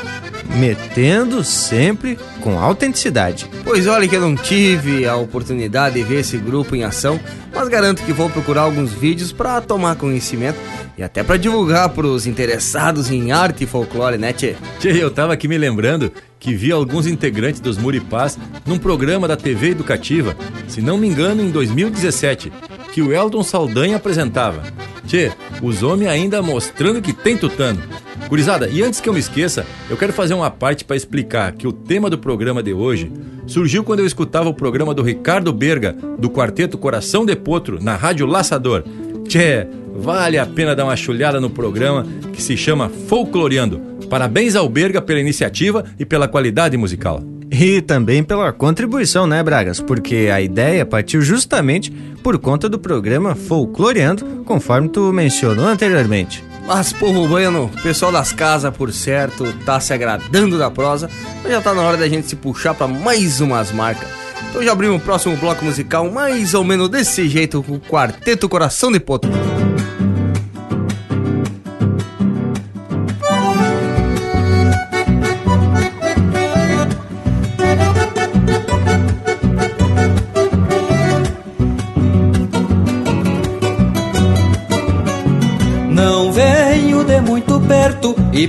metendo 0.55 1.43
sempre 1.43 2.17
com 2.41 2.59
autenticidade. 2.59 3.49
Pois 3.63 3.87
olha 3.87 4.07
que 4.07 4.15
eu 4.15 4.21
não 4.21 4.35
tive 4.35 5.07
a 5.07 5.15
oportunidade 5.15 5.95
de 5.95 6.03
ver 6.03 6.19
esse 6.19 6.37
grupo 6.37 6.75
em 6.75 6.83
ação, 6.83 7.19
mas 7.53 7.67
garanto 7.67 8.03
que 8.03 8.13
vou 8.13 8.29
procurar 8.29 8.61
alguns 8.61 8.91
vídeos 8.91 9.31
para 9.31 9.61
tomar 9.61 9.95
conhecimento 9.95 10.57
e 10.97 11.03
até 11.03 11.23
para 11.23 11.37
divulgar 11.37 11.89
para 11.89 12.05
os 12.05 12.27
interessados 12.27 13.09
em 13.09 13.31
arte 13.31 13.63
e 13.63 13.67
folclore, 13.67 14.17
né, 14.17 14.31
Tchê? 14.31 14.55
Tchê, 14.79 14.91
eu 14.91 15.09
tava 15.09 15.33
aqui 15.33 15.47
me 15.47 15.57
lembrando 15.57 16.11
que 16.39 16.53
vi 16.53 16.71
alguns 16.71 17.07
integrantes 17.07 17.59
dos 17.59 17.77
Muripás 17.77 18.37
num 18.65 18.77
programa 18.77 19.27
da 19.27 19.37
TV 19.37 19.69
Educativa, 19.69 20.35
se 20.67 20.81
não 20.81 20.97
me 20.97 21.07
engano 21.07 21.41
em 21.41 21.49
2017, 21.49 22.51
que 22.93 23.01
o 23.01 23.11
Eldon 23.11 23.41
Saldanha 23.41 23.97
apresentava. 23.97 24.61
Tchê, 25.07 25.31
os 25.63 25.81
homens 25.81 26.09
ainda 26.09 26.43
mostrando 26.43 27.01
que 27.01 27.11
tem 27.11 27.35
tutano. 27.35 27.81
Gurizada, 28.29 28.69
e 28.69 28.83
antes 28.83 29.01
que 29.01 29.09
eu 29.09 29.13
me 29.13 29.19
esqueça, 29.19 29.65
eu 29.89 29.97
quero 29.97 30.13
fazer 30.13 30.35
uma 30.35 30.51
parte 30.51 30.85
para 30.85 30.95
explicar 30.95 31.51
que 31.53 31.67
o 31.67 31.73
tema 31.73 32.07
do 32.07 32.19
programa 32.19 32.61
de 32.61 32.71
hoje 32.71 33.11
surgiu 33.47 33.83
quando 33.83 33.99
eu 34.01 34.05
escutava 34.05 34.47
o 34.47 34.53
programa 34.53 34.93
do 34.93 35.01
Ricardo 35.01 35.51
Berga, 35.51 35.93
do 36.19 36.29
quarteto 36.29 36.77
Coração 36.77 37.25
de 37.25 37.35
Potro, 37.35 37.83
na 37.83 37.95
Rádio 37.95 38.27
Laçador. 38.27 38.83
Tchê, 39.27 39.67
vale 39.95 40.37
a 40.37 40.45
pena 40.45 40.75
dar 40.75 40.85
uma 40.85 40.95
chulhada 40.95 41.41
no 41.41 41.49
programa 41.49 42.05
que 42.31 42.41
se 42.43 42.55
chama 42.55 42.89
Folcloreando. 42.89 43.81
Parabéns 44.07 44.55
ao 44.55 44.69
Berga 44.69 45.01
pela 45.01 45.19
iniciativa 45.19 45.83
e 45.97 46.05
pela 46.05 46.27
qualidade 46.27 46.77
musical. 46.77 47.32
E 47.55 47.81
também 47.81 48.23
pela 48.23 48.51
contribuição, 48.51 49.27
né, 49.27 49.43
Bragas? 49.43 49.79
Porque 49.79 50.27
a 50.33 50.41
ideia 50.41 50.83
partiu 50.83 51.21
justamente 51.21 51.91
por 52.23 52.39
conta 52.39 52.67
do 52.67 52.79
programa 52.79 53.35
Folcloreando, 53.35 54.43
conforme 54.43 54.89
tu 54.89 55.13
mencionou 55.13 55.67
anteriormente. 55.67 56.43
Mas, 56.65 56.91
povo 56.91 57.27
bueno, 57.27 57.69
pessoal 57.83 58.11
das 58.11 58.33
casas, 58.33 58.75
por 58.75 58.91
certo, 58.91 59.53
tá 59.65 59.79
se 59.79 59.93
agradando 59.93 60.57
da 60.57 60.71
prosa, 60.71 61.07
mas 61.43 61.51
já 61.51 61.61
tá 61.61 61.75
na 61.75 61.83
hora 61.83 61.95
da 61.95 62.09
gente 62.09 62.27
se 62.27 62.35
puxar 62.35 62.73
para 62.73 62.87
mais 62.87 63.39
umas 63.39 63.71
marcas. 63.71 64.09
Então 64.49 64.63
já 64.63 64.71
abrimos 64.71 64.99
o 64.99 65.05
próximo 65.05 65.37
bloco 65.37 65.63
musical 65.63 66.09
mais 66.09 66.55
ou 66.55 66.63
menos 66.63 66.89
desse 66.89 67.29
jeito, 67.29 67.61
com 67.61 67.73
o 67.73 67.79
Quarteto 67.79 68.49
Coração 68.49 68.91
de 68.91 68.99
Potro. 68.99 69.31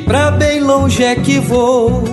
Pra 0.05 0.31
bem 0.31 0.61
longe 0.61 1.03
é 1.03 1.15
que 1.15 1.39
vou. 1.39 2.05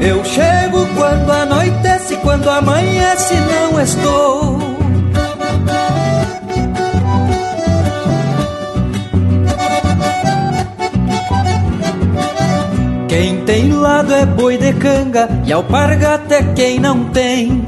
Eu 0.00 0.24
chego 0.24 0.86
quando 0.96 1.30
anoitece, 1.30 2.16
quando 2.16 2.48
amanhece 2.48 3.34
não 3.34 3.80
estou. 3.80 4.58
Quem 13.08 13.44
tem 13.44 13.72
lado 13.72 14.12
é 14.12 14.26
boi 14.26 14.58
de 14.58 14.72
canga 14.74 15.28
e 15.44 15.52
alpargata 15.52 16.34
é 16.34 16.42
quem 16.54 16.78
não 16.78 17.04
tem. 17.06 17.64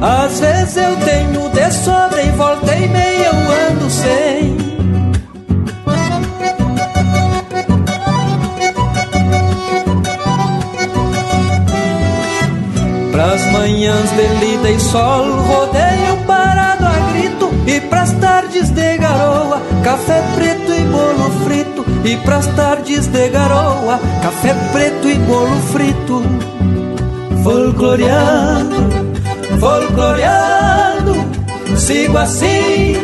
Às 0.00 0.40
vezes 0.40 0.76
eu 0.76 0.96
tenho 0.96 1.48
de 1.48 1.70
sobra 1.70 2.22
e 2.22 2.30
volta 2.32 2.76
meia 2.76 3.26
eu 3.26 3.70
ando 3.70 3.90
sem. 3.90 4.56
Pras 13.10 13.46
manhãs 13.52 14.10
de 14.10 14.26
lida 14.44 14.70
e 14.70 14.80
sol, 14.80 15.24
rodeio 15.40 16.16
parado 16.26 16.84
a 16.84 17.12
grito. 17.12 17.50
E 17.66 17.80
pras 17.80 18.12
tardes 18.12 18.68
de 18.68 18.98
garoa, 18.98 19.62
café 19.82 20.22
preto 20.34 20.72
e 20.72 20.84
bolo 20.84 21.30
frito. 21.44 21.84
E 22.04 22.16
pras 22.18 22.46
tardes 22.48 23.06
de 23.06 23.28
garoa, 23.30 23.98
café 24.22 24.54
preto 24.72 25.08
e 25.08 25.14
bolo 25.20 25.56
frito. 25.72 26.22
Folcloreando 27.42 28.95
folcloreando, 29.58 31.14
sigo 31.76 32.18
assim, 32.18 32.94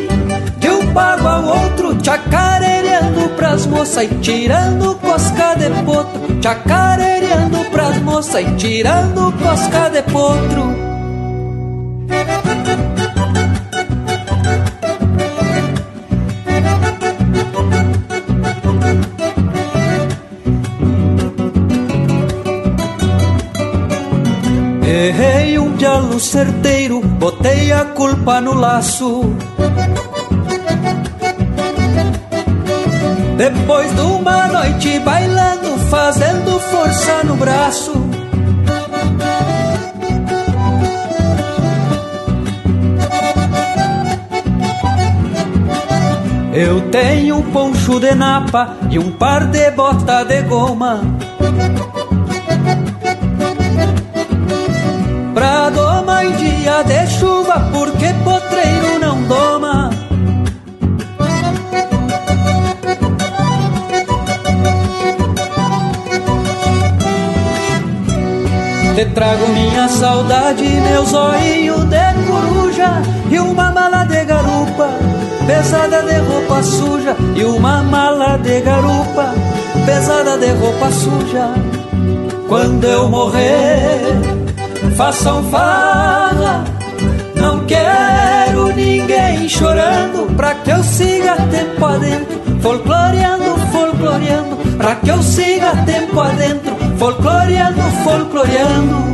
de 0.58 0.68
um 0.68 0.92
pago 0.92 1.26
ao 1.26 1.44
outro, 1.44 1.96
chacareando 2.02 3.28
pras 3.36 3.66
moças 3.66 4.04
e 4.04 4.08
tirando 4.16 4.94
cosca 4.96 5.54
de 5.54 5.70
potro, 5.84 6.42
chacareando 6.42 7.58
pras 7.70 7.98
moças 7.98 8.42
e 8.42 8.56
tirando 8.56 9.32
cosca 9.42 9.90
de 9.90 10.02
potro. 10.02 10.91
Certeiro, 26.23 27.01
botei 27.01 27.73
a 27.73 27.85
culpa 27.85 28.40
no 28.40 28.55
laço. 28.55 29.35
Depois 33.36 33.94
de 33.94 34.01
uma 34.01 34.47
noite 34.47 34.99
bailando, 35.01 35.77
fazendo 35.90 36.61
força 36.61 37.24
no 37.24 37.36
braço. 37.36 37.93
Eu 46.55 46.82
tenho 46.90 47.36
um 47.39 47.51
poncho 47.51 47.99
de 47.99 48.15
napa 48.15 48.77
e 48.90 48.99
um 48.99 49.11
par 49.12 49.47
de 49.47 49.70
bota 49.70 50.23
de 50.23 50.43
goma. 50.43 51.01
Doma 55.70 56.24
em 56.24 56.32
dia 56.32 56.82
de 56.82 57.06
chuva, 57.06 57.68
porque 57.72 58.12
potreiro 58.24 58.98
não 59.01 59.22
doma. 59.24 59.90
Te 68.94 69.05
trago 69.06 69.48
minha 69.48 69.89
saudade, 69.89 70.64
meu 70.64 71.05
zoinho 71.05 71.78
de 71.86 72.26
coruja 72.26 73.02
e 73.30 73.39
uma 73.39 73.70
mala 73.72 74.05
de 74.05 74.24
garupa 74.24 74.90
pesada 75.47 76.02
de 76.02 76.18
roupa 76.18 76.62
suja 76.62 77.16
e 77.34 77.44
uma 77.44 77.82
mala 77.82 78.36
de 78.39 78.60
garupa 78.60 79.34
pesada 79.86 80.39
de 80.39 80.51
roupa 80.52 80.90
suja. 80.90 81.55
Quando 82.48 82.84
eu 82.84 83.09
morrer, 83.09 84.31
façam 85.02 85.42
farra. 85.50 86.64
Não 87.34 87.66
quero 87.66 88.72
ninguém 88.72 89.48
chorando 89.48 90.32
pra 90.36 90.54
que 90.54 90.70
eu 90.70 90.82
siga 90.84 91.34
tempo 91.50 91.84
adentro, 91.84 92.40
folcloreando, 92.60 93.58
folcloreando, 93.72 94.56
pra 94.76 94.94
que 94.94 95.08
eu 95.10 95.20
siga 95.20 95.74
tempo 95.84 96.20
adentro, 96.20 96.76
folcloreando, 96.98 97.82
folcloreando. 98.04 99.11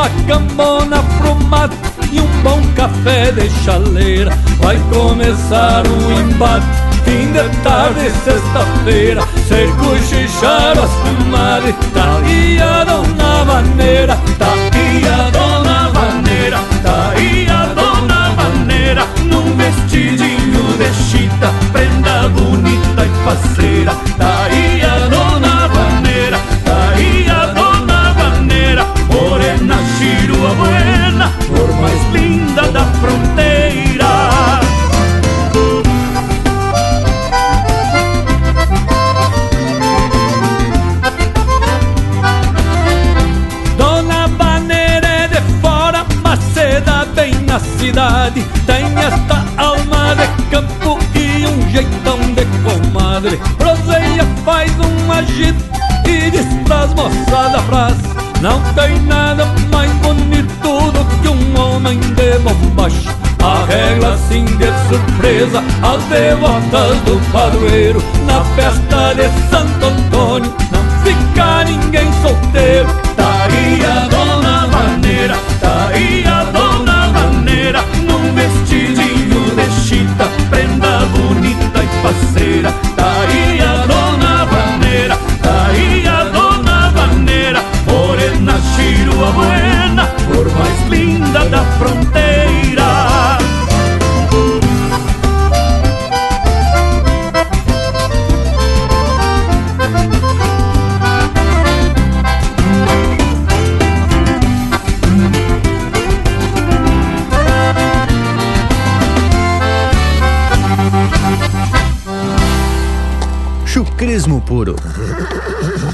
Uma 0.00 0.08
cambona 0.26 1.02
pro 1.18 1.34
mato 1.44 1.76
e 2.10 2.18
um 2.18 2.42
bom 2.42 2.62
café 2.74 3.32
de 3.32 3.50
chaleira. 3.62 4.30
Vai 4.58 4.78
começar 4.90 5.82
um 5.86 6.20
embate 6.22 6.64
Fim 7.04 7.30
de 7.32 7.62
tarde, 7.62 8.10
sexta-feira. 8.24 9.20
Se 9.46 9.70
cochichar 9.78 10.78
as 10.78 10.90
comadres 11.02 11.74
Tá 11.92 12.16
aí 12.16 12.58
a 12.62 12.82
dona 12.84 13.44
vaneira 13.44 14.18
Tá 14.38 14.54
aí 14.72 15.06
a 15.06 15.28
dona 15.28 15.90
vaneira 15.90 16.58
Tá 16.82 17.12
aí 17.14 17.46
a 17.50 17.66
dona 17.66 18.30
vaneira. 18.30 19.06
Num 19.26 19.54
vestidinho 19.54 20.78
de 20.78 20.94
chita 20.94 21.52
Prenda 21.72 22.26
bonita 22.30 23.04
e 23.04 23.24
faceira 23.24 23.94
Tá 24.16 24.44
aí 24.44 24.79
comadre. 53.30 53.38
Proseia, 53.56 54.24
faz 54.44 54.72
um 54.78 55.12
agito 55.12 55.62
e 56.06 56.30
diz 56.30 56.46
pras 56.64 56.92
moçadas 56.94 57.62
frase. 57.66 58.02
Não 58.40 58.60
tem 58.74 58.98
nada 59.02 59.46
mais 59.70 59.90
bonito 59.96 60.92
do 60.92 61.04
que 61.20 61.28
um 61.28 61.60
homem 61.60 61.98
de 61.98 62.38
bombacha. 62.38 63.14
Arregla 63.42 64.14
assim 64.14 64.44
de 64.44 64.66
surpresa 64.88 65.62
as 65.82 66.02
devotas 66.04 66.96
do 67.04 67.32
padroeiro. 67.32 68.02
Na 68.26 68.42
festa 68.54 69.14
de 69.14 69.28
Santo 69.50 69.86
Antônio 69.86 70.54
não 70.72 71.04
fica 71.04 71.64
ninguém 71.64 72.10
solteiro. 72.22 72.88
Tá 73.16 73.44
aí 73.44 73.84
a 73.84 74.08
dona 74.08 74.66
maneira, 74.68 75.36
tá 75.60 75.88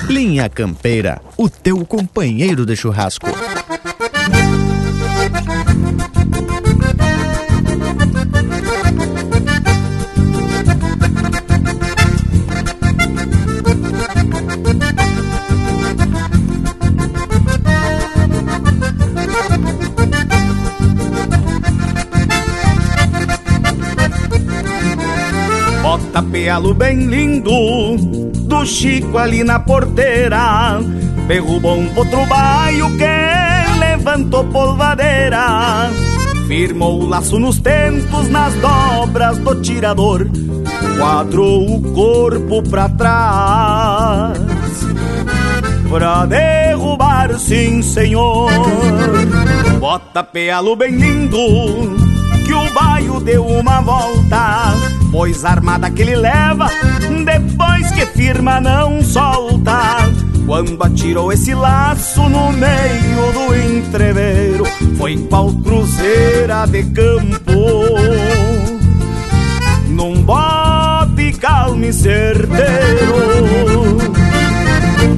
Linha 0.09 0.49
Campeira, 0.49 1.21
o 1.37 1.49
teu 1.49 1.85
companheiro 1.85 2.65
de 2.65 2.77
churrasco. 2.77 3.27
Bota 25.83 26.23
pealo 26.23 26.75
bem 26.75 27.07
lindo 27.07 27.53
do 28.57 28.65
Chico 28.65 29.19
ali 29.19 29.45
na 29.45 29.59
porteira. 29.61 30.81
Derrubou 31.27 31.79
um 31.79 31.89
potro 31.89 32.25
baio 32.27 32.89
que 32.97 33.79
levantou 33.79 34.45
polvadeira. 34.45 35.91
Firmou 36.47 37.03
o 37.03 37.07
laço 37.07 37.39
nos 37.39 37.59
tentos, 37.59 38.29
nas 38.29 38.55
dobras 38.55 39.39
do 39.39 39.61
tirador. 39.61 40.27
Quadrou 40.99 41.77
o 41.77 41.83
corpo 41.93 42.63
pra 42.63 42.89
trás. 42.89 44.39
Pra 45.91 46.25
derrubar, 46.27 47.39
sim, 47.39 47.83
senhor. 47.83 48.51
Bota 49.79 50.25
pealo 50.25 50.77
bem 50.77 50.97
lindo 50.97 51.37
que 52.47 52.55
o 52.55 52.73
baio 52.73 53.21
deu 53.21 53.45
uma 53.45 53.81
volta, 53.81 54.73
pois 55.11 55.45
a 55.45 55.51
armada 55.51 55.91
que 55.91 56.03
ele 56.03 56.15
leva, 56.15 56.69
depois 57.25 57.76
que 57.97 58.07
firma 58.07 58.61
não 58.61 59.03
solta. 59.03 60.13
Quando 60.47 60.81
atirou 60.83 61.33
esse 61.33 61.55
laço 61.55 62.29
no 62.29 62.53
meio 62.53 63.33
do 63.33 63.57
entreveiro, 63.57 64.65
foi 64.97 65.17
pau 65.17 65.53
cruzeira 65.55 66.67
de 66.67 66.85
campo. 66.85 67.97
Num 69.89 70.23
bote 70.23 71.33
calmo 71.41 71.85
e 71.85 71.93
certeiro. 71.93 73.97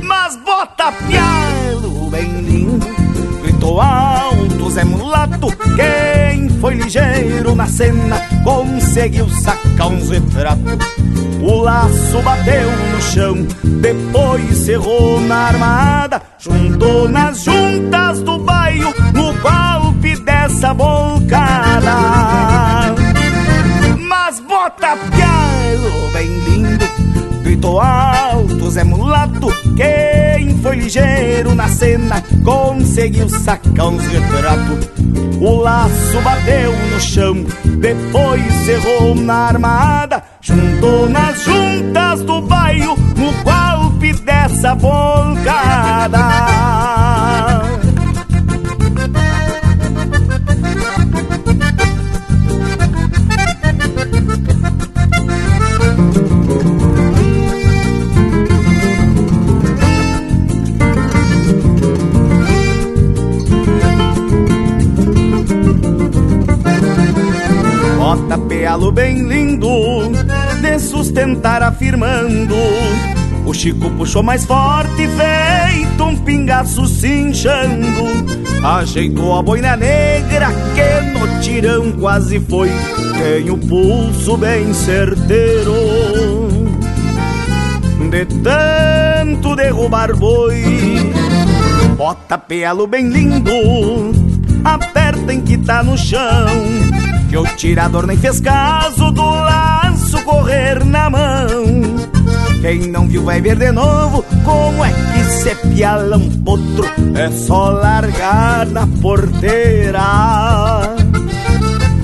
Mas 0.03 0.37
bota 0.37 0.93
pialo 0.93 2.09
bem 2.11 2.41
lindo 2.41 2.78
Gritou 3.69 3.81
alto 3.83 4.71
Zé 4.71 4.83
Mulato 4.83 5.49
Quem 5.77 6.49
foi 6.59 6.75
ligeiro 6.75 7.55
na 7.55 7.67
cena 7.67 8.19
Conseguiu 8.43 9.29
sacar 9.29 9.89
uns 9.89 10.09
retratos 10.09 10.87
O 11.43 11.61
laço 11.61 12.23
bateu 12.23 12.71
no 12.71 13.03
chão 13.03 13.47
Depois 13.63 14.57
cerrou 14.57 15.21
na 15.21 15.49
armada 15.49 16.23
Juntou 16.39 17.11
nas 17.11 17.45
juntas 17.45 18.23
do 18.23 18.39
bairro 18.39 18.95
No 19.13 19.35
golpe 19.35 20.19
dessa 20.25 20.73
bolcada 20.73 21.95
Mas 24.01 24.41
bota 24.41 24.97
pialo 24.97 26.11
bem 26.15 26.27
lindo 26.27 26.89
Gritou 27.43 27.81
alto 27.81 28.71
Zé 28.71 28.83
Mulato 28.83 29.49
Quem 29.77 30.08
foi 30.63 30.77
ligeiro 30.77 31.55
na 31.55 31.69
cena 31.69 32.23
Conseguiu 32.45 33.29
sacar 33.29 33.89
uns 33.89 34.05
retratos 34.07 34.89
O 35.41 35.57
laço 35.57 36.21
bateu 36.23 36.73
no 36.91 37.01
chão 37.01 37.47
Depois 37.81 38.43
cerrou 38.65 39.15
na 39.15 39.49
armada 39.49 40.23
Juntou 40.41 41.09
nas 41.09 41.43
juntas 41.43 42.23
do 42.23 42.41
bairro 42.43 42.97
No 43.17 43.33
golpe 43.45 44.13
dessa 44.25 44.75
volcada 44.75 46.58
Bota 68.29 68.45
pealo 68.47 68.93
bem 68.93 69.27
lindo 69.27 69.71
De 70.61 70.79
sustentar 70.79 71.63
afirmando. 71.63 72.55
O 73.47 73.55
Chico 73.55 73.91
puxou 73.93 74.23
mais 74.23 74.45
forte 74.45 75.09
Feito 75.09 76.05
um 76.05 76.15
pingaço 76.15 76.87
cinchando. 76.87 77.87
Ajeitou 78.63 79.35
a 79.35 79.43
boina 79.43 79.77
negra 79.77 80.49
Que 80.75 81.19
no 81.19 81.41
tirão 81.41 81.91
quase 81.93 82.39
foi. 82.41 82.71
Tem 83.17 83.49
o 83.49 83.57
pulso 83.57 84.37
bem 84.37 84.75
certeiro. 84.75 85.73
De 88.11 88.27
tanto 88.43 89.57
derrubar 89.57 90.15
boi 90.15 91.13
Bota 91.97 92.37
pealo 92.37 92.87
bem 92.87 93.09
lindo. 93.09 94.13
Aperta 94.63 95.33
em 95.33 95.41
que 95.41 95.57
tá 95.57 95.83
no 95.83 95.97
chão 95.97 96.98
que 97.29 97.37
o 97.37 97.45
tirador 97.57 98.07
nem 98.07 98.17
fez 98.17 98.41
caso 98.41 99.11
do 99.11 99.23
laço 99.23 100.23
correr 100.25 100.85
na 100.85 101.11
mão. 101.11 101.49
Quem 102.61 102.89
não 102.89 103.07
viu 103.07 103.25
vai 103.25 103.41
ver 103.41 103.57
de 103.57 103.71
novo 103.71 104.25
como 104.45 104.85
é 104.85 104.91
que 104.93 105.25
se 105.25 105.55
piala 105.55 106.17
um 106.17 106.31
potro. 106.43 106.87
É 107.15 107.31
só 107.31 107.71
largar 107.71 108.67
na 108.67 108.87
porteira. 109.01 110.03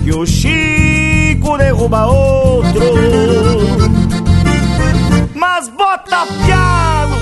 Que 0.04 0.12
o 0.14 0.26
Chico 0.26 1.56
derruba 1.56 2.06
outro. 2.06 2.82
Mas 5.34 5.68
bota 5.70 6.24
lindo, 6.24 7.13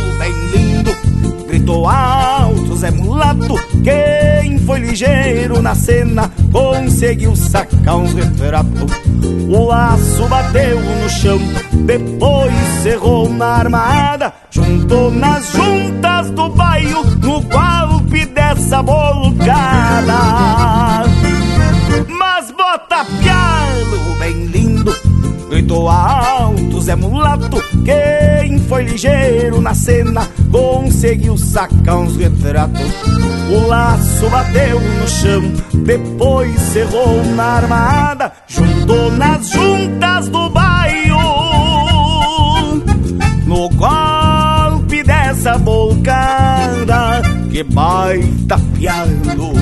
gritou 1.63 1.89
alto 1.89 2.77
Zé 2.77 2.91
Mulato. 2.91 3.55
Quem 3.85 4.59
foi 4.59 4.81
ligeiro 4.81 5.63
na 5.63 5.75
cena 5.75 6.31
conseguiu 6.51 7.35
sacar 7.37 7.97
uns 7.97 8.13
retratos. 8.13 8.91
O 9.49 9.67
laço 9.67 10.27
bateu 10.29 10.81
no 10.81 11.09
chão, 11.09 11.39
depois 11.85 12.53
cerrou 12.83 13.29
na 13.29 13.47
armada, 13.47 14.33
juntou 14.51 15.11
nas 15.11 15.53
juntas 15.53 16.31
do 16.31 16.49
bairro 16.51 17.05
no 17.23 17.41
golpe 17.43 18.27
dessa 18.27 18.83
bolcada. 18.83 19.22
Foi 28.73 28.85
ligeiro 28.85 29.61
na 29.61 29.75
cena 29.75 30.27
conseguiu 30.51 31.37
sacar 31.37 31.99
uns 31.99 32.17
retratos. 32.17 32.81
O 33.51 33.67
laço 33.67 34.31
bateu 34.31 34.81
no 34.81 35.07
chão, 35.07 35.43
depois 35.85 36.59
cerrou 36.59 37.23
na 37.37 37.45
armada, 37.45 38.33
juntou 38.49 39.13
nas 39.13 39.51
juntas 39.51 40.31
do 40.31 40.49
bairro. 40.49 41.21
No 43.47 43.69
golpe 43.69 45.03
dessa 45.03 45.59
bolcada, 45.59 47.21
que 47.51 47.63
baita 47.65 48.59
pialo, 48.75 49.53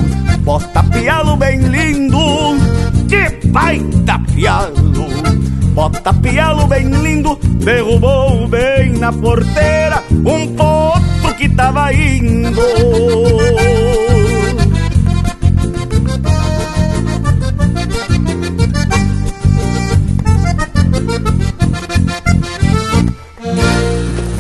bota 0.45 0.85
pialo 0.85 1.37
bem 1.37 1.59
lindo, 1.59 2.17
que 3.09 3.49
baita 3.49 4.21
pialo. 4.33 5.11
Bota 5.75 6.13
pialo 6.15 6.67
bem 6.67 6.89
lindo, 6.89 7.37
derrubou 7.65 8.47
bem 8.49 8.93
na 8.99 9.13
porteira 9.13 10.03
um 10.11 10.55
potro 10.55 11.35
que 11.37 11.49
tava 11.49 11.93
indo. 11.93 12.61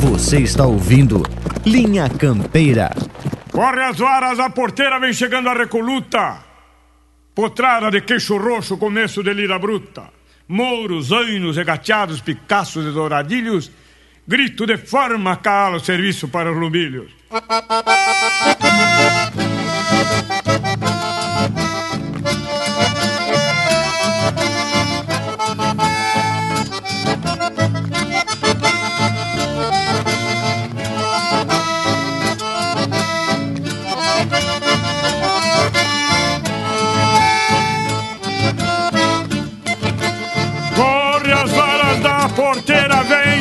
Você 0.02 0.40
está 0.40 0.66
ouvindo 0.66 1.22
Linha 1.64 2.08
Campeira. 2.08 2.90
Corre 3.50 3.82
as 3.82 3.98
varas, 3.98 4.38
a 4.38 4.50
porteira 4.50 5.00
vem 5.00 5.12
chegando 5.12 5.48
a 5.48 5.54
recoluta. 5.54 6.44
Potrada 7.34 7.90
de 7.90 8.00
queixo 8.02 8.36
roxo, 8.36 8.76
começo 8.76 9.22
de 9.22 9.32
lira 9.32 9.58
bruta. 9.58 10.19
Mouros, 10.50 11.12
ainos, 11.12 11.56
regateados, 11.56 12.20
picaços 12.20 12.84
e 12.84 12.90
douradilhos. 12.90 13.70
Grito 14.26 14.66
de 14.66 14.76
forma, 14.76 15.36
calo, 15.36 15.78
serviço 15.78 16.26
para 16.26 16.50
os 16.50 16.58
lumbilhos. 16.58 17.12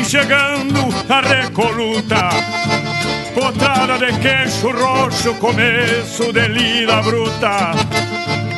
Chegando 0.09 0.89
a 1.07 1.21
recoluta. 1.21 2.29
Potrada 3.35 3.99
de 3.99 4.11
queixo 4.17 4.71
roxo, 4.71 5.35
começo 5.35 6.33
de 6.33 6.47
lira 6.47 6.99
bruta. 7.03 7.73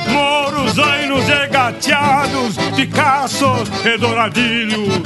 Moros, 0.07 0.79
ainos 0.79 1.27
e 1.27 1.47
gateados, 1.47 2.55
picaços 2.73 3.69
e 3.83 3.97
douradilhos. 3.97 5.01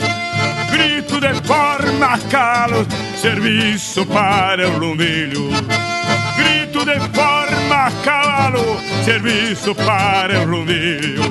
Grito 0.71 1.19
de 1.19 1.33
forma 1.47 2.19
calo, 2.29 2.85
serviço 3.19 4.05
para 4.05 4.69
o 4.69 4.77
lumbilho. 4.77 5.49
Grito 6.35 6.85
de 6.85 6.99
forma 7.15 7.91
calo, 8.03 8.79
serviço 9.03 9.73
para 9.73 10.41
o 10.41 10.45
lumbilho. 10.45 11.23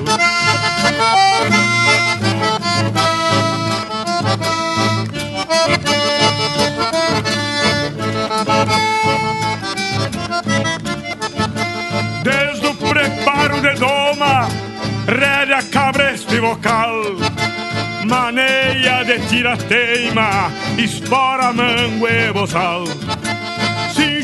Desde 12.23 12.67
o 12.67 12.73
preparo 12.75 13.61
de 13.61 13.73
doma, 13.75 14.47
rédea, 15.07 15.61
cabresto 15.71 16.33
e 16.35 16.39
vocal, 16.39 17.01
maneia 18.05 19.03
de 19.03 19.19
tirateima, 19.27 20.51
espora, 20.77 21.53
mango 21.53 22.07
e 22.07 22.31
bozal. 22.31 22.83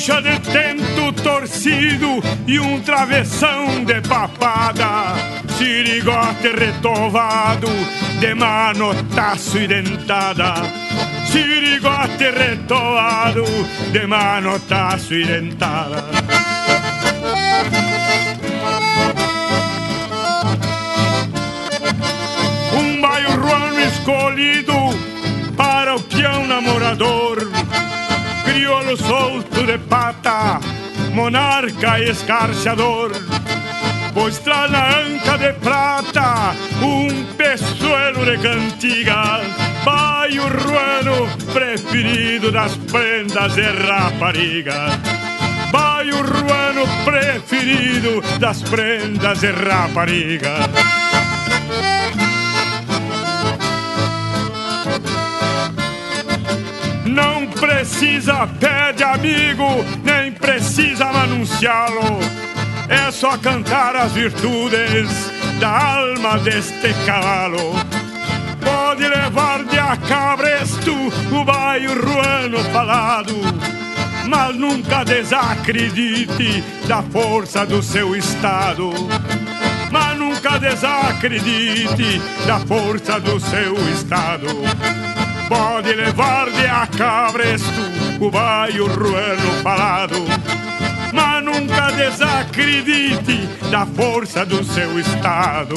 De 0.02 0.40
tento 0.52 1.14
torcido 1.22 2.24
e 2.48 2.60
um 2.60 2.82
travessão 2.82 3.86
de 3.86 4.02
papada, 4.02 5.14
sirigote 5.60 6.48
retovado, 6.58 7.68
de 8.20 8.34
manotaço 8.34 9.60
e 9.60 9.68
dentada. 9.68 10.56
sirigote 11.32 12.32
retoado 12.32 13.44
de 13.92 14.08
manotaço 14.08 15.14
e 15.14 15.24
dentada. 15.24 16.04
Um 22.74 23.02
baio 23.02 23.30
ruano 23.40 23.80
escolhido 23.82 24.74
para 25.56 25.96
o 25.96 26.02
peão 26.02 26.48
namorador, 26.48 27.51
crioulo 28.52 28.98
solto 28.98 29.66
de 29.66 29.78
pata, 29.78 30.60
monarca 31.14 32.00
escarciador 32.00 33.12
pois 34.14 34.40
traz 34.40 34.70
na 34.70 35.00
anca 35.00 35.38
de 35.38 35.54
prata 35.54 36.54
um 36.82 37.24
peçoelo 37.36 38.26
de 38.26 38.38
cantigas, 38.40 39.48
vai 39.86 40.38
o 40.38 40.44
ruano 40.44 41.30
preferido 41.54 42.52
das 42.52 42.76
prendas 42.92 43.56
de 43.56 43.62
raparigas. 43.62 45.00
Vai 45.72 46.12
o 46.12 46.18
ruano 46.18 46.86
preferido 47.06 48.22
das 48.38 48.62
prendas 48.64 49.40
de 49.40 49.52
raparigas. 49.52 51.11
Precisa 57.82 58.48
pé 58.60 58.94
de 58.94 59.04
amigo, 59.04 59.66
nem 60.04 60.32
precisa 60.32 61.06
anunciá-lo 61.06 62.20
é 62.88 63.10
só 63.10 63.36
cantar 63.40 63.96
as 63.96 64.12
virtudes 64.12 65.10
da 65.60 65.96
alma 65.96 66.38
deste 66.38 66.94
cavalo. 67.08 67.74
Pode 68.64 69.08
levar 69.08 69.64
de 69.64 69.80
a 69.80 69.98
cabresto 69.98 70.94
o 71.32 71.44
baio 71.44 72.00
ruano 72.00 72.60
falado, 72.72 73.34
mas 74.28 74.56
nunca 74.56 75.04
desacredite 75.04 76.64
da 76.88 77.02
força 77.02 77.66
do 77.66 77.82
seu 77.82 78.16
estado. 78.16 78.92
Mas 79.90 80.18
nunca 80.20 80.60
desacredite 80.60 82.22
da 82.46 82.60
força 82.60 83.20
do 83.20 83.40
seu 83.40 83.74
estado. 83.90 84.48
Pode 85.52 85.94
levar 85.94 86.50
de 86.50 86.66
a 86.66 86.88
cabresto 86.88 87.82
o 88.22 88.32
baio 88.32 88.88
ruano 88.88 89.52
falado 89.62 90.16
mas 91.14 91.44
nunca 91.44 91.92
desacredite 91.92 93.46
da 93.70 93.86
força 93.86 94.46
do 94.46 94.64
seu 94.64 94.98
estado. 94.98 95.76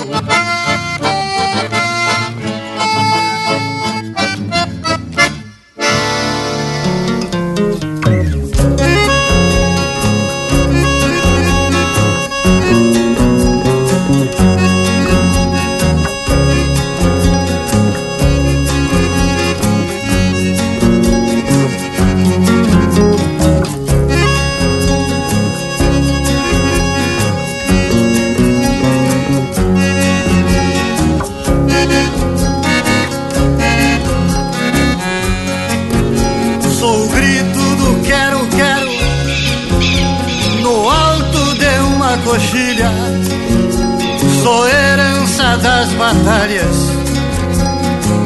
Batalhas 45.97 46.77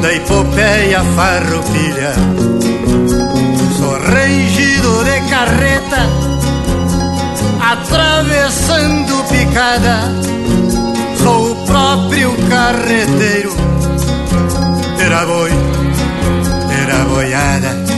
da 0.01 0.13
epopeia 0.13 1.03
farroupilha. 1.15 2.13
Sou 3.77 3.93
rangido 3.93 5.03
de 5.03 5.29
carreta, 5.29 6.01
atravessando 7.61 9.23
picada. 9.29 9.99
Sou 11.21 11.51
o 11.51 11.65
próprio 11.65 12.33
carreteiro, 12.49 13.53
era 14.99 15.25
boi, 15.25 15.51
era 16.81 17.05
boiada. 17.05 17.88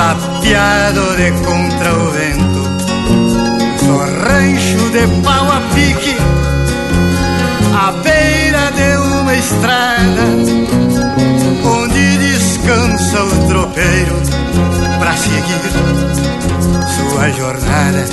Tapeado 0.00 1.14
de 1.16 1.30
contra 1.44 1.92
o 1.92 2.10
vento. 2.10 2.62
Sou 3.84 3.98
rancho 3.98 4.90
de 4.90 5.06
pau 5.22 5.46
a 5.52 5.60
pique, 5.74 6.16
à 7.74 7.92
beira 8.02 8.72
de 8.78 8.96
uma 8.96 9.34
estrada, 9.34 10.24
onde 11.64 12.16
descansa 12.16 13.24
o 13.24 13.46
tropeiro 13.48 14.16
pra 14.98 15.14
seguir 15.18 15.60
sua 16.96 17.30
jornada. 17.32 18.04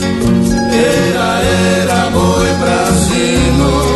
Era, 0.73 1.41
era 1.81 2.09
boi 2.09 2.53
brasino, 2.59 3.86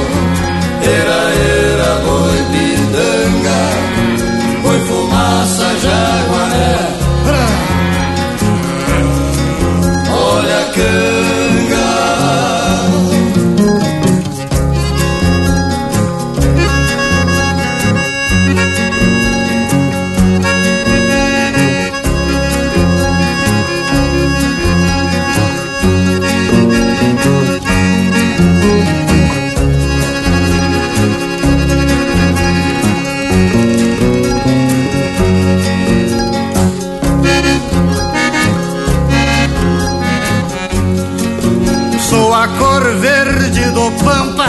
a 42.42 42.48
cor 42.58 42.84
verde 42.96 43.64
do 43.70 43.92
pampa 44.04 44.48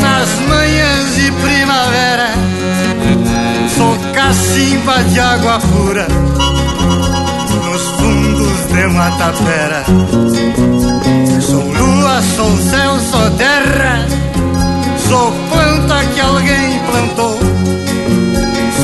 nas 0.00 0.28
manhãs 0.48 1.16
de 1.16 1.32
primavera. 1.32 2.28
Sou 3.76 3.98
cacimba 4.12 5.02
de 5.02 5.18
água 5.18 5.58
pura 5.58 6.06
nos 7.64 7.82
fundos 7.96 8.66
de 8.72 8.86
Matapera. 8.86 9.84
Sou 11.40 11.72
lua, 11.72 12.22
sou 12.36 12.56
céu, 12.70 13.00
sou 13.00 13.30
terra. 13.32 14.06
Sou 15.08 15.32
planta 15.50 16.04
que 16.14 16.20
alguém 16.20 16.78
plantou. 16.88 17.38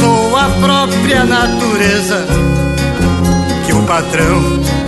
Sou 0.00 0.36
a 0.36 0.50
própria 0.60 1.24
natureza 1.24 2.26
que 3.64 3.72
o 3.72 3.82
patrão 3.84 4.79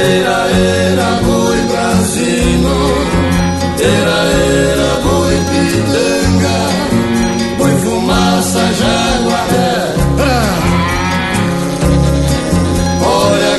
Era, 0.00 0.48
era 0.48 1.10
boi 1.24 1.60
brasino, 1.70 2.76
era, 3.80 4.18
era 4.70 5.00
boi 5.02 5.36
pitanga, 5.50 6.58
boi 7.58 7.74
fumaça 7.80 8.64
jaguaré. 8.80 9.74
Olha 13.02 13.54
a 13.56 13.58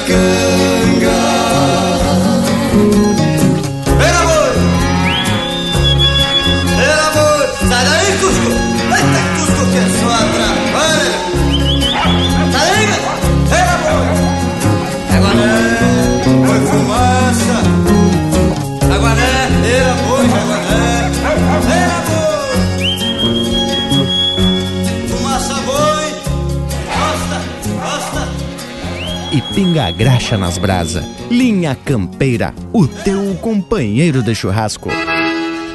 pinga 29.60 29.92
graxa 29.92 30.38
nas 30.38 30.58
brasa. 30.58 31.06
Linha 31.30 31.76
Campeira, 31.76 32.56
o 32.72 32.88
teu 32.88 33.36
companheiro 33.42 34.24
de 34.24 34.34
churrasco. 34.34 34.88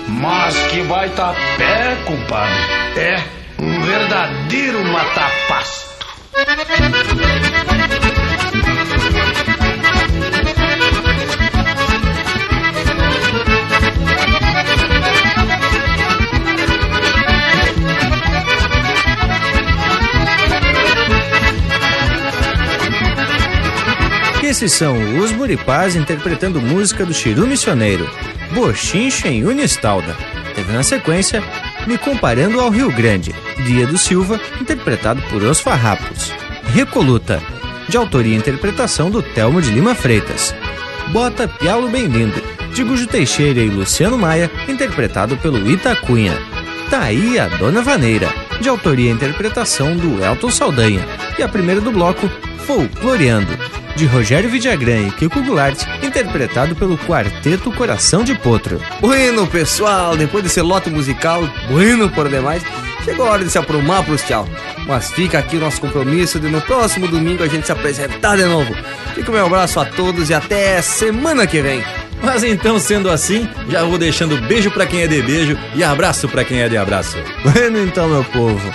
Mas 0.08 0.56
que 0.68 0.82
baita 0.84 1.34
pé, 1.58 1.94
compadre. 2.06 2.62
É 2.96 3.22
um 3.60 3.82
verdadeiro 3.82 4.82
matapasto. 4.86 6.06
Esses 24.54 24.70
são 24.74 25.18
os 25.18 25.32
Muripás 25.32 25.96
interpretando 25.96 26.62
música 26.62 27.04
do 27.04 27.12
Chiru 27.12 27.44
Missioneiro, 27.44 28.08
Bochincha 28.52 29.26
em 29.26 29.44
Unistalda. 29.44 30.16
Teve 30.54 30.72
na 30.72 30.84
sequência 30.84 31.42
Me 31.88 31.98
Comparando 31.98 32.60
ao 32.60 32.70
Rio 32.70 32.88
Grande, 32.92 33.34
Dia 33.66 33.84
do 33.84 33.98
Silva, 33.98 34.40
interpretado 34.60 35.20
por 35.22 35.42
Os 35.42 35.58
Farrapos. 35.58 36.32
Recoluta, 36.72 37.42
de 37.88 37.96
autoria 37.96 38.32
e 38.32 38.38
interpretação 38.38 39.10
do 39.10 39.22
Telmo 39.22 39.60
de 39.60 39.72
Lima 39.72 39.92
Freitas. 39.92 40.54
Bota 41.08 41.48
Pialo 41.48 41.88
Bem 41.88 42.06
Lindo, 42.06 42.40
de 42.72 42.84
Gujo 42.84 43.08
Teixeira 43.08 43.58
e 43.58 43.68
Luciano 43.68 44.16
Maia, 44.16 44.48
interpretado 44.68 45.36
pelo 45.36 45.68
Itacunha. 45.68 46.38
Tá 46.88 47.02
aí 47.02 47.40
a 47.40 47.48
Dona 47.48 47.82
Vaneira, 47.82 48.32
de 48.60 48.68
autoria 48.68 49.10
e 49.10 49.12
interpretação 49.12 49.96
do 49.96 50.24
Elton 50.24 50.52
Saldanha. 50.52 51.04
E 51.36 51.42
a 51.42 51.48
primeira 51.48 51.80
do 51.80 51.90
bloco, 51.90 52.30
Folcloreando, 52.64 53.58
de 53.96 54.06
Rogério 54.06 54.50
Vidagrã 54.50 55.06
e 55.06 55.10
Kiko 55.10 55.42
Goulart, 55.42 55.82
interpretado 56.02 56.74
pelo 56.74 56.98
Quarteto 56.98 57.70
Coração 57.72 58.24
de 58.24 58.34
Potro. 58.34 58.80
Bueno, 59.00 59.46
pessoal, 59.46 60.16
depois 60.16 60.42
desse 60.42 60.60
lote 60.60 60.90
musical, 60.90 61.48
bueno 61.70 62.08
por 62.10 62.28
demais, 62.28 62.62
chegou 63.04 63.26
a 63.26 63.30
hora 63.30 63.44
de 63.44 63.50
se 63.50 63.58
aprumar 63.58 64.04
pros 64.04 64.22
tchau. 64.22 64.48
Mas 64.86 65.10
fica 65.12 65.38
aqui 65.38 65.56
o 65.56 65.60
nosso 65.60 65.80
compromisso 65.80 66.40
de 66.40 66.48
no 66.48 66.60
próximo 66.60 67.06
domingo 67.06 67.42
a 67.42 67.48
gente 67.48 67.66
se 67.66 67.72
apresentar 67.72 68.36
de 68.36 68.44
novo. 68.44 68.74
Fica 69.14 69.30
o 69.30 69.34
meu 69.34 69.46
abraço 69.46 69.78
a 69.78 69.84
todos 69.84 70.28
e 70.30 70.34
até 70.34 70.82
semana 70.82 71.46
que 71.46 71.62
vem. 71.62 71.82
Mas 72.22 72.42
então, 72.42 72.78
sendo 72.78 73.10
assim, 73.10 73.48
já 73.68 73.84
vou 73.84 73.98
deixando 73.98 74.40
beijo 74.42 74.70
pra 74.70 74.86
quem 74.86 75.02
é 75.02 75.06
de 75.06 75.22
beijo 75.22 75.58
e 75.74 75.84
abraço 75.84 76.28
pra 76.28 76.44
quem 76.44 76.60
é 76.60 76.68
de 76.68 76.76
abraço. 76.76 77.16
Bueno, 77.42 77.78
então, 77.82 78.08
meu 78.08 78.24
povo. 78.24 78.72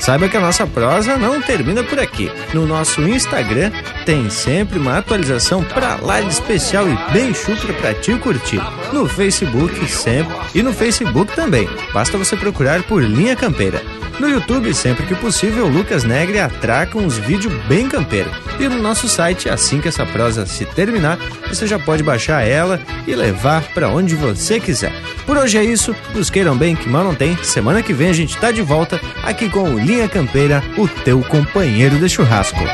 Saiba 0.00 0.28
que 0.28 0.36
a 0.36 0.40
nossa 0.40 0.66
prosa 0.66 1.16
não 1.16 1.40
termina 1.40 1.82
por 1.82 1.98
aqui. 1.98 2.30
No 2.54 2.66
nosso 2.66 3.02
Instagram 3.02 3.72
tem 4.08 4.30
sempre 4.30 4.78
uma 4.78 4.96
atualização 4.96 5.62
pra 5.62 5.96
lá 5.96 6.18
de 6.22 6.32
especial 6.32 6.86
e 6.88 7.12
bem 7.12 7.34
chucra 7.34 7.74
pra 7.74 7.92
ti 7.92 8.16
curtir. 8.16 8.58
No 8.90 9.06
Facebook 9.06 9.86
sempre 9.86 10.34
e 10.54 10.62
no 10.62 10.72
Facebook 10.72 11.36
também. 11.36 11.68
Basta 11.92 12.16
você 12.16 12.34
procurar 12.34 12.82
por 12.84 13.02
Linha 13.02 13.36
Campeira. 13.36 13.82
No 14.18 14.26
YouTube, 14.26 14.72
sempre 14.72 15.04
que 15.04 15.14
possível, 15.14 15.68
Lucas 15.68 16.04
Negre 16.04 16.40
atraca 16.40 16.96
uns 16.96 17.18
vídeos 17.18 17.52
bem 17.66 17.86
campeiro. 17.86 18.30
E 18.58 18.66
no 18.66 18.80
nosso 18.80 19.06
site, 19.10 19.50
assim 19.50 19.78
que 19.78 19.88
essa 19.88 20.06
prosa 20.06 20.46
se 20.46 20.64
terminar, 20.64 21.18
você 21.46 21.66
já 21.66 21.78
pode 21.78 22.02
baixar 22.02 22.48
ela 22.48 22.80
e 23.06 23.14
levar 23.14 23.62
pra 23.74 23.90
onde 23.90 24.14
você 24.14 24.58
quiser. 24.58 24.92
Por 25.26 25.36
hoje 25.36 25.58
é 25.58 25.64
isso, 25.64 25.94
nos 26.14 26.30
queiram 26.30 26.56
bem 26.56 26.74
que 26.74 26.88
mal 26.88 27.04
não 27.04 27.14
tem. 27.14 27.36
Semana 27.42 27.82
que 27.82 27.92
vem 27.92 28.08
a 28.08 28.14
gente 28.14 28.38
tá 28.38 28.50
de 28.50 28.62
volta 28.62 28.98
aqui 29.22 29.50
com 29.50 29.64
o 29.64 29.78
Linha 29.78 30.08
Campeira, 30.08 30.64
o 30.78 30.88
teu 30.88 31.20
companheiro 31.20 31.98
de 31.98 32.08
churrasco. 32.08 32.64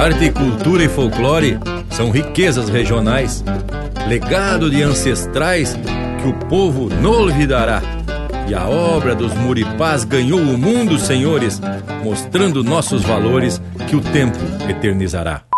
Arte, 0.00 0.30
cultura 0.30 0.82
e 0.82 0.88
folclore 0.88 1.58
são 1.90 2.10
riquezas 2.10 2.70
regionais, 2.70 3.44
legado 4.08 4.70
de 4.70 4.82
ancestrais 4.82 5.76
que 6.22 6.26
o 6.26 6.32
povo 6.48 6.88
não 6.88 7.10
olvidará. 7.10 7.82
E 8.48 8.54
a 8.54 8.66
obra 8.66 9.14
dos 9.14 9.34
Muripás 9.34 10.02
ganhou 10.04 10.40
o 10.40 10.56
mundo, 10.56 10.98
senhores, 10.98 11.60
mostrando 12.02 12.64
nossos 12.64 13.02
valores 13.02 13.60
que 13.90 13.94
o 13.94 14.00
tempo 14.00 14.38
eternizará. 14.70 15.49